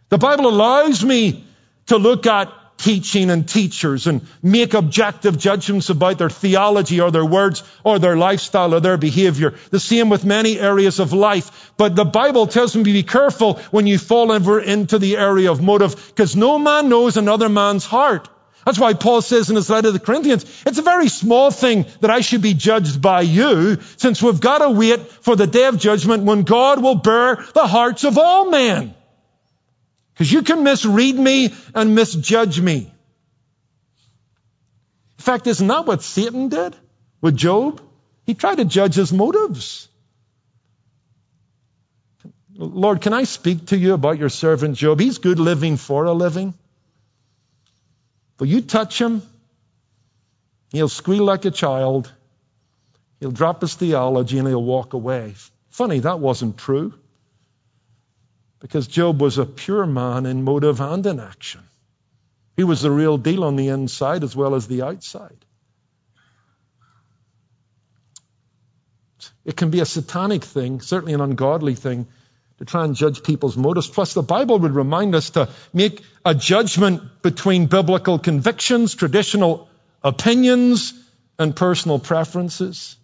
The 0.10 0.18
Bible 0.18 0.48
allows 0.48 1.04
me 1.04 1.46
to 1.88 1.98
look 1.98 2.26
at 2.28 2.52
teaching 2.78 3.30
and 3.30 3.48
teachers 3.48 4.08
and 4.08 4.26
make 4.44 4.74
objective 4.74 5.38
judgments 5.38 5.90
about 5.90 6.18
their 6.18 6.30
theology 6.30 7.02
or 7.02 7.12
their 7.12 7.26
words 7.26 7.64
or 7.84 8.00
their 8.00 8.18
lifestyle 8.18 8.74
or 8.74 8.80
their 8.80 8.98
behavior. 8.98 9.54
The 9.72 9.80
same 9.80 10.10
with 10.10 10.26
many 10.26 10.60
areas 10.60 11.00
of 11.00 11.14
life. 11.14 11.72
But 11.78 11.96
the 11.96 12.06
Bible 12.06 12.48
tells 12.48 12.76
me 12.76 12.84
to 12.84 12.92
be 12.92 13.04
careful 13.04 13.56
when 13.72 13.88
you 13.88 13.98
fall 13.98 14.32
over 14.32 14.60
into 14.60 15.00
the 15.00 15.18
area 15.18 15.52
of 15.52 15.62
motive 15.62 15.96
because 16.08 16.36
no 16.36 16.60
man 16.60 16.90
knows 16.90 17.18
another 17.18 17.50
man's 17.50 17.86
heart. 17.86 18.30
That's 18.66 18.80
why 18.80 18.94
Paul 18.94 19.22
says 19.22 19.52
in 19.52 19.56
his 19.56 19.70
letter 19.70 19.90
to 19.90 19.92
the 19.92 20.00
Corinthians, 20.00 20.44
it's 20.66 20.80
a 20.80 20.82
very 20.82 21.08
small 21.08 21.52
thing 21.52 21.86
that 22.02 22.10
I 22.10 22.22
should 22.22 22.42
be 22.42 22.56
judged 22.56 23.00
by 23.00 23.22
you, 23.22 23.78
since 23.98 24.24
we've 24.24 24.42
got 24.42 24.58
to 24.58 24.72
wait 24.72 25.02
for 25.02 25.36
the 25.36 25.46
day 25.46 25.66
of 25.66 25.78
judgment 25.78 26.24
when 26.24 26.44
God 26.44 26.82
will 26.82 26.96
bear 26.96 27.36
the 27.54 27.68
hearts 27.68 28.04
of 28.04 28.18
all 28.18 28.50
men. 28.50 28.96
Because 30.16 30.32
you 30.32 30.44
can 30.44 30.64
misread 30.64 31.18
me 31.18 31.54
and 31.74 31.94
misjudge 31.94 32.62
me. 32.62 32.78
In 35.18 35.24
fact, 35.24 35.46
isn't 35.46 35.68
that 35.68 35.86
what 35.86 36.04
Satan 36.04 36.48
did 36.48 36.74
with 37.20 37.36
Job? 37.36 37.82
He 38.26 38.34
tried 38.34 38.56
to 38.56 38.66
judge 38.66 38.96
his 38.96 39.12
motives. 39.12 39.90
Lord, 42.58 43.02
can 43.02 43.12
I 43.12 43.26
speak 43.26 43.68
to 43.68 43.78
you 43.78 43.94
about 43.94 44.18
your 44.18 44.30
servant 44.30 44.78
Job? 44.78 45.02
He's 45.02 45.18
good 45.18 45.40
living 45.40 45.76
for 45.76 46.06
a 46.06 46.14
living. 46.14 46.54
But 48.38 48.48
you 48.48 48.62
touch 48.62 49.00
him, 49.02 49.22
he'll 50.72 50.90
squeal 50.90 51.26
like 51.26 51.44
a 51.44 51.52
child, 51.52 52.12
he'll 53.20 53.32
drop 53.32 53.62
his 53.62 53.76
theology, 53.76 54.40
and 54.40 54.48
he'll 54.48 54.64
walk 54.64 54.94
away. 54.94 55.36
Funny, 55.70 56.00
that 56.00 56.20
wasn't 56.20 56.58
true. 56.58 56.94
Because 58.66 58.88
Job 58.88 59.22
was 59.22 59.38
a 59.38 59.46
pure 59.46 59.86
man 59.86 60.26
in 60.26 60.42
motive 60.42 60.82
and 60.82 61.06
in 61.06 61.20
action. 61.20 61.62
He 62.58 62.64
was 62.64 62.82
the 62.82 62.90
real 62.90 63.20
deal 63.20 63.44
on 63.44 63.58
the 63.58 63.68
inside 63.68 64.24
as 64.24 64.36
well 64.36 64.56
as 64.56 64.66
the 64.66 64.82
outside. 64.82 65.38
It 69.46 69.56
can 69.56 69.70
be 69.70 69.82
a 69.82 69.86
satanic 69.86 70.44
thing, 70.44 70.82
certainly 70.82 71.14
an 71.14 71.22
ungodly 71.22 71.76
thing, 71.76 72.08
to 72.58 72.66
try 72.66 72.86
and 72.86 72.96
judge 72.96 73.22
people's 73.22 73.56
motives. 73.56 73.88
Plus, 73.88 74.16
the 74.16 74.24
Bible 74.24 74.58
would 74.58 74.74
remind 74.74 75.14
us 75.14 75.30
to 75.32 75.48
make 75.72 76.02
a 76.26 76.34
judgment 76.34 77.22
between 77.22 77.68
biblical 77.68 78.18
convictions, 78.18 78.96
traditional 78.96 79.70
opinions, 80.04 80.92
and 81.38 81.56
personal 81.56 82.00
preferences. 82.00 82.98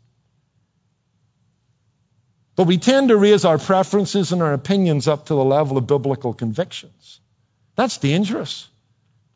But 2.55 2.67
we 2.67 2.77
tend 2.77 3.09
to 3.09 3.17
raise 3.17 3.45
our 3.45 3.57
preferences 3.57 4.31
and 4.31 4.41
our 4.41 4.53
opinions 4.53 5.07
up 5.07 5.27
to 5.27 5.33
the 5.33 5.43
level 5.43 5.77
of 5.77 5.87
biblical 5.87 6.33
convictions. 6.33 7.19
That's 7.75 7.97
dangerous. 7.97 8.67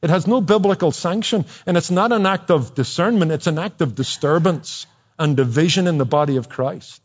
It 0.01 0.09
has 0.09 0.27
no 0.27 0.41
biblical 0.41 0.91
sanction, 0.91 1.45
and 1.65 1.77
it's 1.77 1.89
not 1.89 2.11
an 2.11 2.25
act 2.25 2.51
of 2.51 2.75
discernment, 2.75 3.31
it's 3.31 3.47
an 3.47 3.57
act 3.57 3.81
of 3.81 3.95
disturbance 3.95 4.85
and 5.17 5.35
division 5.35 5.87
in 5.87 5.97
the 5.97 6.05
body 6.05 6.37
of 6.37 6.49
Christ. 6.49 7.01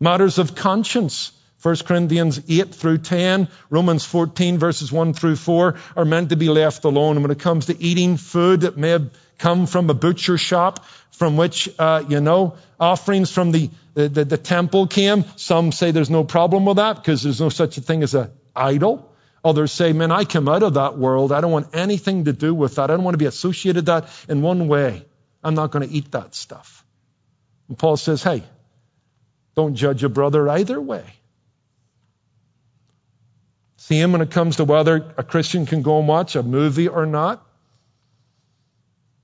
Matters 0.00 0.38
of 0.38 0.54
conscience. 0.54 1.32
1 1.62 1.76
Corinthians 1.86 2.40
8 2.48 2.74
through 2.74 2.98
10, 2.98 3.48
Romans 3.70 4.04
14 4.04 4.58
verses 4.58 4.92
1 4.92 5.14
through 5.14 5.36
4 5.36 5.74
are 5.96 6.04
meant 6.04 6.28
to 6.30 6.36
be 6.36 6.48
left 6.48 6.84
alone. 6.84 7.16
And 7.16 7.24
when 7.24 7.30
it 7.30 7.40
comes 7.40 7.66
to 7.66 7.82
eating 7.82 8.18
food 8.18 8.60
that 8.60 8.76
may 8.76 8.90
have 8.90 9.10
come 9.38 9.66
from 9.66 9.90
a 9.90 9.94
butcher 9.94 10.38
shop, 10.38 10.84
from 11.10 11.36
which, 11.36 11.68
uh, 11.78 12.04
you 12.08 12.20
know, 12.20 12.56
offerings 12.78 13.30
from 13.30 13.52
the, 13.52 13.70
the, 13.94 14.08
the, 14.08 14.36
temple 14.36 14.86
came, 14.86 15.24
some 15.36 15.72
say 15.72 15.90
there's 15.90 16.10
no 16.10 16.24
problem 16.24 16.64
with 16.64 16.76
that 16.76 16.96
because 16.96 17.22
there's 17.22 17.40
no 17.40 17.48
such 17.48 17.78
a 17.78 17.80
thing 17.80 18.02
as 18.02 18.14
an 18.14 18.30
idol. 18.54 19.12
Others 19.44 19.72
say, 19.72 19.92
man, 19.92 20.10
I 20.10 20.24
come 20.24 20.48
out 20.48 20.62
of 20.62 20.74
that 20.74 20.98
world. 20.98 21.32
I 21.32 21.40
don't 21.40 21.52
want 21.52 21.74
anything 21.74 22.24
to 22.24 22.32
do 22.32 22.54
with 22.54 22.74
that. 22.76 22.90
I 22.90 22.94
don't 22.94 23.04
want 23.04 23.14
to 23.14 23.18
be 23.18 23.26
associated 23.26 23.86
that 23.86 24.08
in 24.28 24.42
one 24.42 24.68
way. 24.68 25.06
I'm 25.42 25.54
not 25.54 25.70
going 25.70 25.88
to 25.88 25.94
eat 25.94 26.10
that 26.12 26.34
stuff. 26.34 26.84
And 27.68 27.78
Paul 27.78 27.96
says, 27.96 28.22
hey, 28.22 28.42
don't 29.54 29.74
judge 29.74 30.02
a 30.04 30.08
brother 30.08 30.48
either 30.48 30.80
way. 30.80 31.04
See 33.76 34.00
him 34.00 34.10
when 34.10 34.20
it 34.20 34.32
comes 34.32 34.56
to 34.56 34.64
whether 34.64 35.14
a 35.16 35.22
Christian 35.22 35.64
can 35.64 35.82
go 35.82 36.00
and 36.00 36.08
watch 36.08 36.34
a 36.34 36.42
movie 36.42 36.88
or 36.88 37.06
not. 37.06 37.45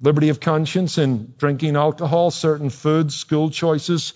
Liberty 0.03 0.29
of 0.29 0.41
conscience 0.41 0.99
in 0.99 1.33
drinking 1.39 1.77
alcohol, 1.77 2.31
certain 2.31 2.71
foods, 2.71 3.17
school 3.17 3.51
choices, 3.51 4.13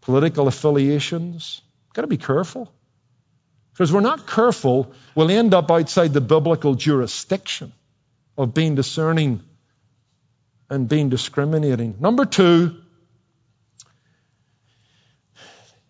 political 0.00 0.48
affiliations. 0.48 1.60
Got 1.92 2.02
to 2.02 2.08
be 2.08 2.16
careful. 2.16 2.72
Because 3.72 3.92
we're 3.92 4.00
not 4.00 4.26
careful, 4.26 4.92
we'll 5.14 5.30
end 5.30 5.52
up 5.52 5.70
outside 5.70 6.14
the 6.14 6.22
biblical 6.22 6.74
jurisdiction 6.74 7.72
of 8.38 8.54
being 8.54 8.74
discerning 8.74 9.42
and 10.70 10.88
being 10.88 11.10
discriminating. 11.10 11.96
Number 12.00 12.24
two, 12.24 12.76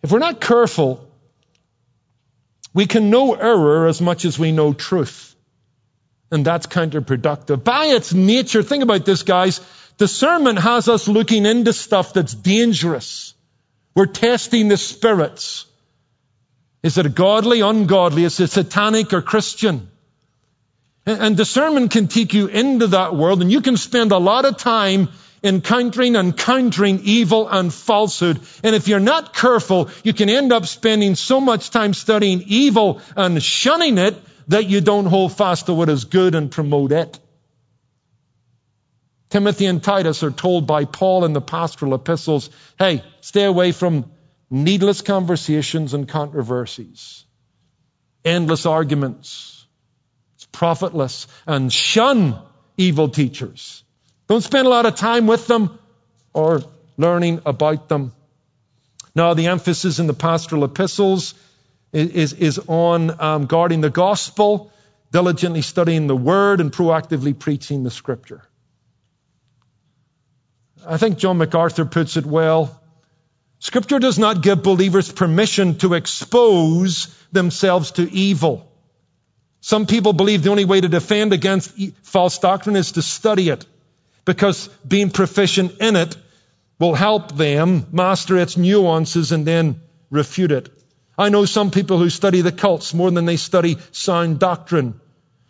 If 0.07 0.13
we're 0.13 0.21
not 0.21 0.41
careful, 0.41 1.11
we 2.73 2.87
can 2.87 3.11
know 3.11 3.35
error 3.35 3.89
as 3.89 4.01
much 4.01 4.25
as 4.25 4.39
we 4.39 4.53
know 4.53 4.73
truth. 4.73 5.36
And 6.31 6.45
that's 6.45 6.66
counterproductive. 6.66 7.62
By 7.62 7.87
its 7.87 8.12
nature, 8.12 8.62
think 8.62 8.83
about 8.83 9.05
this, 9.05 9.22
guys. 9.22 9.61
Discernment 9.97 10.59
has 10.59 10.89
us 10.89 11.09
looking 11.09 11.47
into 11.47 11.72
stuff 11.72 12.12
that's 12.12 12.35
dangerous. 12.35 13.35
We're 13.95 14.07
testing 14.07 14.68
the 14.68 14.77
spirits. 14.77 15.66
Is 16.83 16.99
it 16.99 17.14
godly, 17.14 17.61
ungodly? 17.61 18.24
Is 18.24 18.39
it 18.41 18.51
satanic 18.51 19.12
or 19.12 19.22
Christian? 19.22 19.89
And 21.07 21.37
discernment 21.37 21.93
can 21.93 22.09
take 22.09 22.35
you 22.35 22.49
into 22.49 22.89
that 22.89 23.14
world 23.14 23.41
and 23.41 23.51
you 23.51 23.61
can 23.61 23.77
spend 23.77 24.11
a 24.11 24.18
lot 24.18 24.45
of 24.45 24.57
time 24.57 25.09
encountering 25.43 26.16
and 26.16 26.37
countering 26.37 27.01
evil 27.05 27.49
and 27.49 27.72
falsehood. 27.72 28.41
And 28.64 28.74
if 28.74 28.89
you're 28.89 29.01
not 29.01 29.33
careful, 29.33 29.89
you 30.03 30.12
can 30.12 30.29
end 30.29 30.53
up 30.53 30.66
spending 30.66 31.14
so 31.14 31.41
much 31.41 31.70
time 31.70 31.95
studying 31.95 32.43
evil 32.47 33.01
and 33.16 33.41
shunning 33.43 33.99
it 33.99 34.16
that 34.49 34.67
you 34.67 34.81
don't 34.81 35.07
hold 35.07 35.37
fast 35.37 35.67
to 35.67 35.75
what 35.75 35.89
is 35.89 36.05
good 36.05 36.35
and 36.35 36.51
promote 36.51 36.93
it. 36.93 37.19
Timothy 39.29 39.67
and 39.67 39.83
Titus 39.83 40.23
are 40.23 40.31
told 40.31 40.67
by 40.67 40.85
Paul 40.85 41.25
in 41.25 41.33
the 41.33 41.41
pastoral 41.41 41.95
epistles, 41.95 42.49
hey, 42.79 43.03
stay 43.21 43.45
away 43.45 43.73
from 43.73 44.11
needless 44.51 45.03
conversations 45.03 45.95
and 45.95 46.09
controversies, 46.09 47.25
endless 48.25 48.67
arguments. 48.67 49.67
It's 50.37 50.47
profitless 50.47 51.27
and 51.47 51.73
shun 51.73 52.41
evil 52.77 53.09
teachers. 53.09 53.83
Don't 54.29 54.43
spend 54.43 54.67
a 54.67 54.71
lot 54.71 54.87
of 54.87 54.95
time 54.95 55.27
with 55.27 55.47
them 55.47 55.79
or 56.33 56.63
learning 56.97 57.41
about 57.47 57.89
them. 57.89 58.13
Now, 59.15 59.35
the 59.35 59.47
emphasis 59.47 59.99
in 59.99 60.07
the 60.07 60.15
pastoral 60.15 60.65
epistles 60.65 61.35
is, 61.97 62.33
is 62.33 62.59
on 62.67 63.21
um, 63.21 63.47
guarding 63.47 63.81
the 63.81 63.91
gospel, 63.91 64.73
diligently 65.13 65.63
studying 65.63 66.07
the 66.07 66.17
word, 66.17 66.61
and 66.61 66.73
proactively 66.73 67.39
preaching 67.39 67.85
the 67.85 67.91
scripture. 67.91 68.43
I 70.87 70.99
think 70.99 71.19
John 71.19 71.39
MacArthur 71.39 71.85
puts 71.85 72.17
it 72.17 72.27
well. 72.27 72.81
Scripture 73.59 73.99
does 73.99 74.19
not 74.19 74.43
give 74.43 74.63
believers 74.63 75.11
permission 75.11 75.79
to 75.79 75.95
expose 75.95 77.09
themselves 77.33 77.93
to 77.93 78.11
evil. 78.13 78.71
Some 79.61 79.87
people 79.87 80.13
believe 80.13 80.43
the 80.43 80.51
only 80.51 80.65
way 80.65 80.81
to 80.81 80.89
defend 80.89 81.33
against 81.33 81.73
false 82.03 82.39
doctrine 82.39 82.77
is 82.77 82.93
to 82.93 83.03
study 83.03 83.49
it 83.49 83.67
because 84.25 84.69
being 84.87 85.11
proficient 85.11 85.79
in 85.81 85.97
it 85.97 86.17
will 86.79 86.95
help 86.95 87.35
them 87.37 87.87
master 87.91 88.37
its 88.37 88.57
nuances 88.57 89.33
and 89.33 89.47
then 89.47 89.81
refute 90.11 90.53
it. 90.53 90.69
I 91.19 91.29
know 91.31 91.45
some 91.45 91.71
people 91.71 91.99
who 91.99 92.11
study 92.11 92.43
the 92.43 92.53
cults 92.53 92.93
more 92.93 93.11
than 93.11 93.25
they 93.25 93.37
study 93.37 93.79
sound 93.93 94.39
doctrine. 94.39 95.01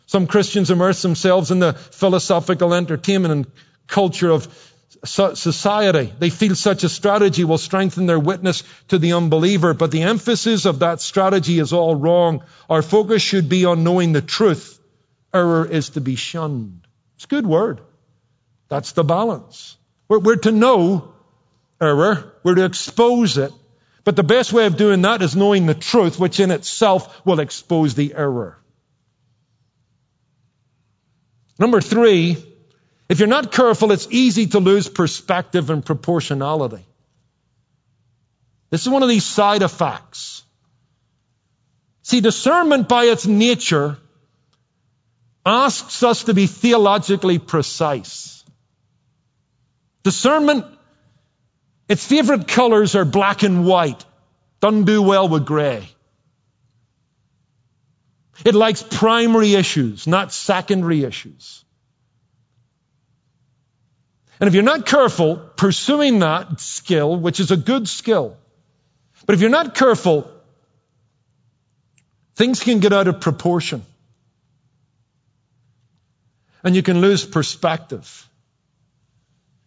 Some 0.07 0.27
Christians 0.27 0.71
immerse 0.71 1.03
themselves 1.03 1.51
in 1.51 1.59
the 1.59 1.73
philosophical 1.73 2.73
entertainment 2.73 3.33
and 3.33 3.47
culture 3.89 4.31
of 4.31 4.49
society. 5.05 6.13
They 6.19 6.31
feel 6.31 6.55
such 6.55 6.85
a 6.85 6.89
strategy 6.89 7.45
will 7.45 7.59
strengthen 7.59 8.07
their 8.07 8.19
witness 8.19 8.63
to 8.89 8.99
the 8.99 9.15
unbeliever, 9.15 9.75
but 9.75 9.91
the 9.91 10.03
emphasis 10.03 10.65
of 10.65 10.81
that 10.81 11.01
strategy 11.01 11.59
is 11.59 11.73
all 11.73 11.95
wrong. 11.95 12.45
Our 12.71 12.83
focus 12.83 13.23
should 13.23 13.49
be 13.49 13.65
on 13.65 13.85
knowing 13.85 14.13
the 14.13 14.23
truth. 14.23 14.81
Error 15.35 15.67
is 15.67 15.91
to 15.91 16.01
be 16.01 16.17
shunned. 16.17 16.87
It's 17.17 17.25
a 17.25 17.29
good 17.29 17.47
word. 17.47 17.81
That's 18.69 18.93
the 18.93 19.05
balance. 19.05 19.77
We're, 20.09 20.21
we're 20.21 20.37
to 20.37 20.53
know 20.53 21.13
error, 21.81 22.33
we're 22.43 22.55
to 22.55 22.65
expose 22.65 23.39
it, 23.39 23.53
but 24.07 24.15
the 24.15 24.23
best 24.23 24.53
way 24.53 24.67
of 24.67 24.77
doing 24.77 25.03
that 25.03 25.21
is 25.21 25.35
knowing 25.35 25.67
the 25.67 25.75
truth, 25.75 26.17
which 26.17 26.39
in 26.39 26.53
itself 26.53 27.27
will 27.27 27.41
expose 27.41 27.97
the 27.97 28.15
error. 28.15 28.57
Number 31.59 31.81
three, 31.81 32.37
if 33.09 33.19
you're 33.19 33.27
not 33.27 33.51
careful, 33.51 33.91
it's 33.91 34.07
easy 34.09 34.47
to 34.47 34.61
lose 34.61 34.89
perspective 34.89 35.71
and 35.71 35.85
proportionality. 35.85 36.87
This 38.71 38.83
is 38.83 38.89
one 38.89 39.03
of 39.03 39.09
these 39.09 39.25
side 39.25 39.63
effects. 39.63 40.45
See, 42.03 42.21
discernment 42.21 42.89
by 42.89 43.07
its 43.07 43.27
nature 43.27 43.99
asks 45.45 46.05
us 46.05 46.25
to 46.25 46.35
be 46.35 46.47
theologically 46.47 47.41
precise. 47.41 48.45
Discernment, 50.05 50.65
its 51.89 52.05
favorite 52.05 52.49
colors 52.49 52.95
are 52.95 53.05
black 53.05 53.43
and 53.43 53.65
white. 53.65 54.05
Doesn't 54.61 54.85
do 54.85 55.03
well 55.03 55.29
with 55.29 55.47
gray. 55.47 55.89
It 58.45 58.55
likes 58.55 58.83
primary 58.83 59.55
issues, 59.55 60.07
not 60.07 60.33
secondary 60.33 61.05
issues. 61.05 61.65
And 64.39 64.49
if 64.49 64.55
you're 64.55 64.63
not 64.63 64.85
careful 64.85 65.37
pursuing 65.37 66.19
that 66.19 66.61
skill, 66.61 67.17
which 67.17 67.41
is 67.41 67.51
a 67.51 67.57
good 67.57 67.89
skill, 67.89 68.37
but 69.25 69.35
if 69.35 69.41
you're 69.41 69.51
not 69.51 69.75
careful, 69.75 70.31
things 72.35 72.63
can 72.63 72.81
get 72.81 72.93
out 72.93 73.09
of 73.09 73.21
proportion. 73.21 73.83
And 76.63 76.77
you 76.77 76.83
can 76.83 77.01
lose 77.01 77.25
perspective. 77.25 78.29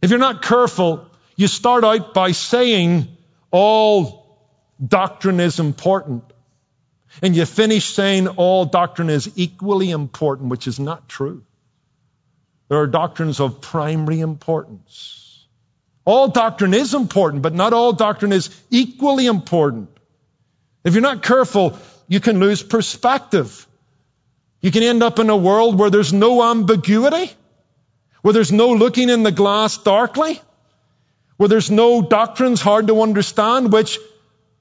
If 0.01 0.11
you're 0.11 0.19
not 0.19 0.41
careful, 0.41 1.07
you 1.39 1.47
start 1.47 1.85
out 1.85 2.13
by 2.13 2.31
saying 2.33 3.07
all 3.49 4.41
doctrine 4.85 5.39
is 5.39 5.59
important. 5.59 6.23
And 7.21 7.33
you 7.33 7.45
finish 7.45 7.85
saying 7.85 8.27
all 8.27 8.65
doctrine 8.65 9.09
is 9.09 9.31
equally 9.37 9.91
important, 9.91 10.49
which 10.49 10.67
is 10.67 10.81
not 10.81 11.07
true. 11.07 11.43
There 12.67 12.79
are 12.79 12.87
doctrines 12.87 13.39
of 13.39 13.61
primary 13.61 14.19
importance. 14.19 15.47
All 16.03 16.27
doctrine 16.27 16.73
is 16.73 16.93
important, 16.93 17.41
but 17.41 17.53
not 17.53 17.71
all 17.71 17.93
doctrine 17.93 18.33
is 18.33 18.49
equally 18.69 19.25
important. 19.25 19.89
If 20.83 20.93
you're 20.93 21.01
not 21.01 21.23
careful, 21.23 21.79
you 22.09 22.19
can 22.19 22.41
lose 22.41 22.61
perspective. 22.61 23.65
You 24.59 24.71
can 24.71 24.83
end 24.83 25.03
up 25.03 25.19
in 25.19 25.29
a 25.29 25.37
world 25.37 25.79
where 25.79 25.89
there's 25.89 26.11
no 26.11 26.43
ambiguity 26.43 27.31
where 28.21 28.33
there's 28.33 28.51
no 28.51 28.71
looking 28.73 29.09
in 29.09 29.23
the 29.23 29.31
glass 29.31 29.77
darkly, 29.77 30.41
where 31.39 31.47
there's 31.47 31.71
no 31.71 32.01
doctrines 32.01 32.59
hard 32.59 32.87
to 32.87 33.01
understand, 33.01 33.71
which 33.71 33.97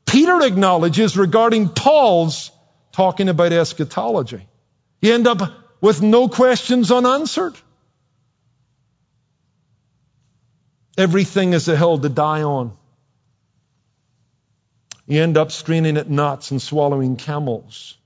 Peter 0.06 0.40
acknowledges 0.42 1.16
regarding 1.16 1.68
Paul's 1.68 2.52
talking 2.92 3.28
about 3.28 3.52
eschatology. 3.52 4.46
You 5.02 5.12
end 5.12 5.26
up 5.26 5.40
with 5.80 6.02
no 6.02 6.28
questions 6.28 6.92
unanswered. 6.92 7.56
Everything 10.96 11.52
is 11.52 11.66
a 11.66 11.76
hill 11.76 11.98
to 11.98 12.08
die 12.08 12.44
on. 12.44 12.76
You 15.04 15.20
end 15.20 15.36
up 15.36 15.50
straining 15.50 15.96
at 15.96 16.08
knots 16.08 16.52
and 16.52 16.62
swallowing 16.62 17.16
camels. 17.16 17.97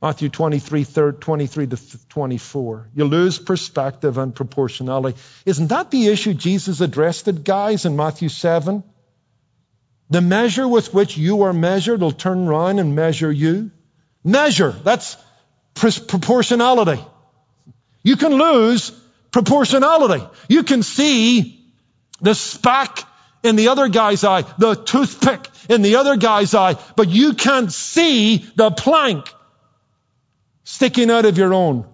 Matthew 0.00 0.28
23, 0.28 0.84
23 0.84 1.66
to 1.66 2.08
24. 2.08 2.88
You 2.94 3.04
lose 3.04 3.38
perspective 3.38 4.16
and 4.16 4.32
proportionality. 4.32 5.18
Isn't 5.44 5.68
that 5.68 5.90
the 5.90 6.06
issue 6.06 6.34
Jesus 6.34 6.80
addressed 6.80 7.26
it, 7.26 7.42
guys, 7.42 7.84
in 7.84 7.96
Matthew 7.96 8.28
7? 8.28 8.84
The 10.10 10.20
measure 10.20 10.68
with 10.68 10.94
which 10.94 11.16
you 11.16 11.42
are 11.42 11.52
measured 11.52 12.00
will 12.00 12.12
turn 12.12 12.46
around 12.46 12.78
and 12.78 12.94
measure 12.94 13.30
you. 13.30 13.72
Measure. 14.22 14.70
That's 14.70 15.16
proportionality. 15.74 17.02
You 18.04 18.16
can 18.16 18.32
lose 18.32 18.90
proportionality. 19.32 20.24
You 20.48 20.62
can 20.62 20.84
see 20.84 21.60
the 22.20 22.34
speck 22.34 23.04
in 23.42 23.56
the 23.56 23.68
other 23.68 23.88
guy's 23.88 24.22
eye, 24.24 24.42
the 24.58 24.74
toothpick 24.74 25.48
in 25.68 25.82
the 25.82 25.96
other 25.96 26.16
guy's 26.16 26.54
eye, 26.54 26.76
but 26.96 27.08
you 27.08 27.34
can't 27.34 27.72
see 27.72 28.38
the 28.56 28.70
plank 28.70 29.28
sticking 30.68 31.10
out 31.10 31.24
of 31.24 31.38
your 31.38 31.54
own. 31.54 31.86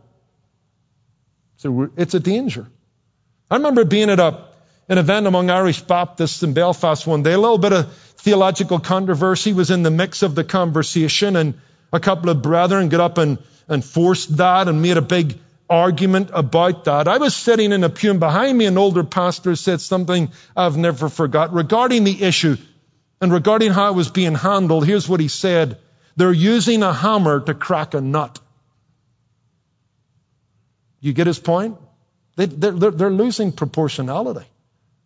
So 1.59 1.91
it's 1.97 2.14
a 2.14 2.20
danger. 2.20 2.66
I 3.49 3.57
remember 3.57 3.85
being 3.85 4.11
at 4.11 4.18
a, 4.18 4.47
an 4.89 4.99
event 4.99 5.29
among 5.29 5.49
Irish 5.49 5.81
Baptists 5.83 6.43
in 6.43 6.55
Belfast 6.55 7.07
one 7.07 7.22
day. 7.22 7.35
A 7.35 7.39
little 7.39 7.59
bit 7.59 7.72
of 7.72 7.93
theological 7.95 8.81
controversy 8.81 9.53
was 9.53 9.70
in 9.70 9.85
the 9.85 9.93
mix 9.93 10.22
of 10.22 10.35
the 10.35 10.43
conversation, 10.43 11.37
and 11.37 11.55
a 11.93 12.01
couple 12.01 12.31
of 12.31 12.43
brethren 12.43 12.89
got 12.89 13.01
up 13.01 13.18
and, 13.18 13.39
and 13.68 13.85
forced 13.85 14.37
that 14.39 14.66
and 14.66 14.83
made 14.83 14.97
a 14.97 15.03
big 15.03 15.39
argument 15.70 16.31
about 16.35 16.85
that. 16.87 17.07
I 17.07 17.18
was 17.18 17.35
sitting 17.35 17.70
in 17.70 17.85
a 17.85 17.89
pew, 17.89 18.11
and 18.11 18.18
behind 18.18 18.59
me, 18.59 18.66
an 18.66 18.77
older 18.77 19.05
pastor 19.05 19.55
said 19.55 19.81
something 19.81 20.33
I've 20.57 20.77
never 20.77 21.09
forgot 21.09 21.55
regarding 21.55 22.03
the 22.03 22.25
issue 22.25 22.57
and 23.20 23.33
regarding 23.33 23.70
how 23.70 23.91
it 23.91 23.95
was 23.95 24.11
being 24.11 24.35
handled. 24.35 24.85
Here's 24.85 25.09
what 25.09 25.20
he 25.20 25.29
said 25.29 25.79
They're 26.16 26.33
using 26.33 26.83
a 26.83 26.93
hammer 26.93 27.39
to 27.39 27.55
crack 27.55 27.95
a 27.95 28.01
nut. 28.01 28.41
You 31.05 31.13
get 31.13 31.27
his 31.27 31.39
point? 31.39 31.77
They, 32.37 32.45
are 32.47 33.11
losing 33.11 33.53
proportionality. 33.53 34.47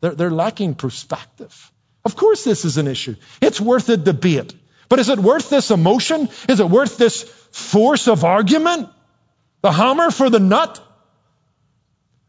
They're, 0.01 0.15
they're 0.15 0.31
lacking 0.31 0.77
perspective. 0.77 1.73
Of 2.05 2.15
course, 2.15 2.45
this 2.45 2.65
is 2.65 2.77
an 2.77 2.87
issue. 2.87 3.17
It's 3.43 3.61
worth 3.61 3.89
a 3.89 3.97
debate. 3.97 4.55
But 4.89 5.01
is 5.01 5.09
it 5.09 5.19
worth 5.19 5.51
this 5.51 5.73
emotion? 5.73 6.29
Is 6.49 6.61
it 6.61 6.71
worth 6.71 6.99
this 6.99 7.25
force 7.51 8.07
of 8.07 8.23
argument? 8.25 8.91
The 9.63 9.73
hammer 9.73 10.13
for 10.13 10.31
the 10.31 10.39
nut? 10.39 10.81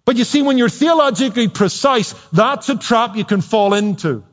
But 0.03 0.17
you 0.17 0.23
see, 0.23 0.41
when 0.41 0.57
you're 0.57 0.67
theologically 0.67 1.47
precise, 1.47 2.13
that's 2.33 2.69
a 2.69 2.75
trap 2.75 3.15
you 3.17 3.23
can 3.23 3.41
fall 3.41 3.75
into. 3.75 4.23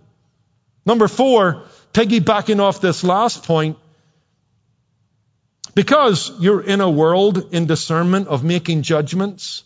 Number 0.86 1.08
four, 1.08 1.64
piggybacking 1.92 2.58
off 2.58 2.80
this 2.80 3.04
last 3.04 3.44
point, 3.44 3.76
because 5.76 6.32
you're 6.40 6.62
in 6.62 6.80
a 6.80 6.88
world 6.88 7.52
in 7.52 7.66
discernment 7.66 8.28
of 8.28 8.42
making 8.42 8.80
judgments, 8.80 9.62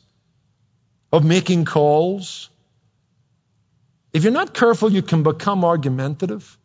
of 1.13 1.25
making 1.25 1.65
calls. 1.65 2.51
If 4.13 4.25
you're 4.25 4.33
not 4.33 4.53
careful, 4.53 4.91
you 4.91 5.03
can 5.03 5.23
become 5.23 5.65
argumentative. 5.65 6.59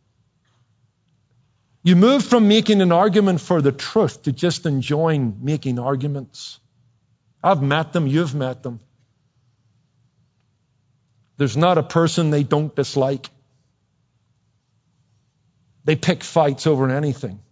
You 1.83 1.95
move 1.95 2.25
from 2.25 2.47
making 2.47 2.81
an 2.81 2.91
argument 2.91 3.39
for 3.39 3.61
the 3.61 3.71
truth 3.71 4.23
to 4.23 4.31
just 4.31 4.65
enjoying 4.65 5.37
making 5.43 5.77
arguments. 5.77 6.59
I've 7.43 7.61
met 7.61 7.93
them, 7.93 8.07
you've 8.07 8.33
met 8.33 8.63
them. 8.63 8.79
There's 11.37 11.55
not 11.55 11.77
a 11.77 11.83
person 11.83 12.31
they 12.31 12.41
don't 12.41 12.75
dislike. 12.75 13.29
They 15.83 15.95
pick 15.95 16.23
fights 16.23 16.65
over 16.65 16.89
anything. 16.89 17.44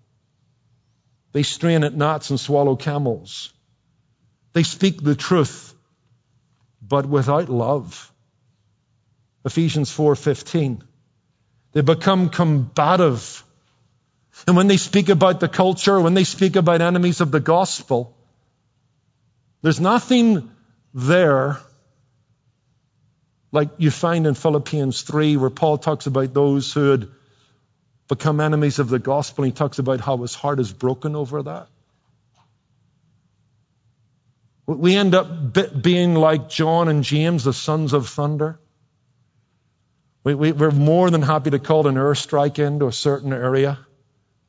They 1.33 1.43
strain 1.43 1.83
at 1.83 1.95
knots 1.95 2.29
and 2.29 2.39
swallow 2.39 2.75
camels. 2.75 3.51
They 4.53 4.63
speak 4.63 5.01
the 5.03 5.15
truth, 5.15 5.73
but 6.81 7.07
without 7.07 7.49
love. 7.49 8.11
Ephesians 9.43 9.91
4:15. 9.91 10.83
They 11.73 11.81
become 11.81 12.29
combative. 12.29 13.43
And 14.47 14.55
when 14.55 14.67
they 14.67 14.77
speak 14.77 15.09
about 15.09 15.39
the 15.39 15.47
culture, 15.47 15.99
when 15.99 16.13
they 16.13 16.23
speak 16.23 16.55
about 16.55 16.81
enemies 16.81 17.19
of 17.19 17.31
the 17.31 17.39
gospel, 17.39 18.15
there's 19.61 19.79
nothing 19.79 20.51
there 20.93 21.59
like 23.51 23.69
you 23.77 23.91
find 23.91 24.27
in 24.27 24.33
Philippians 24.33 25.01
3 25.01 25.37
where 25.37 25.49
Paul 25.49 25.77
talks 25.77 26.05
about 26.07 26.33
those 26.33 26.73
who 26.73 26.91
had 26.91 27.07
become 28.07 28.39
enemies 28.39 28.79
of 28.79 28.89
the 28.89 28.99
gospel. 28.99 29.43
He 29.43 29.51
talks 29.51 29.79
about 29.79 30.01
how 30.01 30.17
his 30.17 30.35
heart 30.35 30.59
is 30.59 30.71
broken 30.71 31.15
over 31.15 31.43
that. 31.43 31.67
We 34.65 34.95
end 34.95 35.13
up 35.13 35.81
being 35.81 36.15
like 36.15 36.49
John 36.49 36.87
and 36.87 37.03
James, 37.03 37.43
the 37.43 37.53
sons 37.53 37.93
of 37.93 38.07
thunder. 38.07 38.59
We, 40.23 40.35
we, 40.35 40.51
we're 40.53 40.71
more 40.71 41.09
than 41.09 41.21
happy 41.21 41.49
to 41.49 41.59
call 41.59 41.85
an 41.87 41.95
airstrike 41.95 42.59
into 42.59 42.87
a 42.87 42.93
certain 42.93 43.33
area, 43.33 43.77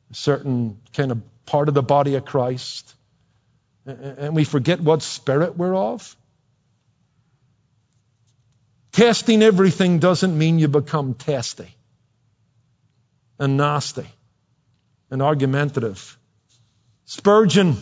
a 0.09 0.13
certain 0.13 0.79
kind 0.93 1.11
of 1.11 1.21
part 1.45 1.67
of 1.67 1.73
the 1.73 1.83
body 1.83 2.15
of 2.15 2.23
Christ, 2.23 2.95
and 3.85 4.35
we 4.35 4.45
forget 4.45 4.79
what 4.79 5.01
spirit 5.01 5.57
we're 5.57 5.75
of. 5.75 6.15
Testing 8.93 9.43
everything 9.43 9.99
doesn't 9.99 10.37
mean 10.37 10.57
you 10.59 10.69
become 10.69 11.13
testy 11.13 11.74
and 13.39 13.57
nasty 13.57 14.07
and 15.11 15.21
argumentative. 15.21 16.17
Spurgeon 17.05 17.77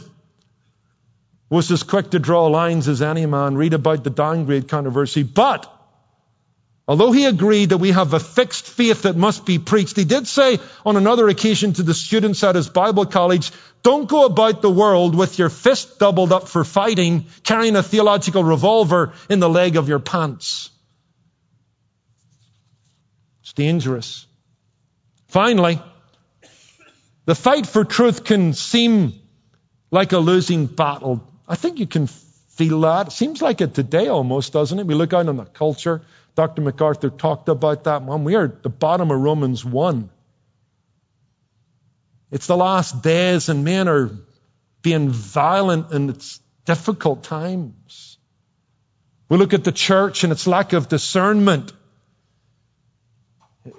was 1.50 1.72
as 1.72 1.84
quick 1.84 2.10
to 2.12 2.20
draw 2.20 2.48
lines 2.48 2.88
as 2.88 3.02
any 3.02 3.26
man. 3.26 3.56
Read 3.56 3.74
about 3.74 4.04
the 4.04 4.10
downgrade 4.10 4.68
controversy. 4.68 5.24
But 5.24 5.72
although 6.88 7.12
he 7.12 7.26
agreed 7.26 7.70
that 7.70 7.78
we 7.78 7.92
have 7.92 8.14
a 8.14 8.20
fixed 8.20 8.68
faith 8.68 9.04
that 9.04 9.16
must 9.16 9.46
be 9.46 9.60
preached, 9.60 9.96
he 9.96 10.04
did 10.04 10.28
say 10.28 10.60
on 10.86 10.98
another 10.98 11.30
occasion 11.30 11.74
to 11.74 11.84
the 11.84 11.94
students 11.94 12.44
at 12.44 12.56
his 12.56 12.70
Bible 12.70 13.06
college, 13.06 13.52
don't 13.84 14.10
go 14.10 14.26
about 14.26 14.62
the 14.62 14.72
world 14.72 15.16
with 15.16 15.38
your 15.38 15.50
fist 15.50 16.00
doubled 16.00 16.34
up 16.34 16.48
for 16.48 16.64
fighting, 16.64 17.28
carrying 17.44 17.76
a 17.76 17.84
theological 17.84 18.44
revolver 18.44 19.14
in 19.30 19.40
the 19.40 19.50
leg 19.50 19.78
of 19.78 19.88
your 19.88 20.00
pants. 20.00 20.70
It's 23.42 23.54
dangerous. 23.54 24.26
Finally, 25.34 25.82
the 27.26 27.34
fight 27.34 27.66
for 27.66 27.84
truth 27.84 28.24
can 28.24 28.54
seem 28.54 29.14
like 29.90 30.12
a 30.12 30.20
losing 30.20 30.68
battle. 30.68 31.28
I 31.48 31.56
think 31.56 31.80
you 31.80 31.88
can 31.88 32.06
feel 32.06 32.82
that. 32.82 33.08
It 33.08 33.14
seems 33.14 33.42
like 33.42 33.60
it 33.60 33.74
today 33.74 34.10
almost, 34.10 34.54
doesn't 34.54 34.78
it? 34.78 34.86
We 34.86 34.94
look 34.94 35.12
out 35.12 35.28
on 35.28 35.38
the 35.38 35.46
culture. 35.46 36.04
Dr. 36.36 36.62
MacArthur 36.62 37.10
talked 37.10 37.50
about 37.50 37.86
that 37.86 38.04
one. 38.04 38.26
We 38.26 38.36
are 38.36 38.44
at 38.44 38.62
the 38.62 38.70
bottom 38.70 39.10
of 39.10 39.20
Romans 39.20 39.66
1. 39.66 40.08
It's 42.30 42.46
the 42.46 42.56
last 42.56 43.02
days, 43.02 43.50
and 43.50 43.64
men 43.64 43.88
are 43.88 44.12
being 44.84 45.10
violent, 45.10 45.92
and 45.94 46.12
it's 46.12 46.42
difficult 46.66 47.24
times. 47.24 48.20
We 49.30 49.38
look 49.38 49.56
at 49.56 49.64
the 49.64 49.72
church 49.72 50.24
and 50.24 50.32
its 50.32 50.46
lack 50.46 50.74
of 50.74 50.90
discernment. 50.90 51.74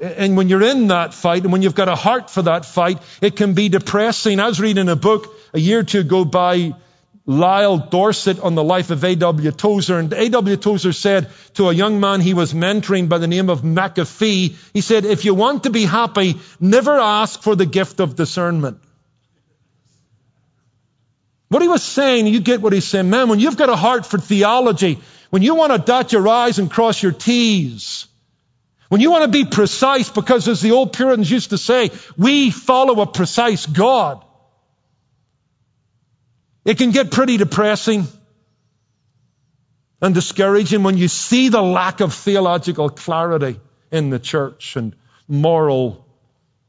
And 0.01 0.37
when 0.37 0.49
you're 0.49 0.63
in 0.63 0.89
that 0.89 1.13
fight 1.13 1.43
and 1.43 1.53
when 1.53 1.63
you've 1.63 1.75
got 1.75 1.89
a 1.89 1.95
heart 1.95 2.31
for 2.31 2.43
that 2.43 2.65
fight, 2.65 3.03
it 3.21 3.37
can 3.37 3.53
be 3.53 3.69
depressing. 3.69 4.41
I 4.41 4.47
was 4.49 4.61
reading 4.61 4.89
a 4.89 4.97
book 4.97 5.35
a 5.53 5.61
year 5.61 5.81
or 5.81 5.83
two 5.83 6.01
ago 6.01 6.25
by 6.25 6.73
Lyle 7.27 7.79
Dorsett 7.79 8.41
on 8.41 8.55
the 8.55 8.65
life 8.65 8.91
of 8.91 9.03
A.W. 9.05 9.51
Tozer. 9.51 9.99
And 9.99 10.13
A.W. 10.13 10.57
Tozer 10.57 10.93
said 10.93 11.31
to 11.55 11.69
a 11.69 11.73
young 11.73 12.01
man 12.01 12.21
he 12.21 12.35
was 12.35 12.53
mentoring 12.55 13.09
by 13.09 13.19
the 13.19 13.27
name 13.27 13.51
of 13.51 13.63
McAfee, 13.63 14.57
he 14.73 14.81
said, 14.81 15.05
if 15.05 15.25
you 15.25 15.35
want 15.35 15.65
to 15.65 15.71
be 15.71 15.85
happy, 15.85 16.41
never 16.61 16.99
ask 16.99 17.43
for 17.43 17.55
the 17.55 17.67
gift 17.67 18.01
of 18.01 18.17
discernment. 18.17 18.79
What 21.49 21.63
he 21.63 21.69
was 21.69 21.83
saying, 21.83 22.27
you 22.27 22.41
get 22.41 22.61
what 22.61 22.73
he's 22.73 22.87
saying. 22.87 23.09
Man, 23.11 23.29
when 23.29 23.39
you've 23.39 23.57
got 23.57 23.69
a 23.69 23.77
heart 23.77 24.07
for 24.07 24.19
theology, 24.19 24.99
when 25.31 25.43
you 25.43 25.55
want 25.55 25.73
to 25.73 25.79
dot 25.79 26.13
your 26.13 26.27
I's 26.27 26.59
and 26.59 26.71
cross 26.71 27.03
your 27.03 27.13
T's, 27.13 28.07
when 28.89 29.01
you 29.01 29.11
want 29.11 29.25
to 29.25 29.45
be 29.45 29.45
precise, 29.45 30.11
because 30.11 30.47
as 30.49 30.61
the 30.61 30.73
old 30.73 30.93
Puritans 30.93 31.31
used 31.31 31.51
to 31.51 31.59
say, 31.59 31.91
we 32.17 32.51
follow 32.51 33.01
a 33.01 33.07
precise 33.07 33.67
God. 33.67 34.25
It 36.65 36.79
can 36.79 36.91
get 36.91 37.11
pretty 37.11 37.37
depressing. 37.37 38.07
and 40.01 40.15
discouraging 40.15 40.83
when 40.83 40.99
you 40.99 41.09
see 41.09 41.49
the 41.49 41.63
lack 41.63 42.01
of 42.01 42.13
theological 42.13 42.91
clarity 42.91 43.59
in 43.91 44.11
the 44.11 44.19
church 44.19 44.77
and 44.77 44.95
moral 45.27 46.07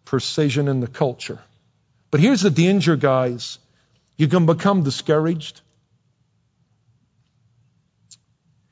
precision 0.06 0.70
in 0.70 0.80
the 0.80 0.88
culture. 0.88 1.40
But 2.12 2.22
here's 2.22 2.42
the 2.42 2.50
danger, 2.50 2.96
guys. 2.96 3.60
You 4.16 4.30
can 4.30 4.46
become 4.46 4.84
discouraged. 4.84 5.60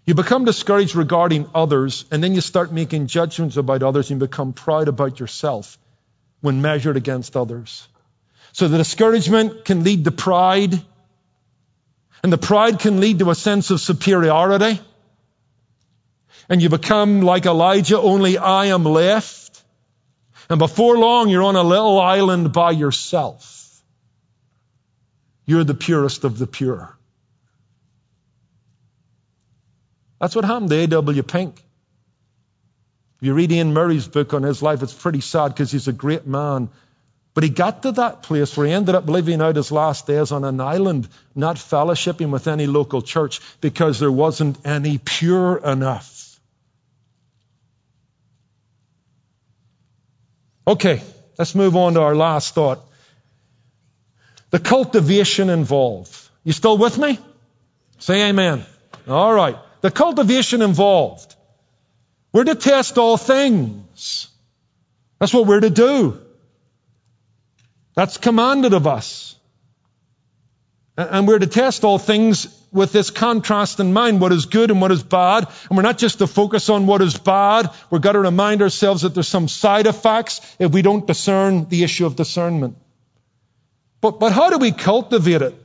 You 0.05 0.15
become 0.15 0.43
discouraged 0.43 0.95
regarding 0.95 1.49
others, 1.55 2.03
and 2.11 2.21
then 2.21 2.33
you 2.33 2.41
start 2.41 2.73
making 2.73 3.07
judgments 3.07 3.55
about 3.55 3.83
others 3.83 4.11
and 4.11 4.19
become 4.19 4.51
proud 4.51 4.89
about 4.89 5.19
yourself 5.19 5.77
when 6.41 6.61
measured 6.61 6.97
against 6.97 7.37
others. 7.37 7.87
So 8.51 8.67
the 8.67 8.77
discouragement 8.77 9.63
can 9.63 9.83
lead 9.83 10.03
to 10.03 10.11
pride, 10.11 10.73
and 12.21 12.33
the 12.33 12.37
pride 12.37 12.79
can 12.79 12.99
lead 12.99 13.19
to 13.19 13.29
a 13.29 13.35
sense 13.35 13.71
of 13.71 13.79
superiority. 13.79 14.79
And 16.49 16.61
you 16.61 16.67
become 16.67 17.21
like 17.21 17.45
Elijah, 17.45 17.99
only 17.99 18.37
I 18.37 18.67
am 18.67 18.83
left. 18.83 19.63
And 20.49 20.59
before 20.59 20.97
long, 20.97 21.29
you're 21.29 21.43
on 21.43 21.55
a 21.55 21.63
little 21.63 21.99
island 21.99 22.51
by 22.51 22.71
yourself. 22.71 23.81
You're 25.45 25.63
the 25.63 25.73
purest 25.73 26.25
of 26.25 26.37
the 26.37 26.47
pure. 26.47 26.97
That's 30.23 30.37
what 30.37 30.45
happened 30.45 30.69
to 30.69 30.77
A.W. 30.77 31.21
Pink. 31.23 31.61
If 33.17 33.27
you 33.27 33.33
read 33.33 33.51
Iain 33.51 33.73
Murray's 33.73 34.07
book 34.07 34.33
on 34.33 34.43
his 34.43 34.61
life, 34.63 34.81
it's 34.81 34.93
pretty 34.93 35.19
sad 35.19 35.49
because 35.49 35.69
he's 35.69 35.89
a 35.89 35.91
great 35.91 36.25
man. 36.25 36.69
But 37.33 37.43
he 37.43 37.49
got 37.49 37.83
to 37.83 37.91
that 37.91 38.23
place 38.23 38.55
where 38.55 38.65
he 38.65 38.71
ended 38.71 38.95
up 38.95 39.09
living 39.09 39.41
out 39.41 39.57
his 39.57 39.69
last 39.69 40.07
days 40.07 40.31
on 40.31 40.45
an 40.45 40.61
island, 40.61 41.09
not 41.35 41.57
fellowshipping 41.57 42.29
with 42.29 42.47
any 42.47 42.67
local 42.67 43.01
church 43.01 43.41
because 43.59 43.99
there 43.99 44.13
wasn't 44.13 44.65
any 44.65 44.97
pure 44.97 45.57
enough. 45.57 46.39
Okay, 50.65 51.01
let's 51.37 51.53
move 51.53 51.75
on 51.75 51.95
to 51.95 52.01
our 52.01 52.15
last 52.15 52.55
thought. 52.55 52.79
The 54.51 54.59
cultivation 54.59 55.49
involved. 55.49 56.17
You 56.45 56.53
still 56.53 56.77
with 56.77 56.97
me? 56.97 57.19
Say 57.99 58.29
amen. 58.29 58.65
All 59.05 59.33
right. 59.33 59.57
The 59.83 59.91
cultivation 59.91 60.61
involved. 60.61 61.35
We're 62.31 62.45
to 62.45 62.55
test 62.55 62.97
all 62.97 63.17
things. 63.17 64.29
That's 65.19 65.33
what 65.33 65.45
we're 65.45 65.59
to 65.59 65.69
do. 65.69 66.21
That's 67.93 68.17
commanded 68.17 68.73
of 68.73 68.87
us. 68.87 69.35
And 70.95 71.27
we're 71.27 71.39
to 71.39 71.47
test 71.47 71.83
all 71.83 71.97
things 71.97 72.47
with 72.71 72.93
this 72.93 73.09
contrast 73.09 73.81
in 73.81 73.91
mind, 73.91 74.21
what 74.21 74.31
is 74.31 74.45
good 74.45 74.71
and 74.71 74.79
what 74.79 74.93
is 74.93 75.03
bad. 75.03 75.47
And 75.69 75.75
we're 75.75 75.83
not 75.83 75.97
just 75.97 76.19
to 76.19 76.27
focus 76.27 76.69
on 76.69 76.87
what 76.87 77.01
is 77.01 77.17
bad. 77.17 77.69
We've 77.89 78.01
got 78.01 78.13
to 78.13 78.21
remind 78.21 78.61
ourselves 78.61 79.01
that 79.01 79.13
there's 79.13 79.27
some 79.27 79.49
side 79.49 79.85
effects 79.85 80.39
if 80.59 80.71
we 80.71 80.81
don't 80.81 81.05
discern 81.05 81.67
the 81.67 81.83
issue 81.83 82.05
of 82.05 82.15
discernment. 82.15 82.77
But, 83.99 84.21
but 84.21 84.31
how 84.31 84.49
do 84.49 84.59
we 84.59 84.71
cultivate 84.71 85.41
it? 85.41 85.55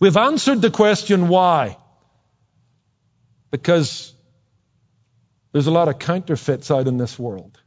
We've 0.00 0.16
answered 0.16 0.60
the 0.60 0.70
question 0.70 1.28
why. 1.28 1.76
Because 3.50 4.12
there's 5.52 5.66
a 5.66 5.72
lot 5.72 5.88
of 5.88 5.98
counterfeits 5.98 6.70
out 6.70 6.86
in 6.86 6.96
this 6.96 7.18
world. 7.18 7.60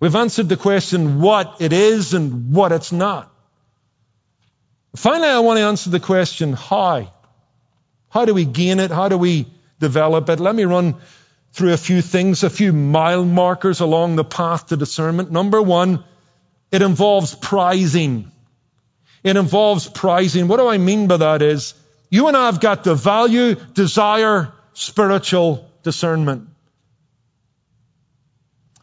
We've 0.00 0.16
answered 0.16 0.48
the 0.48 0.56
question 0.56 1.20
what 1.20 1.60
it 1.60 1.72
is 1.72 2.14
and 2.14 2.52
what 2.52 2.72
it's 2.72 2.90
not. 2.90 3.32
Finally, 4.96 5.28
I 5.28 5.38
want 5.40 5.58
to 5.58 5.64
answer 5.64 5.90
the 5.90 6.00
question 6.00 6.52
how. 6.54 7.12
How 8.10 8.24
do 8.24 8.34
we 8.34 8.44
gain 8.44 8.80
it? 8.80 8.90
How 8.90 9.08
do 9.08 9.16
we 9.16 9.46
develop 9.78 10.28
it? 10.28 10.40
Let 10.40 10.54
me 10.54 10.64
run 10.64 10.96
through 11.52 11.72
a 11.72 11.76
few 11.76 12.02
things, 12.02 12.42
a 12.42 12.50
few 12.50 12.72
mile 12.72 13.24
markers 13.24 13.80
along 13.80 14.16
the 14.16 14.24
path 14.24 14.68
to 14.68 14.76
discernment. 14.76 15.30
Number 15.30 15.62
one, 15.62 16.04
it 16.70 16.82
involves 16.82 17.34
prizing. 17.34 18.30
It 19.22 19.36
involves 19.36 19.88
prizing. 19.88 20.48
What 20.48 20.56
do 20.56 20.68
I 20.68 20.78
mean 20.78 21.06
by 21.06 21.18
that 21.18 21.42
is, 21.42 21.74
you 22.10 22.28
and 22.28 22.36
I 22.36 22.46
have 22.46 22.60
got 22.60 22.84
to 22.84 22.94
value, 22.94 23.54
desire, 23.54 24.52
spiritual 24.74 25.68
discernment. 25.82 26.48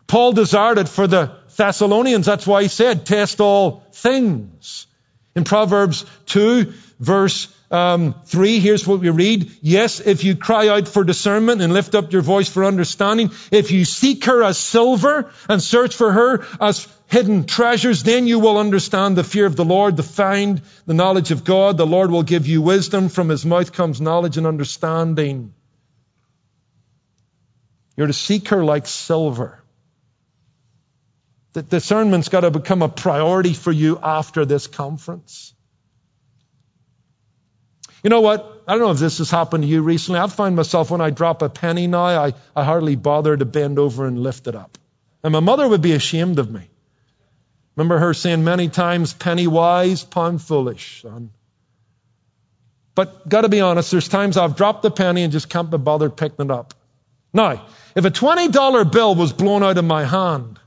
Paul 0.07 0.33
desired 0.33 0.79
it 0.79 0.89
for 0.89 1.07
the 1.07 1.31
Thessalonians. 1.55 2.25
That's 2.25 2.47
why 2.47 2.63
he 2.63 2.67
said, 2.67 3.05
test 3.05 3.39
all 3.39 3.83
things. 3.93 4.87
In 5.35 5.43
Proverbs 5.43 6.03
2, 6.25 6.73
verse 6.99 7.47
um, 7.69 8.15
3, 8.25 8.59
here's 8.59 8.87
what 8.87 8.99
we 8.99 9.09
read. 9.09 9.51
Yes, 9.61 9.99
if 9.99 10.23
you 10.23 10.35
cry 10.35 10.69
out 10.69 10.87
for 10.87 11.03
discernment 11.03 11.61
and 11.61 11.71
lift 11.71 11.93
up 11.93 12.11
your 12.11 12.23
voice 12.23 12.49
for 12.49 12.65
understanding, 12.65 13.29
if 13.51 13.69
you 13.69 13.85
seek 13.85 14.25
her 14.25 14.43
as 14.43 14.57
silver 14.57 15.31
and 15.47 15.61
search 15.61 15.95
for 15.95 16.11
her 16.11 16.45
as 16.59 16.87
hidden 17.07 17.45
treasures, 17.45 18.01
then 18.01 18.25
you 18.25 18.39
will 18.39 18.57
understand 18.57 19.15
the 19.15 19.23
fear 19.23 19.45
of 19.45 19.55
the 19.55 19.65
Lord, 19.65 19.97
the 19.97 20.03
find 20.03 20.61
the 20.87 20.95
knowledge 20.95 21.29
of 21.29 21.43
God. 21.43 21.77
The 21.77 21.85
Lord 21.85 22.09
will 22.09 22.23
give 22.23 22.47
you 22.47 22.63
wisdom. 22.63 23.09
From 23.09 23.29
his 23.29 23.45
mouth 23.45 23.71
comes 23.73 24.01
knowledge 24.01 24.37
and 24.37 24.47
understanding. 24.47 25.53
You're 27.99 28.07
to 28.07 28.13
seek 28.13 28.47
her 28.47 28.63
like 28.63 28.87
silver. 28.87 29.61
The 31.51 31.63
discernment's 31.63 32.29
got 32.29 32.41
to 32.41 32.49
become 32.49 32.81
a 32.81 32.87
priority 32.87 33.53
for 33.53 33.73
you 33.73 33.99
after 34.01 34.45
this 34.45 34.67
conference. 34.67 35.53
You 38.01 38.09
know 38.09 38.21
what? 38.21 38.63
I 38.65 38.75
don't 38.75 38.83
know 38.83 38.91
if 38.91 38.99
this 38.99 39.17
has 39.17 39.29
happened 39.29 39.65
to 39.65 39.67
you 39.67 39.81
recently. 39.81 40.21
I 40.21 40.27
find 40.27 40.55
myself 40.55 40.91
when 40.91 41.01
I 41.01 41.09
drop 41.09 41.41
a 41.41 41.49
penny 41.49 41.87
now, 41.87 42.05
I, 42.05 42.33
I 42.55 42.63
hardly 42.63 42.95
bother 42.95 43.35
to 43.35 43.43
bend 43.43 43.77
over 43.77 44.05
and 44.05 44.23
lift 44.23 44.47
it 44.47 44.55
up. 44.55 44.77
And 45.21 45.33
my 45.33 45.41
mother 45.41 45.67
would 45.67 45.81
be 45.81 45.91
ashamed 45.91 46.39
of 46.39 46.49
me. 46.49 46.69
Remember 47.75 47.97
her 47.97 48.13
saying 48.13 48.45
many 48.45 48.69
times, 48.69 49.11
penny 49.11 49.47
wise, 49.47 50.05
pound 50.05 50.41
foolish, 50.41 51.01
son. 51.01 51.31
But 52.95 53.27
got 53.27 53.41
to 53.41 53.49
be 53.49 53.59
honest, 53.59 53.91
there's 53.91 54.07
times 54.07 54.37
I've 54.37 54.55
dropped 54.55 54.83
the 54.83 54.91
penny 54.91 55.23
and 55.23 55.33
just 55.33 55.49
can't 55.49 55.69
be 55.69 55.77
bothered 55.77 56.15
picking 56.15 56.45
it 56.45 56.51
up. 56.51 56.75
Now, 57.33 57.65
if 57.95 58.05
a 58.05 58.11
$20 58.11 58.91
bill 58.91 59.15
was 59.15 59.33
blown 59.33 59.63
out 59.63 59.77
of 59.77 59.85
my 59.85 60.03
hand, 60.03 60.59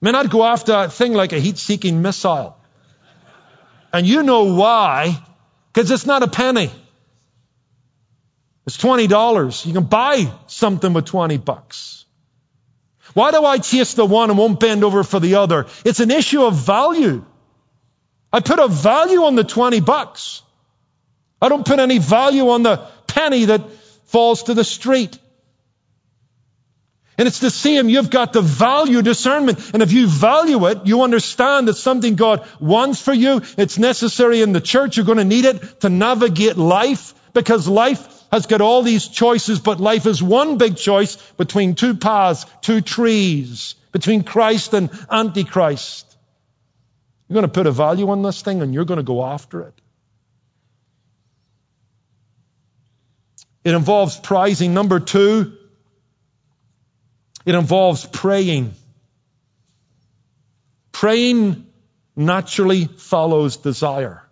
man, 0.00 0.14
I'd 0.14 0.30
go 0.30 0.44
after 0.44 0.72
that 0.72 0.92
thing 0.92 1.14
like 1.14 1.32
a 1.32 1.38
heat 1.38 1.58
seeking 1.58 2.02
missile. 2.02 2.56
And 3.92 4.06
you 4.06 4.22
know 4.22 4.54
why? 4.54 5.18
Because 5.72 5.90
it's 5.90 6.06
not 6.06 6.22
a 6.22 6.28
penny. 6.28 6.70
It's 8.66 8.76
$20. 8.76 9.66
You 9.66 9.72
can 9.72 9.84
buy 9.84 10.30
something 10.46 10.92
with 10.92 11.06
20 11.06 11.38
bucks. 11.38 12.04
Why 13.14 13.30
do 13.30 13.42
I 13.44 13.58
chase 13.58 13.94
the 13.94 14.04
one 14.04 14.28
and 14.28 14.38
won't 14.38 14.60
bend 14.60 14.84
over 14.84 15.02
for 15.02 15.20
the 15.20 15.36
other? 15.36 15.66
It's 15.84 16.00
an 16.00 16.10
issue 16.10 16.42
of 16.42 16.54
value. 16.54 17.24
I 18.30 18.40
put 18.40 18.58
a 18.58 18.68
value 18.68 19.24
on 19.24 19.36
the 19.36 19.44
20 19.44 19.80
bucks. 19.80 20.42
I 21.40 21.48
don't 21.48 21.66
put 21.66 21.78
any 21.78 21.98
value 21.98 22.50
on 22.50 22.62
the 22.62 22.76
penny 23.06 23.46
that 23.46 23.70
falls 24.04 24.44
to 24.44 24.54
the 24.54 24.64
street. 24.64 25.18
And 27.18 27.26
it's 27.26 27.40
the 27.40 27.50
same. 27.50 27.88
You've 27.88 28.10
got 28.10 28.34
to 28.34 28.40
value 28.40 29.02
discernment. 29.02 29.72
And 29.74 29.82
if 29.82 29.92
you 29.92 30.06
value 30.06 30.66
it, 30.66 30.86
you 30.86 31.02
understand 31.02 31.66
that 31.66 31.74
something 31.74 32.14
God 32.14 32.46
wants 32.60 33.02
for 33.02 33.12
you. 33.12 33.42
It's 33.56 33.76
necessary 33.76 34.40
in 34.40 34.52
the 34.52 34.60
church. 34.60 34.96
You're 34.96 35.04
going 35.04 35.18
to 35.18 35.24
need 35.24 35.44
it 35.44 35.80
to 35.80 35.88
navigate 35.88 36.56
life 36.56 37.14
because 37.34 37.66
life 37.66 38.06
has 38.30 38.46
got 38.46 38.60
all 38.60 38.82
these 38.82 39.08
choices, 39.08 39.58
but 39.58 39.80
life 39.80 40.06
is 40.06 40.22
one 40.22 40.58
big 40.58 40.76
choice 40.76 41.16
between 41.32 41.74
two 41.74 41.96
paths, 41.96 42.46
two 42.60 42.80
trees, 42.80 43.74
between 43.90 44.22
Christ 44.22 44.72
and 44.74 44.88
Antichrist. 45.10 46.16
You're 47.28 47.34
going 47.34 47.46
to 47.46 47.52
put 47.52 47.66
a 47.66 47.72
value 47.72 48.08
on 48.10 48.22
this 48.22 48.42
thing 48.42 48.62
and 48.62 48.72
you're 48.72 48.84
going 48.84 48.98
to 48.98 49.02
go 49.02 49.24
after 49.24 49.62
it. 49.62 49.74
It 53.64 53.74
involves 53.74 54.16
prizing. 54.16 54.72
Number 54.72 55.00
two, 55.00 55.57
it 57.48 57.54
involves 57.54 58.04
praying. 58.04 58.74
Praying 60.92 61.64
naturally 62.14 62.84
follows 62.84 63.56
desire. 63.56 64.22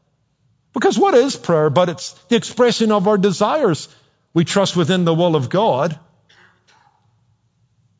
Because 0.74 0.98
what 0.98 1.14
is 1.14 1.34
prayer? 1.34 1.70
But 1.70 1.88
it's 1.88 2.12
the 2.28 2.36
expression 2.36 2.92
of 2.92 3.08
our 3.08 3.16
desires. 3.16 3.88
We 4.34 4.44
trust 4.44 4.76
within 4.76 5.06
the 5.06 5.14
will 5.14 5.34
of 5.34 5.48
God. 5.48 5.98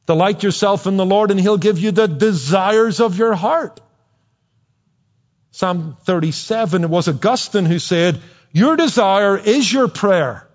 Delight 0.04 0.42
yourself 0.42 0.86
in 0.86 0.98
the 0.98 1.06
Lord 1.06 1.30
and 1.30 1.40
He'll 1.40 1.56
give 1.56 1.78
you 1.78 1.92
the 1.92 2.08
desires 2.08 3.00
of 3.00 3.16
your 3.16 3.32
heart. 3.32 3.80
Psalm 5.50 5.96
37, 6.04 6.84
it 6.84 6.90
was 6.90 7.08
Augustine 7.08 7.64
who 7.64 7.78
said, 7.78 8.20
Your 8.52 8.76
desire 8.76 9.38
is 9.38 9.72
your 9.72 9.88
prayer. 9.88 10.45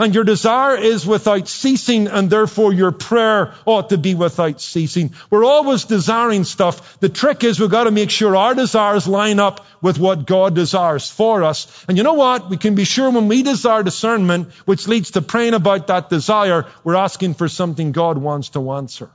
And 0.00 0.14
your 0.14 0.22
desire 0.22 0.76
is 0.76 1.04
without 1.04 1.48
ceasing, 1.48 2.06
and 2.06 2.30
therefore 2.30 2.72
your 2.72 2.92
prayer 2.92 3.54
ought 3.66 3.88
to 3.88 3.98
be 3.98 4.14
without 4.14 4.60
ceasing. 4.60 5.12
We're 5.28 5.44
always 5.44 5.84
desiring 5.84 6.44
stuff. 6.44 7.00
The 7.00 7.08
trick 7.08 7.42
is 7.42 7.58
we've 7.58 7.68
got 7.68 7.84
to 7.84 7.90
make 7.90 8.10
sure 8.10 8.36
our 8.36 8.54
desires 8.54 9.08
line 9.08 9.40
up 9.40 9.66
with 9.82 9.98
what 9.98 10.24
God 10.24 10.54
desires 10.54 11.10
for 11.10 11.42
us. 11.42 11.84
And 11.88 11.96
you 11.96 12.04
know 12.04 12.14
what? 12.14 12.48
We 12.48 12.56
can 12.58 12.76
be 12.76 12.84
sure 12.84 13.10
when 13.10 13.26
we 13.26 13.42
desire 13.42 13.82
discernment, 13.82 14.52
which 14.66 14.86
leads 14.86 15.12
to 15.12 15.22
praying 15.22 15.54
about 15.54 15.88
that 15.88 16.08
desire, 16.08 16.66
we're 16.84 16.94
asking 16.94 17.34
for 17.34 17.48
something 17.48 17.90
God 17.90 18.18
wants 18.18 18.50
to 18.50 18.70
answer. 18.70 19.10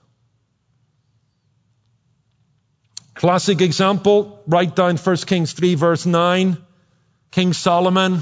Classic 3.15 3.61
example, 3.61 4.43
write 4.47 4.75
down 4.75 4.97
1 4.97 5.15
Kings 5.17 5.53
3 5.53 5.75
verse 5.75 6.05
9. 6.05 6.57
King 7.31 7.53
Solomon, 7.53 8.21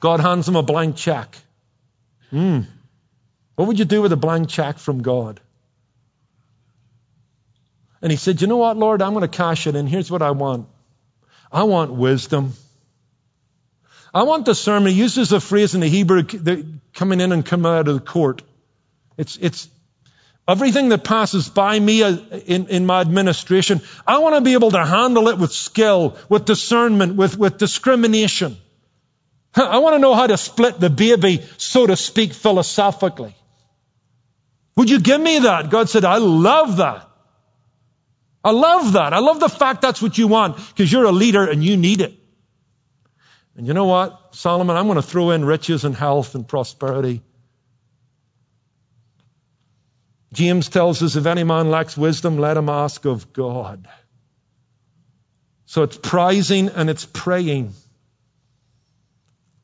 God 0.00 0.20
hands 0.20 0.48
him 0.48 0.56
a 0.56 0.62
blank 0.62 0.96
check. 0.96 1.36
Hmm. 2.30 2.60
What 3.54 3.68
would 3.68 3.78
you 3.78 3.84
do 3.84 4.00
with 4.02 4.12
a 4.12 4.16
blank 4.16 4.48
check 4.48 4.78
from 4.78 5.02
God? 5.02 5.40
And 8.02 8.10
he 8.10 8.16
said, 8.16 8.40
You 8.40 8.46
know 8.46 8.56
what, 8.56 8.76
Lord? 8.78 9.02
I'm 9.02 9.12
going 9.12 9.28
to 9.28 9.36
cash 9.36 9.66
it 9.66 9.76
in. 9.76 9.86
Here's 9.86 10.10
what 10.10 10.22
I 10.22 10.30
want 10.30 10.68
I 11.52 11.64
want 11.64 11.92
wisdom. 11.92 12.54
I 14.12 14.24
want 14.24 14.44
discernment. 14.44 14.94
He 14.94 15.00
uses 15.00 15.32
a 15.32 15.40
phrase 15.40 15.74
in 15.74 15.80
the 15.80 15.88
Hebrew 15.88 16.24
coming 16.94 17.20
in 17.20 17.32
and 17.32 17.44
coming 17.44 17.70
out 17.70 17.86
of 17.86 17.94
the 17.94 18.00
court. 18.00 18.42
It's, 19.16 19.36
it's 19.36 19.68
everything 20.48 20.88
that 20.88 21.04
passes 21.04 21.48
by 21.48 21.78
me 21.78 22.02
uh, 22.02 22.16
in, 22.46 22.66
in 22.68 22.86
my 22.86 23.02
administration. 23.02 23.82
I 24.06 24.18
want 24.18 24.34
to 24.36 24.40
be 24.40 24.54
able 24.54 24.72
to 24.72 24.84
handle 24.84 25.28
it 25.28 25.38
with 25.38 25.52
skill, 25.52 26.16
with 26.28 26.44
discernment, 26.44 27.14
with, 27.14 27.38
with 27.38 27.58
discrimination. 27.58 28.56
I 29.54 29.78
want 29.78 29.94
to 29.94 29.98
know 29.98 30.14
how 30.14 30.26
to 30.26 30.36
split 30.36 30.78
the 30.78 30.90
baby, 30.90 31.42
so 31.56 31.86
to 31.86 31.96
speak, 31.96 32.32
philosophically. 32.32 33.34
Would 34.76 34.88
you 34.88 35.00
give 35.00 35.20
me 35.20 35.40
that? 35.40 35.70
God 35.70 35.88
said, 35.88 36.04
I 36.04 36.18
love 36.18 36.78
that. 36.78 37.08
I 38.42 38.52
love 38.52 38.92
that. 38.94 39.12
I 39.12 39.18
love 39.18 39.40
the 39.40 39.48
fact 39.48 39.82
that's 39.82 40.00
what 40.00 40.16
you 40.16 40.28
want 40.28 40.56
because 40.56 40.90
you're 40.90 41.04
a 41.04 41.12
leader 41.12 41.44
and 41.44 41.62
you 41.62 41.76
need 41.76 42.00
it. 42.00 42.14
And 43.56 43.66
you 43.66 43.74
know 43.74 43.84
what, 43.84 44.34
Solomon, 44.34 44.76
I'm 44.76 44.86
going 44.86 44.96
to 44.96 45.02
throw 45.02 45.32
in 45.32 45.44
riches 45.44 45.84
and 45.84 45.94
health 45.94 46.34
and 46.34 46.46
prosperity. 46.46 47.20
James 50.32 50.68
tells 50.68 51.02
us 51.02 51.16
if 51.16 51.26
any 51.26 51.44
man 51.44 51.70
lacks 51.70 51.96
wisdom, 51.96 52.38
let 52.38 52.56
him 52.56 52.68
ask 52.68 53.04
of 53.04 53.32
God. 53.32 53.88
So 55.66 55.82
it's 55.82 55.96
prizing 55.96 56.68
and 56.68 56.88
it's 56.88 57.04
praying. 57.04 57.74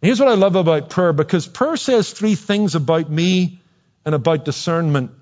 Here's 0.03 0.21
what 0.21 0.29
I 0.29 0.35
love 0.35 0.57
about 0.57 0.91
prayer 0.91 1.13
because 1.13 1.47
prayer 1.47 1.77
says 1.77 2.11
three 2.11 2.35
things 2.35 2.75
about 2.75 3.11
me 3.11 3.61
and 4.05 4.15
about 4.15 4.45
discernment 4.45 5.13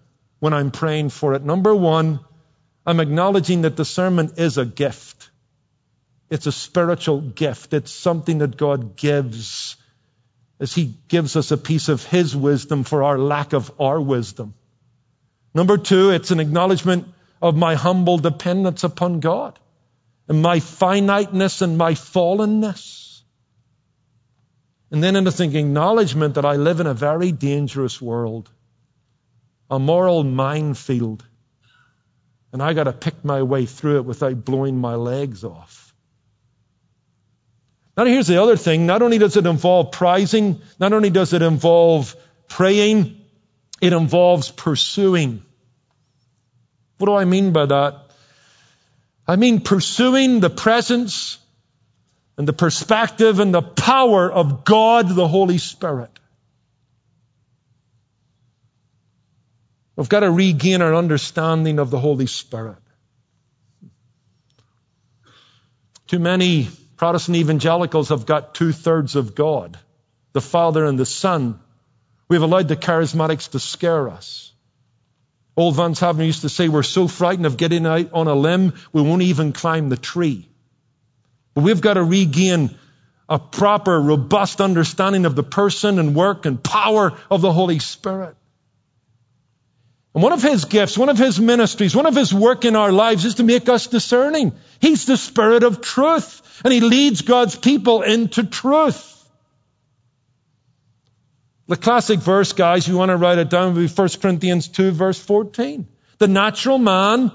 when 0.41 0.53
I'm 0.53 0.71
praying 0.71 1.11
for 1.11 1.35
it. 1.35 1.43
Number 1.43 1.75
one, 1.75 2.21
I'm 2.87 3.01
acknowledging 3.01 3.63
that 3.63 3.77
discernment 3.77 4.39
is 4.39 4.59
a 4.59 4.67
gift. 4.67 5.31
It's 6.29 6.47
a 6.47 6.53
spiritual 6.53 7.21
gift. 7.21 7.73
It's 7.73 7.93
something 7.93 8.39
that 8.39 8.57
God 8.57 8.97
gives 8.97 9.77
as 10.61 10.75
He 10.75 10.95
gives 11.09 11.37
us 11.37 11.51
a 11.51 11.57
piece 11.57 11.89
of 11.89 12.05
His 12.05 12.35
wisdom 12.35 12.85
for 12.85 13.03
our 13.05 13.19
lack 13.19 13.53
of 13.53 13.73
our 13.81 14.01
wisdom. 14.01 14.55
Number 15.55 15.79
two, 15.79 16.11
it's 16.11 16.31
an 16.31 16.41
acknowledgement 16.41 17.09
of 17.41 17.57
my 17.57 17.75
humble 17.75 18.19
dependence 18.19 18.85
upon 18.85 19.21
God 19.21 19.59
and 20.29 20.43
my 20.43 20.61
finiteness 20.61 21.63
and 21.63 21.79
my 21.79 21.93
fallenness. 21.93 23.04
And 24.95 25.03
then 25.03 25.17
it's 25.27 25.41
an 25.41 25.57
acknowledgement 25.57 26.35
that 26.37 26.45
I 26.45 26.55
live 26.55 26.79
in 26.79 26.87
a 26.87 26.95
very 26.95 27.33
dangerous 27.33 28.01
world, 28.01 28.49
a 29.69 29.81
moral 29.81 30.23
minefield, 30.23 31.25
and 32.53 32.63
I 32.63 32.75
got 32.75 32.85
to 32.85 32.93
pick 32.93 33.25
my 33.25 33.43
way 33.43 33.67
through 33.67 33.97
it 33.97 34.05
without 34.05 34.45
blowing 34.45 34.79
my 34.79 34.95
legs 34.95 35.43
off. 35.43 35.93
Now, 37.97 38.05
here's 38.05 38.29
the 38.29 38.41
other 38.41 38.57
thing. 38.57 38.87
Not 38.87 39.03
only 39.03 39.19
does 39.19 39.37
it 39.37 39.47
involve 39.47 39.91
prizing, 39.91 40.61
not 40.79 40.93
only 40.93 41.11
does 41.11 41.33
it 41.33 41.43
involve 41.43 42.15
praying, 42.47 43.21
it 43.81 43.93
involves 43.93 44.53
pursuing. 44.53 45.43
What 46.99 47.09
do 47.09 47.17
I 47.17 47.25
mean 47.25 47.53
by 47.53 47.67
that? 47.67 48.13
I 49.27 49.35
mean 49.35 49.59
pursuing 49.59 50.39
the 50.39 50.51
presence 50.51 51.39
and 52.37 52.49
the 52.49 52.53
perspective 52.53 53.39
and 53.39 53.55
the 53.55 53.63
power 53.63 54.31
of 54.31 54.65
God 54.65 55.09
the 55.09 55.29
Holy 55.29 55.59
Spirit. 55.59 56.11
We've 59.97 60.09
got 60.09 60.21
to 60.21 60.31
regain 60.31 60.83
our 60.83 60.95
understanding 60.95 61.79
of 61.79 61.91
the 61.91 62.01
Holy 62.01 62.27
Spirit. 62.27 62.79
Too 66.09 66.19
many 66.19 66.69
Protestant 66.97 67.37
evangelicals 67.37 68.09
have 68.09 68.27
got 68.27 68.55
two 68.55 68.73
thirds 68.73 69.17
of 69.17 69.35
God, 69.35 69.79
the 70.33 70.41
Father 70.41 70.85
and 70.85 70.99
the 70.99 71.07
Son. 71.07 71.61
We've 72.29 72.43
allowed 72.43 72.69
the 72.69 72.77
charismatics 72.77 73.51
to 73.51 73.61
scare 73.61 74.09
us. 74.09 74.53
Old 75.57 75.77
Vance 75.77 76.01
Havner 76.01 76.27
used 76.27 76.43
to 76.43 76.49
say, 76.49 76.69
We're 76.69 76.83
so 76.83 77.07
frightened 77.07 77.47
of 77.47 77.57
getting 77.57 77.87
out 77.87 78.13
on 78.13 78.27
a 78.27 78.35
limb, 78.35 78.75
we 78.93 79.03
won't 79.03 79.23
even 79.23 79.53
climb 79.53 79.89
the 79.89 79.97
tree. 79.97 80.49
But 81.55 81.65
we've 81.65 81.81
got 81.81 81.95
to 81.95 82.03
regain 82.03 82.77
a 83.29 83.39
proper, 83.39 84.01
robust 84.01 84.61
understanding 84.61 85.25
of 85.25 85.35
the 85.35 85.43
person 85.43 85.99
and 85.99 86.15
work 86.15 86.47
and 86.47 86.63
power 86.63 87.17
of 87.31 87.41
the 87.41 87.53
Holy 87.53 87.79
Spirit. 87.79 88.37
And 90.15 90.23
one 90.23 90.33
of 90.33 90.43
his 90.43 90.65
gifts, 90.67 90.97
one 90.97 91.09
of 91.09 91.19
his 91.19 91.41
ministries, 91.41 91.97
one 91.97 92.07
of 92.07 92.15
his 92.15 92.33
work 92.33 92.65
in 92.65 92.77
our 92.77 92.93
lives 92.93 93.25
is 93.25 93.37
to 93.37 93.43
make 93.43 93.69
us 93.69 93.89
discerning. 93.89 94.53
He's 94.81 95.07
the 95.07 95.17
Spirit 95.17 95.65
of 95.65 95.81
truth, 95.81 96.61
and 96.65 96.73
he 96.73 96.81
leads 96.81 97.23
God's 97.23 97.57
people 97.57 98.03
into 98.03 98.45
truth. 98.45 99.11
The 101.67 101.77
classic 101.77 102.21
verse, 102.21 102.53
guys, 102.53 102.87
you 102.87 102.97
want 102.97 103.09
to 103.09 103.17
write 103.17 103.39
it 103.39 103.49
down, 103.49 103.75
would 103.75 103.81
be 103.81 103.93
1 103.93 104.09
Corinthians 104.21 104.69
2, 104.69 104.91
verse 104.91 105.19
14. 105.19 105.89
The 106.19 106.29
natural 106.29 106.79
man 106.79 107.33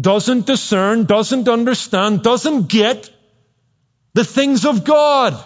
doesn't 0.00 0.46
discern, 0.46 1.04
doesn't 1.04 1.46
understand, 1.48 2.22
doesn't 2.22 2.68
get 2.68 3.10
the 4.16 4.24
things 4.24 4.64
of 4.64 4.82
God. 4.82 5.38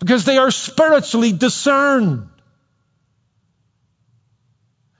Because 0.00 0.24
they 0.24 0.36
are 0.36 0.50
spiritually 0.50 1.32
discerned. 1.32 2.28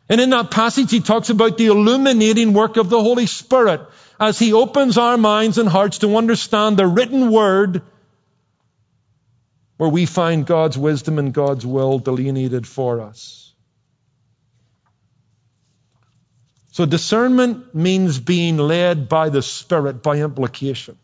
And 0.08 0.20
in 0.20 0.30
that 0.30 0.52
passage, 0.52 0.92
he 0.92 1.00
talks 1.00 1.28
about 1.30 1.58
the 1.58 1.66
illuminating 1.66 2.52
work 2.52 2.76
of 2.76 2.88
the 2.88 3.02
Holy 3.02 3.26
Spirit 3.26 3.80
as 4.20 4.38
he 4.38 4.52
opens 4.52 4.96
our 4.96 5.16
minds 5.18 5.58
and 5.58 5.68
hearts 5.68 5.98
to 5.98 6.16
understand 6.16 6.76
the 6.76 6.86
written 6.86 7.32
word 7.32 7.82
where 9.78 9.90
we 9.90 10.06
find 10.06 10.46
God's 10.46 10.78
wisdom 10.78 11.18
and 11.18 11.34
God's 11.34 11.66
will 11.66 11.98
delineated 11.98 12.64
for 12.64 13.00
us. 13.00 13.41
So 16.72 16.86
discernment 16.86 17.74
means 17.74 18.18
being 18.18 18.56
led 18.56 19.08
by 19.08 19.28
the 19.28 19.42
Spirit 19.42 20.02
by 20.02 20.16
implication. 20.16 20.96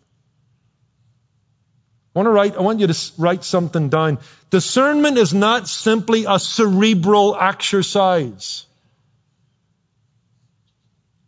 I 2.15 2.19
want 2.19 2.27
to 2.27 2.31
write, 2.31 2.57
I 2.57 2.63
want 2.63 2.81
you 2.81 2.87
to 2.87 3.13
write 3.19 3.45
something 3.45 3.91
down. 3.91 4.19
Discernment 4.49 5.19
is 5.19 5.35
not 5.35 5.69
simply 5.69 6.25
a 6.27 6.39
cerebral 6.39 7.37
exercise. 7.39 8.65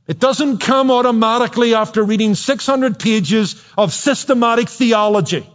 It 0.09 0.18
doesn't 0.18 0.59
come 0.59 0.91
automatically 0.91 1.74
after 1.74 2.03
reading 2.03 2.34
600 2.34 2.99
pages 2.99 3.62
of 3.76 3.93
systematic 3.93 4.70
theology. 4.70 5.47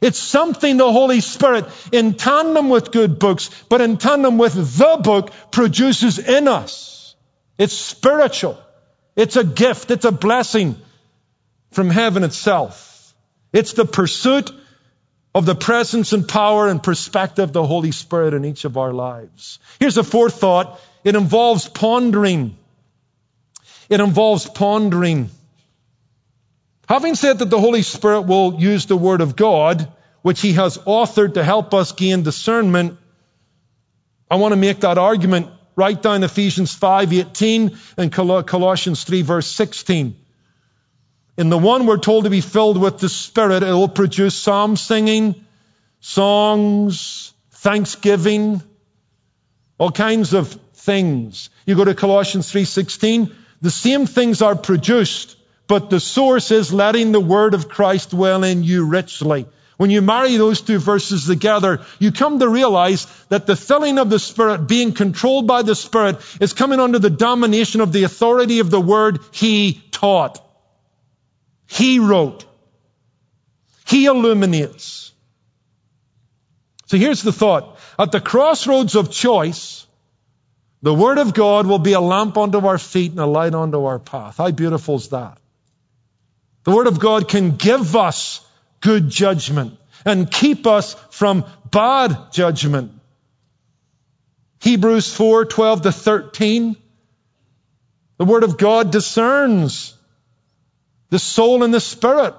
It's 0.00 0.18
something 0.18 0.76
the 0.76 0.90
Holy 0.90 1.20
Spirit, 1.20 1.66
in 1.92 2.14
tandem 2.14 2.70
with 2.70 2.90
good 2.90 3.18
books, 3.18 3.50
but 3.68 3.80
in 3.80 3.98
tandem 3.98 4.38
with 4.38 4.54
the 4.54 5.00
book, 5.02 5.32
produces 5.50 6.18
in 6.18 6.48
us. 6.48 7.14
It's 7.58 7.74
spiritual. 7.74 8.58
It's 9.14 9.36
a 9.36 9.44
gift. 9.44 9.90
It's 9.90 10.06
a 10.06 10.12
blessing 10.12 10.76
from 11.72 11.90
heaven 11.90 12.24
itself. 12.24 13.14
It's 13.52 13.74
the 13.74 13.84
pursuit 13.84 14.50
of 15.34 15.46
the 15.46 15.54
presence 15.54 16.12
and 16.12 16.26
power 16.26 16.68
and 16.68 16.82
perspective 16.82 17.44
of 17.44 17.52
the 17.52 17.66
Holy 17.66 17.92
Spirit 17.92 18.34
in 18.34 18.44
each 18.44 18.64
of 18.64 18.76
our 18.76 18.92
lives. 18.92 19.58
Here's 19.78 19.98
a 19.98 20.02
fourth 20.02 20.40
thought. 20.40 20.80
It 21.04 21.14
involves 21.14 21.68
pondering. 21.68 22.56
It 23.88 24.00
involves 24.00 24.48
pondering. 24.48 25.30
Having 26.90 27.14
said 27.14 27.38
that 27.38 27.50
the 27.50 27.60
Holy 27.60 27.82
Spirit 27.82 28.22
will 28.22 28.60
use 28.60 28.86
the 28.86 28.96
Word 28.96 29.20
of 29.20 29.36
God, 29.36 29.92
which 30.22 30.40
He 30.40 30.54
has 30.54 30.76
authored 30.76 31.34
to 31.34 31.44
help 31.44 31.72
us 31.72 31.92
gain 31.92 32.24
discernment, 32.24 32.98
I 34.28 34.34
want 34.34 34.54
to 34.54 34.56
make 34.56 34.80
that 34.80 34.98
argument. 34.98 35.50
Write 35.76 36.02
down 36.02 36.24
Ephesians 36.24 36.74
5:18 36.74 37.78
and 37.96 38.12
Colossians 38.12 39.04
3 39.04 39.22
verse 39.22 39.46
16. 39.46 40.16
In 41.38 41.48
the 41.48 41.56
one 41.56 41.86
we're 41.86 41.96
told 41.96 42.24
to 42.24 42.30
be 42.30 42.40
filled 42.40 42.76
with 42.76 42.98
the 42.98 43.08
Spirit, 43.08 43.62
it 43.62 43.72
will 43.72 43.86
produce 43.86 44.34
psalm 44.34 44.76
singing, 44.76 45.36
songs, 46.00 47.32
thanksgiving, 47.52 48.62
all 49.78 49.92
kinds 49.92 50.34
of 50.34 50.58
things. 50.74 51.50
You 51.66 51.76
go 51.76 51.84
to 51.84 51.94
Colossians 51.94 52.50
3:16, 52.50 53.30
the 53.62 53.70
same 53.70 54.06
things 54.06 54.42
are 54.42 54.56
produced, 54.56 55.36
but 55.70 55.88
the 55.88 56.00
source 56.00 56.50
is 56.50 56.72
letting 56.72 57.12
the 57.12 57.20
word 57.20 57.54
of 57.54 57.68
Christ 57.68 58.10
dwell 58.10 58.42
in 58.42 58.64
you 58.64 58.86
richly. 58.86 59.46
When 59.76 59.88
you 59.90 60.02
marry 60.02 60.36
those 60.36 60.62
two 60.62 60.80
verses 60.80 61.26
together, 61.26 61.82
you 62.00 62.10
come 62.10 62.40
to 62.40 62.48
realize 62.48 63.06
that 63.28 63.46
the 63.46 63.54
filling 63.54 63.98
of 63.98 64.10
the 64.10 64.18
Spirit, 64.18 64.66
being 64.66 64.90
controlled 64.90 65.46
by 65.46 65.62
the 65.62 65.76
Spirit, 65.76 66.16
is 66.40 66.54
coming 66.54 66.80
under 66.80 66.98
the 66.98 67.08
domination 67.08 67.80
of 67.80 67.92
the 67.92 68.02
authority 68.02 68.58
of 68.58 68.72
the 68.72 68.80
word 68.80 69.20
He 69.30 69.80
taught. 69.92 70.44
He 71.68 72.00
wrote. 72.00 72.44
He 73.86 74.06
illuminates. 74.06 75.12
So 76.86 76.96
here's 76.96 77.22
the 77.22 77.32
thought. 77.32 77.78
At 77.96 78.10
the 78.10 78.20
crossroads 78.20 78.96
of 78.96 79.12
choice, 79.12 79.86
the 80.82 80.92
Word 80.92 81.18
of 81.18 81.32
God 81.32 81.68
will 81.68 81.78
be 81.78 81.92
a 81.92 82.00
lamp 82.00 82.36
unto 82.36 82.66
our 82.66 82.78
feet 82.78 83.12
and 83.12 83.20
a 83.20 83.26
light 83.26 83.54
unto 83.54 83.84
our 83.84 84.00
path. 84.00 84.38
How 84.38 84.50
beautiful 84.50 84.96
is 84.96 85.10
that? 85.10 85.36
The 86.64 86.72
Word 86.72 86.86
of 86.86 86.98
God 86.98 87.28
can 87.28 87.56
give 87.56 87.96
us 87.96 88.44
good 88.80 89.08
judgment 89.08 89.78
and 90.04 90.30
keep 90.30 90.66
us 90.66 90.94
from 91.10 91.44
bad 91.70 92.32
judgment. 92.32 92.92
Hebrews 94.60 95.12
4, 95.14 95.46
12 95.46 95.82
to 95.82 95.92
13. 95.92 96.76
The 98.18 98.24
Word 98.24 98.44
of 98.44 98.58
God 98.58 98.92
discerns 98.92 99.94
the 101.08 101.18
soul 101.18 101.62
and 101.62 101.72
the 101.72 101.80
spirit. 101.80 102.34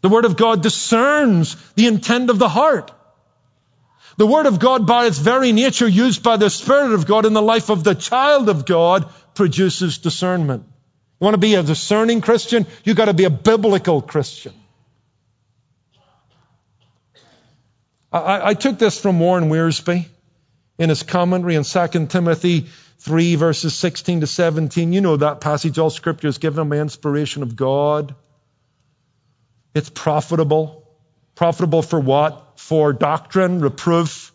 The 0.00 0.08
Word 0.08 0.24
of 0.24 0.36
God 0.36 0.62
discerns 0.62 1.56
the 1.74 1.86
intent 1.86 2.30
of 2.30 2.38
the 2.38 2.48
heart. 2.48 2.90
The 4.16 4.26
Word 4.26 4.46
of 4.46 4.58
God, 4.58 4.86
by 4.86 5.06
its 5.06 5.18
very 5.18 5.52
nature, 5.52 5.88
used 5.88 6.22
by 6.22 6.36
the 6.36 6.50
Spirit 6.50 6.92
of 6.92 7.06
God 7.06 7.26
in 7.26 7.32
the 7.32 7.42
life 7.42 7.70
of 7.70 7.84
the 7.84 7.94
child 7.94 8.48
of 8.48 8.66
God, 8.66 9.10
produces 9.34 9.98
discernment. 9.98 10.64
Want 11.20 11.34
to 11.34 11.38
be 11.38 11.54
a 11.54 11.62
discerning 11.62 12.22
Christian? 12.22 12.66
You've 12.82 12.96
got 12.96 13.04
to 13.04 13.14
be 13.14 13.24
a 13.24 13.30
biblical 13.30 14.00
Christian. 14.00 14.54
I, 18.10 18.48
I 18.48 18.54
took 18.54 18.78
this 18.78 18.98
from 18.98 19.20
Warren 19.20 19.50
Wiersbe 19.50 20.06
in 20.78 20.88
his 20.88 21.02
commentary 21.02 21.56
on 21.56 21.64
2 21.64 22.06
Timothy 22.06 22.66
3, 23.00 23.34
verses 23.36 23.74
16 23.74 24.22
to 24.22 24.26
17. 24.26 24.92
You 24.94 25.02
know 25.02 25.16
that 25.18 25.40
passage. 25.40 25.78
All 25.78 25.90
scripture 25.90 26.28
is 26.28 26.38
given 26.38 26.68
by 26.70 26.78
inspiration 26.78 27.42
of 27.42 27.54
God. 27.54 28.14
It's 29.74 29.90
profitable. 29.90 30.88
Profitable 31.34 31.82
for 31.82 32.00
what? 32.00 32.58
For 32.58 32.92
doctrine, 32.94 33.60
reproof, 33.60 34.32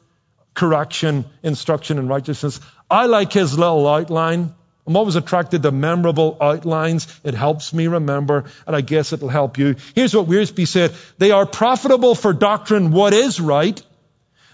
correction, 0.53 1.25
instruction, 1.43 1.99
and 1.99 2.07
righteousness. 2.07 2.59
I 2.89 3.07
like 3.07 3.33
his 3.33 3.57
little 3.57 3.88
outline. 3.88 4.53
I'm 4.88 4.95
always 4.95 5.15
attracted 5.15 5.63
to 5.63 5.71
memorable 5.71 6.38
outlines. 6.39 7.07
It 7.23 7.33
helps 7.33 7.73
me 7.73 7.88
remember, 7.88 8.45
and 8.67 8.75
I 8.75 8.81
guess 8.81 9.13
it'll 9.13 9.29
help 9.29 9.57
you. 9.57 9.75
Here's 9.95 10.15
what 10.15 10.27
Wiersbe 10.27 10.67
said. 10.67 10.93
They 11.17 11.31
are 11.31 11.45
profitable 11.47 12.13
for 12.13 12.33
doctrine, 12.33 12.91
what 12.91 13.13
is 13.13 13.41
right. 13.41 13.81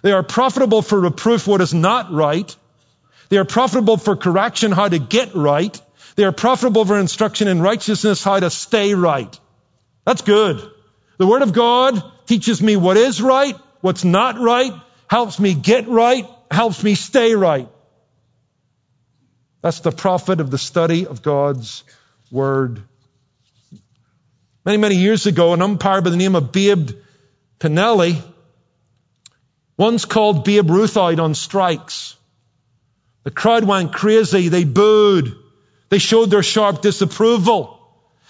They 0.02 0.14
are 0.14 0.24
profitable 0.24 0.82
for 0.82 1.00
reproof, 1.00 1.48
what 1.48 1.60
is 1.60 1.74
not 1.74 2.14
right. 2.14 2.56
They 3.28 3.38
are 3.38 3.46
profitable 3.46 3.98
for 3.98 4.16
correction, 4.16 4.72
how 4.72 4.88
to 4.88 5.00
get 5.00 5.36
right. 5.36 5.80
They 6.16 6.24
are 6.24 6.32
profitable 6.32 6.86
for 6.86 6.98
instruction 6.98 7.48
in 7.48 7.62
righteousness, 7.62 8.24
how 8.24 8.40
to 8.40 8.50
stay 8.50 8.94
right. 8.94 9.38
That's 10.06 10.22
good. 10.22 10.62
The 11.18 11.28
Word 11.28 11.42
of 11.42 11.54
God 11.54 12.02
teaches 12.26 12.62
me 12.62 12.78
what 12.78 12.98
is 12.98 13.22
right, 13.22 13.56
what's 13.82 14.04
not 14.04 14.40
right, 14.40 14.74
helps 15.08 15.40
me 15.40 15.54
get 15.54 15.88
right, 15.88 16.26
helps 16.50 16.84
me 16.84 16.96
stay 16.96 17.36
right. 17.36 17.68
That's 19.62 19.80
the 19.82 19.92
profit 19.92 20.40
of 20.40 20.50
the 20.50 20.58
study 20.58 21.06
of 21.06 21.22
God's 21.22 21.84
Word. 22.32 22.82
Many, 24.66 24.78
many 24.78 24.96
years 24.96 25.26
ago, 25.26 25.54
an 25.54 25.62
umpire 25.62 26.02
by 26.02 26.10
the 26.10 26.18
name 26.18 26.36
of 26.36 26.52
Babe 26.52 26.90
Pinelli 27.60 28.22
once 29.78 30.06
called 30.06 30.46
Babe 30.46 30.70
Ruth 30.70 30.98
out 30.98 31.20
on 31.20 31.36
strikes. 31.36 32.16
The 33.24 33.32
crowd 33.32 33.64
went 33.64 33.94
crazy. 33.94 34.50
They 34.50 34.64
booed. 34.64 35.36
They 35.90 35.98
showed 35.98 36.30
their 36.30 36.44
sharp 36.44 36.82
disapproval. 36.82 37.78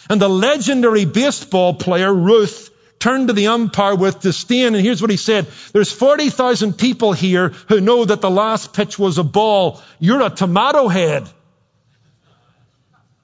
And 0.09 0.21
the 0.21 0.29
legendary 0.29 1.05
baseball 1.05 1.75
player, 1.75 2.13
Ruth, 2.13 2.70
turned 3.01 3.27
to 3.27 3.33
the 3.33 3.47
umpire 3.47 3.95
with 3.95 4.21
disdain, 4.21 4.75
and 4.75 4.85
here's 4.85 5.01
what 5.01 5.11
he 5.11 5.17
said. 5.17 5.47
There's 5.73 5.91
40,000 5.91 6.77
people 6.77 7.11
here 7.11 7.49
who 7.67 7.81
know 7.81 8.05
that 8.05 8.21
the 8.21 8.29
last 8.29 8.73
pitch 8.73 8.97
was 8.97 9.17
a 9.17 9.23
ball. 9.23 9.81
You're 9.99 10.21
a 10.21 10.29
tomato 10.29 10.87
head. 10.87 11.27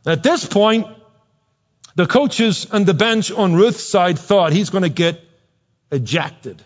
At 0.05 0.23
this 0.23 0.45
point, 0.45 0.88
the 1.95 2.07
coaches 2.07 2.67
and 2.71 2.86
the 2.86 2.93
bench 2.93 3.32
on 3.32 3.55
Ruth's 3.55 3.84
side 3.84 4.19
thought 4.19 4.51
he's 4.51 4.69
going 4.69 4.84
to 4.84 4.89
get 4.89 5.21
ejected. 5.91 6.63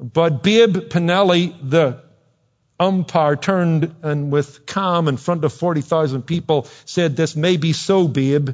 But 0.00 0.42
Babe 0.42 0.76
Pinelli, 0.76 1.54
the 1.62 2.02
umpire, 2.78 3.36
turned 3.36 3.94
and 4.02 4.30
with 4.30 4.66
calm 4.66 5.08
in 5.08 5.16
front 5.16 5.44
of 5.44 5.52
40,000 5.52 6.22
people 6.22 6.68
said, 6.84 7.16
This 7.16 7.34
may 7.34 7.56
be 7.56 7.72
so, 7.72 8.08
Babe, 8.08 8.50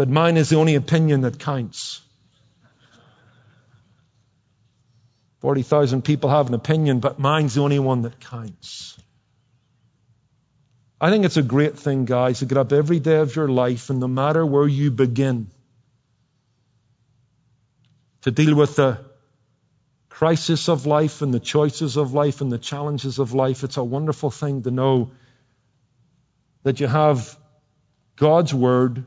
but 0.00 0.08
mine 0.08 0.38
is 0.38 0.48
the 0.48 0.56
only 0.56 0.76
opinion 0.76 1.20
that 1.20 1.38
counts. 1.38 2.00
40,000 5.40 6.02
people 6.02 6.30
have 6.30 6.48
an 6.48 6.54
opinion, 6.54 7.00
but 7.00 7.18
mine's 7.18 7.52
the 7.56 7.60
only 7.60 7.78
one 7.78 8.00
that 8.00 8.18
counts. 8.18 8.98
I 10.98 11.10
think 11.10 11.26
it's 11.26 11.36
a 11.36 11.42
great 11.42 11.78
thing, 11.78 12.06
guys, 12.06 12.38
to 12.38 12.46
get 12.46 12.56
up 12.56 12.72
every 12.72 12.98
day 12.98 13.16
of 13.16 13.36
your 13.36 13.48
life, 13.48 13.90
and 13.90 14.00
no 14.00 14.08
matter 14.08 14.46
where 14.46 14.66
you 14.66 14.90
begin, 14.90 15.48
to 18.22 18.30
deal 18.30 18.54
with 18.54 18.76
the 18.76 19.04
crisis 20.08 20.70
of 20.70 20.86
life 20.86 21.20
and 21.20 21.34
the 21.34 21.40
choices 21.40 21.98
of 21.98 22.14
life 22.14 22.40
and 22.40 22.50
the 22.50 22.64
challenges 22.72 23.18
of 23.18 23.34
life. 23.34 23.64
It's 23.64 23.76
a 23.76 23.84
wonderful 23.84 24.30
thing 24.30 24.62
to 24.62 24.70
know 24.70 25.10
that 26.62 26.80
you 26.80 26.86
have 26.86 27.38
God's 28.16 28.54
Word 28.54 29.04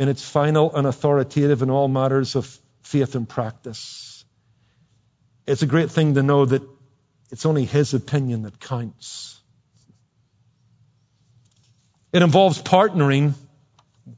in 0.00 0.08
its 0.08 0.26
final 0.26 0.74
and 0.74 0.86
authoritative 0.86 1.60
in 1.60 1.68
all 1.68 1.86
matters 1.86 2.34
of 2.34 2.58
faith 2.80 3.14
and 3.14 3.28
practice. 3.28 4.24
It's 5.46 5.60
a 5.60 5.66
great 5.66 5.90
thing 5.90 6.14
to 6.14 6.22
know 6.22 6.46
that 6.46 6.62
it's 7.30 7.44
only 7.44 7.66
His 7.66 7.92
opinion 7.92 8.42
that 8.42 8.58
counts. 8.58 9.38
It 12.14 12.22
involves 12.22 12.62
partnering. 12.62 13.34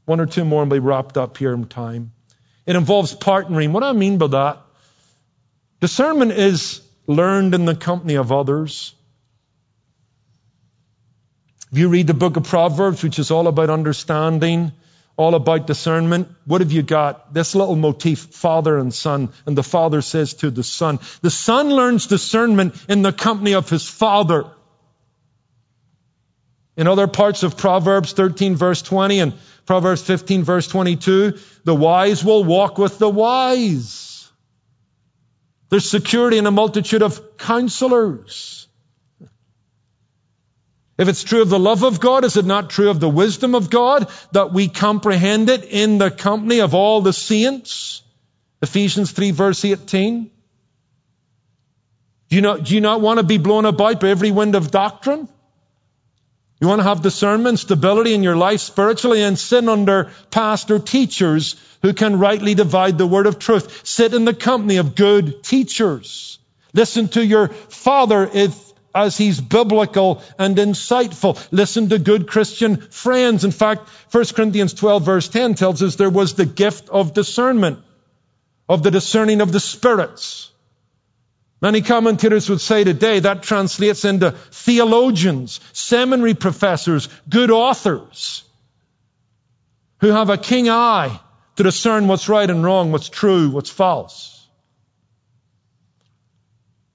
One 0.05 0.21
or 0.21 0.25
two 0.25 0.45
more 0.45 0.61
and 0.61 0.71
be 0.71 0.79
wrapped 0.79 1.17
up 1.17 1.37
here 1.37 1.53
in 1.53 1.65
time. 1.65 2.13
It 2.65 2.77
involves 2.77 3.13
partnering. 3.13 3.73
What 3.73 3.83
I 3.83 3.91
mean 3.91 4.17
by 4.17 4.27
that? 4.27 4.61
Discernment 5.81 6.31
is 6.31 6.81
learned 7.07 7.53
in 7.53 7.65
the 7.65 7.75
company 7.75 8.15
of 8.15 8.31
others. 8.31 8.95
If 11.73 11.77
you 11.77 11.89
read 11.89 12.07
the 12.07 12.13
book 12.13 12.37
of 12.37 12.45
Proverbs, 12.45 13.03
which 13.03 13.19
is 13.19 13.31
all 13.31 13.49
about 13.49 13.69
understanding, 13.69 14.71
all 15.15 15.35
about 15.35 15.67
discernment. 15.67 16.27
What 16.45 16.61
have 16.61 16.71
you 16.71 16.81
got? 16.81 17.33
This 17.33 17.53
little 17.55 17.75
motif, 17.75 18.19
father 18.19 18.77
and 18.77 18.93
son. 18.93 19.31
And 19.45 19.57
the 19.57 19.63
father 19.63 20.01
says 20.01 20.33
to 20.35 20.49
the 20.49 20.63
son, 20.63 20.99
the 21.21 21.29
son 21.29 21.69
learns 21.69 22.07
discernment 22.07 22.75
in 22.89 23.01
the 23.01 23.13
company 23.13 23.53
of 23.53 23.69
his 23.69 23.87
father. 23.87 24.45
In 26.75 26.87
other 26.87 27.07
parts 27.07 27.43
of 27.43 27.57
Proverbs 27.57 28.13
13 28.13 28.55
verse 28.55 28.81
20 28.81 29.19
and 29.19 29.33
Proverbs 29.65 30.01
15 30.01 30.43
verse 30.43 30.67
22, 30.67 31.37
the 31.63 31.75
wise 31.75 32.23
will 32.23 32.43
walk 32.43 32.77
with 32.77 32.97
the 32.97 33.09
wise. 33.09 34.31
There's 35.69 35.89
security 35.89 36.37
in 36.37 36.47
a 36.47 36.51
multitude 36.51 37.03
of 37.03 37.37
counselors. 37.37 38.62
If 40.97 41.07
it's 41.07 41.23
true 41.23 41.41
of 41.41 41.49
the 41.49 41.59
love 41.59 41.83
of 41.83 41.99
God, 41.99 42.23
is 42.23 42.37
it 42.37 42.45
not 42.45 42.69
true 42.69 42.89
of 42.89 42.99
the 42.99 43.09
wisdom 43.09 43.55
of 43.55 43.69
God 43.69 44.09
that 44.31 44.53
we 44.53 44.67
comprehend 44.67 45.49
it 45.49 45.63
in 45.63 45.97
the 45.97 46.11
company 46.11 46.59
of 46.59 46.75
all 46.75 47.01
the 47.01 47.13
saints? 47.13 48.03
Ephesians 48.61 49.11
3 49.11 49.31
verse 49.31 49.65
18. 49.65 50.29
Do 52.29 52.35
you 52.35 52.41
not, 52.41 52.63
do 52.63 52.75
you 52.75 52.81
not 52.81 53.01
want 53.01 53.19
to 53.19 53.25
be 53.25 53.37
blown 53.37 53.65
about 53.65 53.99
by 53.99 54.09
every 54.09 54.31
wind 54.31 54.55
of 54.55 54.71
doctrine? 54.71 55.27
You 56.61 56.67
want 56.67 56.79
to 56.79 56.87
have 56.87 57.01
discernment, 57.01 57.59
stability 57.59 58.13
in 58.13 58.23
your 58.23 58.37
life 58.37 58.61
spiritually, 58.61 59.21
and 59.21 59.37
sit 59.37 59.67
under 59.67 60.11
pastor 60.31 60.79
teachers 60.79 61.55
who 61.81 61.93
can 61.93 62.19
rightly 62.19 62.53
divide 62.53 62.97
the 62.97 63.05
word 63.05 63.27
of 63.27 63.37
truth. 63.37 63.85
Sit 63.85 64.13
in 64.13 64.23
the 64.25 64.33
company 64.33 64.77
of 64.77 64.95
good 64.95 65.43
teachers. 65.43 66.39
Listen 66.73 67.09
to 67.09 67.25
your 67.25 67.49
father 67.49 68.29
if 68.33 68.72
as 68.93 69.17
he's 69.17 69.41
biblical 69.41 70.21
and 70.37 70.55
insightful. 70.57 71.47
Listen 71.51 71.89
to 71.89 71.99
good 71.99 72.27
Christian 72.27 72.77
friends. 72.77 73.43
In 73.43 73.51
fact, 73.51 73.89
1 74.11 74.25
Corinthians 74.35 74.73
12 74.73 75.03
verse 75.05 75.27
10 75.29 75.55
tells 75.55 75.81
us 75.81 75.95
there 75.95 76.09
was 76.09 76.35
the 76.35 76.45
gift 76.45 76.89
of 76.89 77.13
discernment, 77.13 77.79
of 78.69 78.83
the 78.83 78.91
discerning 78.91 79.41
of 79.41 79.51
the 79.51 79.59
spirits. 79.59 80.51
Many 81.61 81.81
commentators 81.81 82.49
would 82.49 82.59
say 82.59 82.83
today 82.83 83.19
that 83.19 83.41
translates 83.41 84.03
into 84.03 84.31
theologians, 84.31 85.61
seminary 85.71 86.33
professors, 86.33 87.07
good 87.29 87.51
authors 87.51 88.43
who 90.01 90.09
have 90.09 90.29
a 90.29 90.37
keen 90.37 90.67
eye 90.67 91.17
to 91.55 91.63
discern 91.63 92.09
what's 92.09 92.27
right 92.27 92.49
and 92.49 92.65
wrong, 92.65 92.91
what's 92.91 93.07
true, 93.07 93.49
what's 93.49 93.69
false. 93.69 94.32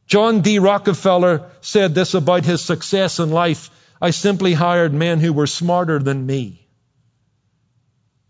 John 0.08 0.40
D. 0.40 0.58
Rockefeller 0.58 1.50
said 1.60 1.94
this 1.94 2.14
about 2.14 2.44
his 2.44 2.64
success 2.64 3.18
in 3.18 3.30
life. 3.30 3.70
I 4.00 4.10
simply 4.10 4.54
hired 4.54 4.94
men 4.94 5.20
who 5.20 5.34
were 5.34 5.46
smarter 5.46 5.98
than 5.98 6.24
me. 6.24 6.66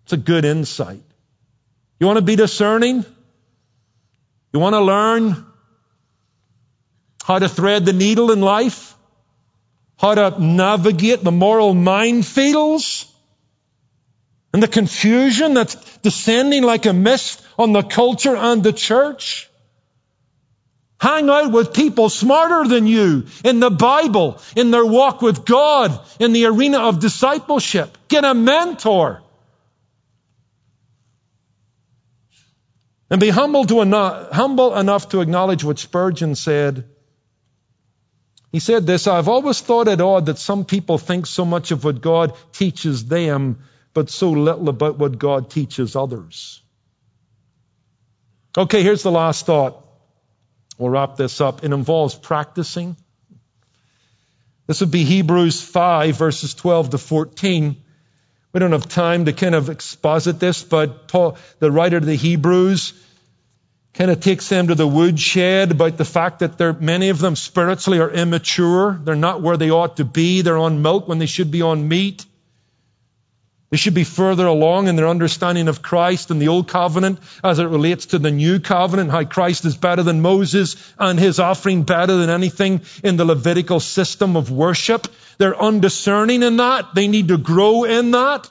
It's 0.03 0.13
a 0.13 0.17
good 0.17 0.45
insight. 0.45 1.03
You 2.01 2.07
want 2.07 2.19
to 2.19 2.25
be 2.25 2.35
discerning? 2.35 3.05
You 4.53 4.61
want 4.61 4.75
to 4.75 4.81
learn 4.81 5.47
how 7.23 7.39
to 7.39 7.49
thread 7.49 7.87
the 7.87 7.93
needle 7.93 8.33
in 8.33 8.41
life? 8.41 8.97
How 9.99 10.15
to 10.15 10.43
navigate 10.43 11.23
the 11.23 11.31
moral 11.33 11.75
minefields? 11.75 13.09
And 14.53 14.63
the 14.63 14.69
confusion 14.69 15.55
that's 15.55 15.77
descending 15.99 16.65
like 16.65 16.87
a 16.87 16.93
mist 16.93 17.41
on 17.57 17.73
the 17.73 17.83
culture 17.83 18.35
and 18.35 18.65
the 18.65 18.73
church? 18.73 19.48
Hang 21.01 21.31
out 21.31 21.53
with 21.53 21.75
people 21.75 22.09
smarter 22.09 22.69
than 22.69 22.89
you 22.89 23.27
in 23.45 23.61
the 23.61 23.71
Bible, 23.71 24.41
in 24.57 24.73
their 24.73 24.85
walk 24.85 25.23
with 25.23 25.45
God, 25.45 25.99
in 26.19 26.33
the 26.33 26.47
arena 26.47 26.81
of 26.81 26.99
discipleship. 26.99 27.97
Get 28.09 28.25
a 28.25 28.35
mentor. 28.35 29.23
And 33.11 33.21
be 33.21 33.31
humble, 33.31 33.65
to 33.67 33.81
eno- 33.81 34.29
humble 34.33 34.77
enough 34.77 35.11
to 35.11 35.21
acknowledge 35.21 35.63
what 35.63 35.79
Spurgeon 35.79 36.35
said. 36.35 36.85
He 38.51 38.59
said 38.59 38.87
this, 38.87 39.07
I've 39.07 39.29
always 39.29 39.61
thought 39.61 39.89
it 39.89 40.01
odd 40.01 40.27
that 40.27 40.39
some 40.39 40.65
people 40.65 40.99
think 40.99 41.27
so 41.27 41.45
much 41.45 41.71
of 41.71 41.85
what 41.85 42.01
God 42.01 42.35
teaches 42.53 43.07
them, 43.07 43.61
but 43.95 44.11
so 44.11 44.31
little 44.31 44.69
about 44.69 44.99
what 44.99 45.19
God 45.19 45.51
teaches 45.51 45.95
others. 45.95 46.61
Okay, 48.57 48.83
here's 48.83 49.03
the 49.03 49.13
last 49.13 49.47
thought. 49.47 49.88
We'll 50.79 50.91
wrap 50.91 51.17
this 51.17 51.41
up. 51.41 51.65
It 51.65 51.73
involves 51.73 52.15
practicing. 52.15 52.97
This 54.69 54.81
would 54.81 54.91
be 54.91 55.05
Hebrews 55.05 55.61
5, 55.61 56.17
verses 56.17 56.55
12 56.55 56.91
to 56.91 56.99
14. 56.99 57.77
We 58.53 58.61
don't 58.61 58.73
have 58.73 58.89
time 58.89 59.25
to 59.25 59.33
kind 59.33 59.55
of 59.55 59.71
exposit 59.71 60.39
this, 60.39 60.63
but 60.63 61.09
Paul, 61.09 61.37
the 61.59 61.71
writer 61.71 61.97
of 61.97 62.07
the 62.07 62.15
Hebrews, 62.15 62.93
kind 63.95 64.11
of 64.11 64.21
takes 64.21 64.49
them 64.49 64.69
to 64.69 64.75
the 64.75 64.87
woodshed 64.87 65.73
about 65.73 65.97
the 65.97 66.05
fact 66.05 66.39
that 66.39 66.81
many 66.81 67.09
of 67.09 67.19
them 67.19 67.35
spiritually 67.35 67.99
are 67.99 68.11
immature. 68.11 68.99
They're 69.03 69.17
not 69.17 69.43
where 69.43 69.57
they 69.57 69.71
ought 69.71 69.97
to 69.97 70.05
be. 70.05 70.43
They're 70.43 70.57
on 70.57 70.83
milk 70.83 71.09
when 71.09 71.19
they 71.19 71.27
should 71.27 71.51
be 71.51 71.63
on 71.63 71.89
meat. 71.89 72.25
They 73.71 73.77
should 73.77 73.95
be 73.95 74.05
further 74.05 74.47
along 74.47 74.89
in 74.89 74.97
their 74.97 75.09
understanding 75.09 75.69
of 75.69 75.83
Christ 75.83 76.31
and 76.31 76.41
the 76.41 76.49
Old 76.49 76.69
Covenant 76.69 77.19
as 77.45 77.59
it 77.59 77.67
relates 77.67 78.07
to 78.07 78.19
the 78.19 78.31
New 78.31 78.61
Covenant, 78.61 79.11
how 79.11 79.25
Christ 79.25 79.67
is 79.67 79.77
better 79.77 80.03
than 80.03 80.23
Moses 80.23 80.77
and 80.99 81.19
his 81.19 81.39
offering 81.39 81.83
better 81.83 82.17
than 82.17 82.31
anything 82.31 82.81
in 83.05 83.17
the 83.17 83.27
Levitical 83.27 83.79
system 83.79 84.37
of 84.37 84.51
worship. 84.51 85.07
They're 85.37 85.61
undiscerning 85.61 86.43
in 86.43 86.57
that. 86.57 86.95
They 86.95 87.09
need 87.09 87.29
to 87.29 87.37
grow 87.37 87.85
in 87.85 88.13
that. 88.13 88.51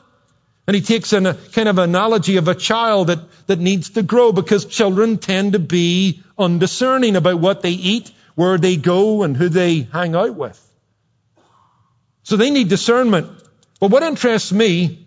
And 0.68 0.76
he 0.76 0.82
takes 0.82 1.14
a 1.14 1.34
kind 1.54 1.70
of 1.70 1.80
analogy 1.80 2.38
of 2.38 2.48
a 2.48 2.54
child 2.54 3.08
that, 3.08 3.48
that 3.48 3.58
needs 3.58 3.92
to 3.92 4.04
grow 4.04 4.32
because 4.32 4.66
children 4.66 5.18
tend 5.18 5.54
to 5.54 5.60
be 5.60 6.22
undiscerning 6.38 7.16
about 7.16 7.40
what 7.40 7.64
they 7.64 7.72
eat, 7.72 8.12
where 8.36 8.60
they 8.60 8.76
go, 8.76 9.24
and 9.24 9.36
who 9.36 9.50
they 9.50 9.80
hang 9.80 10.14
out 10.14 10.36
with. 10.36 10.62
So 12.22 12.36
they 12.36 12.52
need 12.52 12.68
discernment. 12.68 13.32
But 13.80 13.90
what 13.90 14.04
interests 14.04 14.52
me 14.52 15.07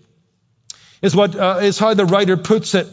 is 1.03 1.17
what 1.17 1.37
uh, 1.37 1.59
is 1.63 1.79
how 1.79 1.95
the 1.95 2.05
writer 2.05 2.37
puts 2.37 2.75
it. 2.75 2.89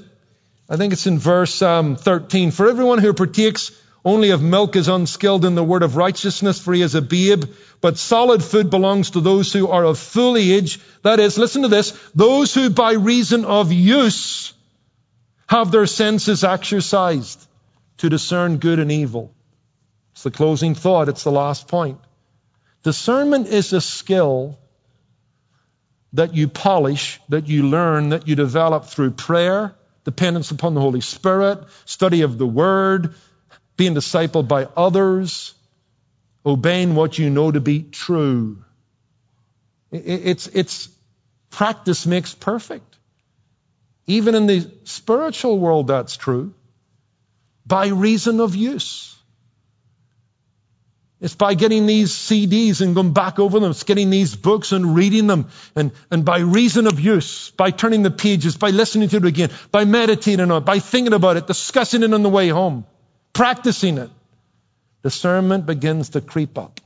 I 0.69 0.77
think 0.77 0.93
it's 0.93 1.07
in 1.07 1.19
verse 1.19 1.61
um, 1.61 1.95
13. 1.95 2.51
For 2.51 2.69
everyone 2.69 2.99
who 2.99 3.13
partakes 3.13 3.71
only 4.03 4.29
of 4.29 4.41
milk 4.41 4.75
is 4.75 4.87
unskilled 4.87 5.45
in 5.45 5.55
the 5.55 5.63
word 5.63 5.83
of 5.83 5.95
righteousness, 5.95 6.59
for 6.59 6.73
he 6.73 6.81
is 6.81 6.95
a 6.95 7.01
babe. 7.01 7.43
But 7.81 7.97
solid 7.97 8.43
food 8.43 8.69
belongs 8.69 9.11
to 9.11 9.21
those 9.21 9.51
who 9.51 9.67
are 9.69 9.83
of 9.83 9.99
full 9.99 10.37
age. 10.37 10.79
That 11.03 11.19
is, 11.19 11.37
listen 11.37 11.63
to 11.63 11.67
this, 11.67 11.91
those 12.15 12.53
who 12.53 12.69
by 12.69 12.93
reason 12.93 13.45
of 13.45 13.71
use 13.71 14.53
have 15.47 15.71
their 15.71 15.85
senses 15.85 16.43
exercised 16.43 17.45
to 17.97 18.09
discern 18.09 18.57
good 18.57 18.79
and 18.79 18.91
evil. 18.91 19.33
It's 20.13 20.23
the 20.23 20.31
closing 20.31 20.75
thought. 20.75 21.09
It's 21.09 21.23
the 21.23 21.31
last 21.31 21.67
point. 21.67 21.99
Discernment 22.83 23.47
is 23.47 23.73
a 23.73 23.81
skill 23.81 24.57
that 26.13 26.33
you 26.33 26.47
polish, 26.47 27.19
that 27.29 27.47
you 27.47 27.63
learn, 27.63 28.09
that 28.09 28.27
you 28.27 28.35
develop 28.35 28.85
through 28.85 29.11
prayer, 29.11 29.75
dependence 30.03 30.51
upon 30.51 30.73
the 30.73 30.81
Holy 30.81 31.01
Spirit, 31.01 31.59
study 31.85 32.21
of 32.21 32.37
the 32.37 32.47
Word, 32.47 33.13
being 33.75 33.93
discipled 33.93 34.47
by 34.47 34.67
others, 34.75 35.53
obeying 36.45 36.95
what 36.95 37.17
you 37.17 37.29
know 37.29 37.51
to 37.51 37.59
be 37.59 37.83
true. 37.83 38.63
It's, 39.91 40.47
it's 40.47 40.89
practice 41.49 42.05
makes 42.05 42.33
perfect. 42.33 42.95
Even 44.07 44.35
in 44.35 44.47
the 44.47 44.71
spiritual 44.85 45.59
world, 45.59 45.87
that's 45.87 46.15
true. 46.15 46.53
By 47.65 47.87
reason 47.87 48.39
of 48.39 48.55
use. 48.55 49.16
It's 51.19 51.33
by 51.33 51.55
getting 51.55 51.87
these 51.87 52.11
CDs 52.11 52.81
and 52.81 52.93
going 52.93 53.13
back 53.13 53.39
over 53.39 53.59
them. 53.59 53.71
It's 53.71 53.83
getting 53.83 54.11
these 54.11 54.35
books 54.35 54.71
and 54.71 54.95
reading 54.95 55.25
them. 55.25 55.49
And, 55.75 55.91
and 56.11 56.23
by 56.23 56.39
reason 56.39 56.85
of 56.85 56.99
use, 56.99 57.49
by 57.51 57.71
turning 57.71 58.03
the 58.03 58.11
pages, 58.11 58.55
by 58.55 58.69
listening 58.69 59.09
to 59.09 59.17
it 59.17 59.25
again, 59.25 59.49
by 59.71 59.85
meditating 59.85 60.51
on 60.51 60.61
it, 60.61 60.65
by 60.65 60.77
thinking 60.77 61.13
about 61.13 61.37
it, 61.37 61.47
discussing 61.47 62.03
it 62.03 62.13
on 62.13 62.21
the 62.21 62.29
way 62.29 62.49
home, 62.49 62.85
practicing 63.33 63.97
it, 63.97 64.11
discernment 65.01 65.65
begins 65.65 66.09
to 66.09 66.21
creep 66.21 66.57
up. 66.57 66.79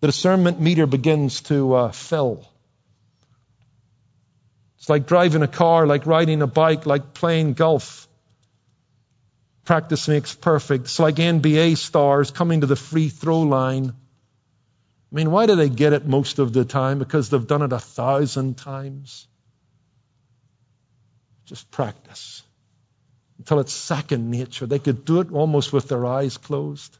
The 0.00 0.08
discernment 0.08 0.58
meter 0.60 0.86
begins 0.86 1.42
to 1.42 1.74
uh, 1.74 1.92
fill. 1.92 2.46
It's 4.78 4.88
like 4.88 5.06
driving 5.06 5.42
a 5.42 5.48
car, 5.48 5.86
like 5.86 6.06
riding 6.06 6.40
a 6.40 6.46
bike, 6.46 6.86
like 6.86 7.12
playing 7.12 7.54
golf. 7.54 8.08
Practice 9.64 10.08
makes 10.08 10.34
perfect. 10.34 10.84
It's 10.84 10.98
like 10.98 11.16
NBA 11.16 11.76
stars 11.76 12.30
coming 12.30 12.60
to 12.60 12.66
the 12.66 12.76
free 12.76 13.08
throw 13.08 13.40
line. 13.40 13.88
I 13.90 15.14
mean, 15.14 15.30
why 15.30 15.46
do 15.46 15.56
they 15.56 15.68
get 15.68 15.92
it 15.92 16.06
most 16.06 16.38
of 16.38 16.52
the 16.52 16.64
time? 16.64 16.98
Because 16.98 17.30
they've 17.30 17.46
done 17.46 17.62
it 17.62 17.72
a 17.72 17.78
thousand 17.78 18.58
times. 18.58 19.26
Just 21.46 21.70
practice 21.70 22.42
until 23.38 23.60
it's 23.60 23.72
second 23.72 24.30
nature. 24.30 24.66
They 24.66 24.78
could 24.78 25.04
do 25.04 25.20
it 25.20 25.32
almost 25.32 25.72
with 25.72 25.88
their 25.88 26.04
eyes 26.06 26.36
closed. 26.36 26.96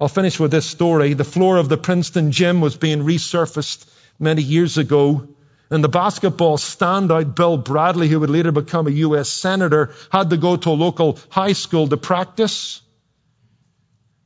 I'll 0.00 0.08
finish 0.08 0.38
with 0.38 0.50
this 0.50 0.66
story. 0.66 1.14
The 1.14 1.24
floor 1.24 1.56
of 1.56 1.68
the 1.68 1.78
Princeton 1.78 2.30
gym 2.30 2.60
was 2.60 2.76
being 2.76 3.00
resurfaced 3.00 3.86
many 4.18 4.42
years 4.42 4.78
ago. 4.78 5.28
And 5.68 5.82
the 5.82 5.88
basketball 5.88 6.58
standout, 6.58 7.34
Bill 7.34 7.56
Bradley, 7.56 8.08
who 8.08 8.20
would 8.20 8.30
later 8.30 8.52
become 8.52 8.86
a 8.86 8.90
U.S. 8.90 9.28
Senator, 9.28 9.92
had 10.12 10.30
to 10.30 10.36
go 10.36 10.56
to 10.56 10.70
a 10.70 10.72
local 10.72 11.18
high 11.28 11.54
school 11.54 11.88
to 11.88 11.96
practice. 11.96 12.80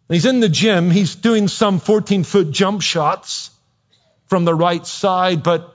And 0.08 0.16
he's 0.16 0.26
in 0.26 0.40
the 0.40 0.48
gym. 0.48 0.90
He's 0.90 1.14
doing 1.14 1.48
some 1.48 1.80
14 1.80 2.24
foot 2.24 2.50
jump 2.50 2.82
shots 2.82 3.50
from 4.26 4.44
the 4.44 4.54
right 4.54 4.86
side, 4.86 5.42
but 5.42 5.74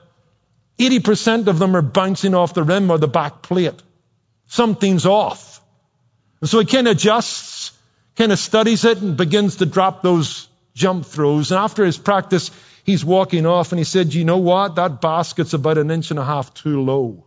80% 0.78 1.46
of 1.48 1.58
them 1.58 1.74
are 1.74 1.82
bouncing 1.82 2.34
off 2.34 2.54
the 2.54 2.62
rim 2.62 2.90
or 2.90 2.98
the 2.98 3.08
back 3.08 3.42
plate. 3.42 3.82
Something's 4.46 5.06
off. 5.06 5.60
And 6.40 6.48
so 6.48 6.60
he 6.60 6.66
kind 6.66 6.86
of 6.86 6.92
adjusts, 6.92 7.72
kind 8.14 8.30
of 8.30 8.38
studies 8.38 8.84
it 8.84 8.98
and 8.98 9.16
begins 9.16 9.56
to 9.56 9.66
drop 9.66 10.02
those 10.02 10.48
jump 10.74 11.06
throws. 11.06 11.50
And 11.50 11.58
after 11.58 11.84
his 11.84 11.98
practice, 11.98 12.50
he's 12.86 13.04
walking 13.04 13.44
off 13.44 13.72
and 13.72 13.78
he 13.78 13.84
said, 13.84 14.14
You 14.14 14.24
know 14.24 14.38
what? 14.38 14.76
That 14.76 15.02
basket's 15.02 15.52
about 15.52 15.76
an 15.76 15.90
inch 15.90 16.10
and 16.10 16.18
a 16.18 16.24
half 16.24 16.54
too 16.54 16.80
low. 16.80 17.26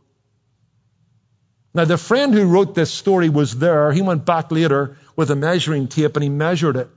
Now, 1.74 1.86
the 1.86 1.98
friend 1.98 2.34
who 2.34 2.48
wrote 2.48 2.74
this 2.74 2.92
story 2.92 3.30
was 3.30 3.56
there. 3.56 3.92
He 3.92 4.02
went 4.02 4.26
back 4.26 4.52
later 4.52 4.98
with 5.16 5.30
a 5.30 5.36
measuring 5.36 5.88
tape 5.88 6.16
and 6.16 6.24
he 6.24 6.30
measured 6.30 6.78
it. 6.78 6.90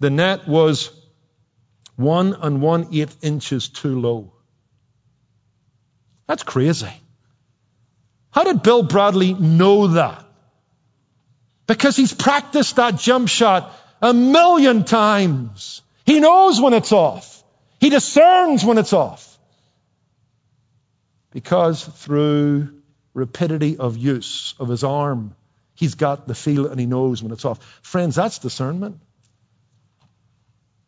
The 0.00 0.10
net 0.10 0.46
was 0.46 0.90
one 1.96 2.34
and 2.34 2.60
one 2.60 2.88
eighth 2.92 3.24
inches 3.24 3.70
too 3.70 3.98
low. 3.98 4.34
That's 6.26 6.42
crazy. 6.42 6.92
How 8.30 8.44
did 8.44 8.62
Bill 8.62 8.82
Bradley 8.82 9.32
know 9.32 9.86
that? 9.88 10.24
because 11.66 11.96
he's 11.96 12.12
practiced 12.12 12.76
that 12.76 12.98
jump 12.98 13.28
shot 13.28 13.72
a 14.02 14.12
million 14.12 14.84
times. 14.84 15.82
He 16.04 16.20
knows 16.20 16.60
when 16.60 16.74
it's 16.74 16.92
off. 16.92 17.42
He 17.80 17.90
discerns 17.90 18.64
when 18.64 18.78
it's 18.78 18.92
off. 18.92 19.38
Because 21.30 21.84
through 21.84 22.82
rapidity 23.14 23.78
of 23.78 23.96
use 23.96 24.54
of 24.58 24.68
his 24.68 24.84
arm, 24.84 25.34
he's 25.74 25.94
got 25.94 26.28
the 26.28 26.34
feel 26.34 26.66
and 26.66 26.78
he 26.78 26.86
knows 26.86 27.22
when 27.22 27.32
it's 27.32 27.44
off. 27.44 27.58
Friends, 27.82 28.14
that's 28.14 28.38
discernment. 28.38 29.00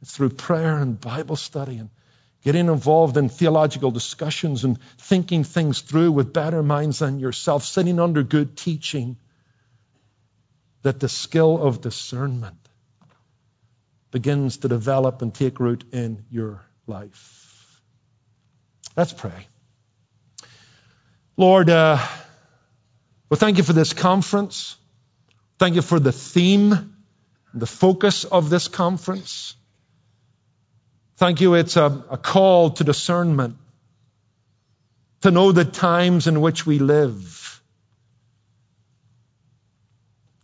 It's 0.03 0.15
through 0.15 0.31
prayer 0.31 0.77
and 0.77 1.01
Bible 1.01 1.37
study 1.37 1.79
and 1.79 1.91
getting 2.45 2.69
involved 2.69 3.17
in 3.17 3.29
theological 3.29 3.91
discussions 3.91 4.65
and 4.65 4.79
thinking 4.99 5.43
things 5.43 5.81
through 5.81 6.13
with 6.13 6.33
better 6.33 6.63
minds 6.63 7.01
than 7.01 7.19
yourself, 7.19 7.65
sitting 7.65 7.99
under 7.99 8.23
good 8.23 8.57
teaching, 8.57 9.17
that 10.83 11.01
the 11.01 11.09
skill 11.09 11.61
of 11.61 11.81
discernment 11.81 12.66
begins 14.11 14.59
to 14.59 14.69
develop 14.69 15.23
and 15.23 15.35
take 15.35 15.61
root 15.61 15.85
in 15.93 16.25
your 16.31 16.65
life. 16.87 17.81
Let's 18.97 19.13
pray. 19.13 19.47
Lord, 21.37 21.69
uh, 21.69 21.99
well, 23.29 23.39
thank 23.39 23.59
you 23.59 23.63
for 23.63 23.75
this 23.75 23.93
conference. 23.93 24.77
Thank 25.59 25.75
you 25.75 25.83
for 25.83 25.99
the 25.99 26.13
theme, 26.13 26.97
the 27.53 27.67
focus 27.67 28.25
of 28.25 28.49
this 28.49 28.69
conference. 28.69 29.55
Thank 31.17 31.41
you. 31.41 31.55
It's 31.55 31.77
a, 31.77 32.05
a 32.11 32.19
call 32.19 32.71
to 32.71 32.85
discernment, 32.85 33.57
to 35.23 35.31
know 35.31 35.53
the 35.53 35.65
times 35.65 36.27
in 36.27 36.41
which 36.41 36.67
we 36.67 36.79
live, 36.79 37.63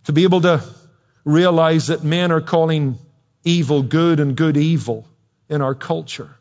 to 0.05 0.13
be 0.13 0.25
able 0.25 0.41
to 0.43 0.63
realize 1.25 1.87
that 1.89 2.03
men 2.03 2.33
are 2.33 2.41
calling 2.41 2.99
evil 3.45 3.83
good 3.83 4.21
and 4.21 4.37
good 4.37 4.57
evil 4.57 5.07
in 5.49 5.63
our 5.63 5.75
culture. 5.75 6.37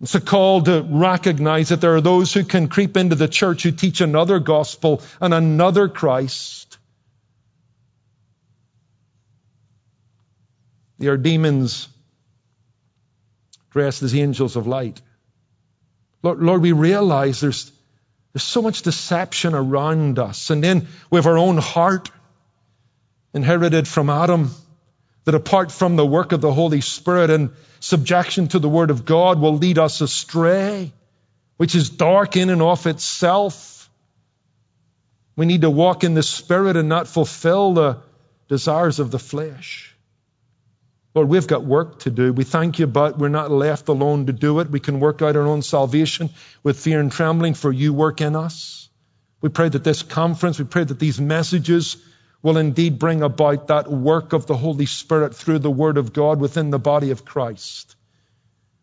It's 0.00 0.14
a 0.14 0.20
call 0.20 0.62
to 0.62 0.86
recognize 0.86 1.70
that 1.70 1.80
there 1.80 1.94
are 1.94 2.00
those 2.00 2.32
who 2.32 2.44
can 2.44 2.68
creep 2.68 2.96
into 2.96 3.14
the 3.14 3.28
church 3.28 3.62
who 3.62 3.70
teach 3.70 4.00
another 4.00 4.38
gospel 4.38 5.02
and 5.20 5.32
another 5.32 5.88
Christ. 5.88 6.76
They 10.98 11.06
are 11.06 11.16
demons 11.16 11.88
dressed 13.70 14.02
as 14.02 14.14
angels 14.14 14.56
of 14.56 14.66
light. 14.66 15.00
Lord, 16.22 16.40
Lord, 16.40 16.62
we 16.62 16.72
realize 16.72 17.40
there's, 17.40 17.72
there's 18.32 18.42
so 18.42 18.62
much 18.62 18.82
deception 18.82 19.54
around 19.54 20.18
us. 20.18 20.50
And 20.50 20.62
then 20.62 20.86
we 21.10 21.18
have 21.18 21.26
our 21.26 21.38
own 21.38 21.58
heart 21.58 22.10
inherited 23.34 23.86
from 23.86 24.08
Adam 24.08 24.50
that 25.24 25.34
apart 25.34 25.72
from 25.72 25.96
the 25.96 26.06
work 26.06 26.32
of 26.32 26.40
the 26.40 26.52
Holy 26.52 26.80
Spirit 26.80 27.30
and 27.30 27.50
subjection 27.80 28.48
to 28.48 28.58
the 28.58 28.68
Word 28.68 28.90
of 28.90 29.04
God 29.04 29.40
will 29.40 29.56
lead 29.56 29.78
us 29.78 30.00
astray, 30.00 30.92
which 31.56 31.74
is 31.74 31.90
dark 31.90 32.36
in 32.36 32.50
and 32.50 32.62
of 32.62 32.86
itself. 32.86 33.90
We 35.36 35.46
need 35.46 35.62
to 35.62 35.70
walk 35.70 36.04
in 36.04 36.14
the 36.14 36.22
Spirit 36.22 36.76
and 36.76 36.88
not 36.88 37.08
fulfill 37.08 37.74
the 37.74 37.98
desires 38.48 39.00
of 39.00 39.10
the 39.10 39.18
flesh. 39.18 39.94
Lord, 41.14 41.28
we've 41.28 41.46
got 41.46 41.64
work 41.64 42.00
to 42.00 42.10
do. 42.10 42.32
We 42.32 42.44
thank 42.44 42.78
you, 42.78 42.86
but 42.86 43.18
we're 43.18 43.28
not 43.28 43.50
left 43.50 43.88
alone 43.88 44.26
to 44.26 44.32
do 44.32 44.60
it. 44.60 44.70
We 44.70 44.80
can 44.80 45.00
work 45.00 45.22
out 45.22 45.36
our 45.36 45.46
own 45.46 45.62
salvation 45.62 46.30
with 46.62 46.78
fear 46.78 47.00
and 47.00 47.10
trembling, 47.10 47.54
for 47.54 47.72
you 47.72 47.92
work 47.92 48.20
in 48.20 48.36
us. 48.36 48.88
We 49.40 49.48
pray 49.48 49.68
that 49.68 49.84
this 49.84 50.02
conference, 50.02 50.58
we 50.58 50.64
pray 50.64 50.84
that 50.84 50.98
these 50.98 51.20
messages 51.20 51.96
will 52.44 52.58
indeed 52.58 52.98
bring 52.98 53.22
about 53.22 53.68
that 53.68 53.90
work 53.90 54.34
of 54.34 54.44
the 54.44 54.56
Holy 54.56 54.84
Spirit 54.84 55.34
through 55.34 55.60
the 55.60 55.70
Word 55.70 55.96
of 55.96 56.12
God 56.12 56.38
within 56.38 56.68
the 56.68 56.78
body 56.78 57.10
of 57.10 57.24
Christ. 57.24 57.96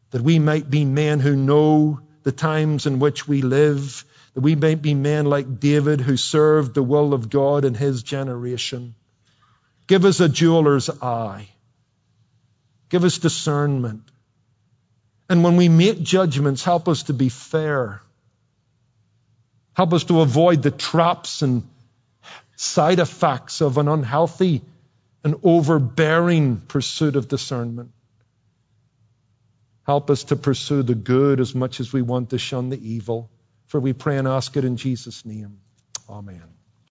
That 0.10 0.24
we 0.24 0.40
might 0.40 0.68
be 0.68 0.84
men 0.84 1.20
who 1.20 1.36
know 1.36 2.00
the 2.24 2.32
times 2.32 2.88
in 2.88 2.98
which 2.98 3.28
we 3.28 3.44
live, 3.44 4.04
that 4.34 4.42
we 4.42 4.56
might 4.56 4.82
be 4.82 4.96
men 4.96 5.28
like 5.28 5.60
David 5.60 6.02
who 6.02 6.18
served 6.18 6.74
the 6.74 6.82
will 6.82 7.14
of 7.14 7.30
God 7.30 7.64
in 7.64 7.76
his 7.76 8.02
generation. 8.02 8.96
Give 9.86 10.06
us 10.06 10.22
a 10.22 10.28
jeweler's 10.28 10.90
eye. 10.90 11.48
Give 12.90 13.04
us 13.04 13.20
discernment. 13.20 14.02
And 15.30 15.44
when 15.44 15.56
we 15.56 15.70
make 15.70 16.02
judgments, 16.02 16.64
help 16.64 16.88
us 16.88 17.04
to 17.04 17.14
be 17.14 17.30
fair. 17.30 18.02
Help 19.74 19.94
us 19.94 20.06
to 20.06 20.22
avoid 20.22 20.64
the 20.64 20.72
traps 20.72 21.44
and 21.44 21.62
side 22.62 23.00
effects 23.00 23.62
of 23.62 23.80
an 23.80 23.88
unhealthy 23.88 24.62
and 25.24 25.36
overbearing 25.44 26.58
pursuit 26.58 27.16
of 27.16 27.28
discernment. 27.28 27.92
Help 29.84 30.12
us 30.12 30.26
to 30.26 30.36
pursue 30.36 30.84
the 30.84 30.94
good 30.94 31.40
as 31.40 31.56
much 31.56 31.80
as 31.80 31.92
we 31.92 32.04
want 32.04 32.30
to 32.30 32.38
shun 32.38 32.70
the 32.70 32.80
evil. 32.94 33.32
For 33.66 33.80
we 33.80 33.94
pray 33.94 34.18
and 34.18 34.28
ask 34.28 34.56
it 34.58 34.64
in 34.64 34.78
Jesus' 34.78 35.26
name. 35.26 35.60
Amen. 36.08 36.61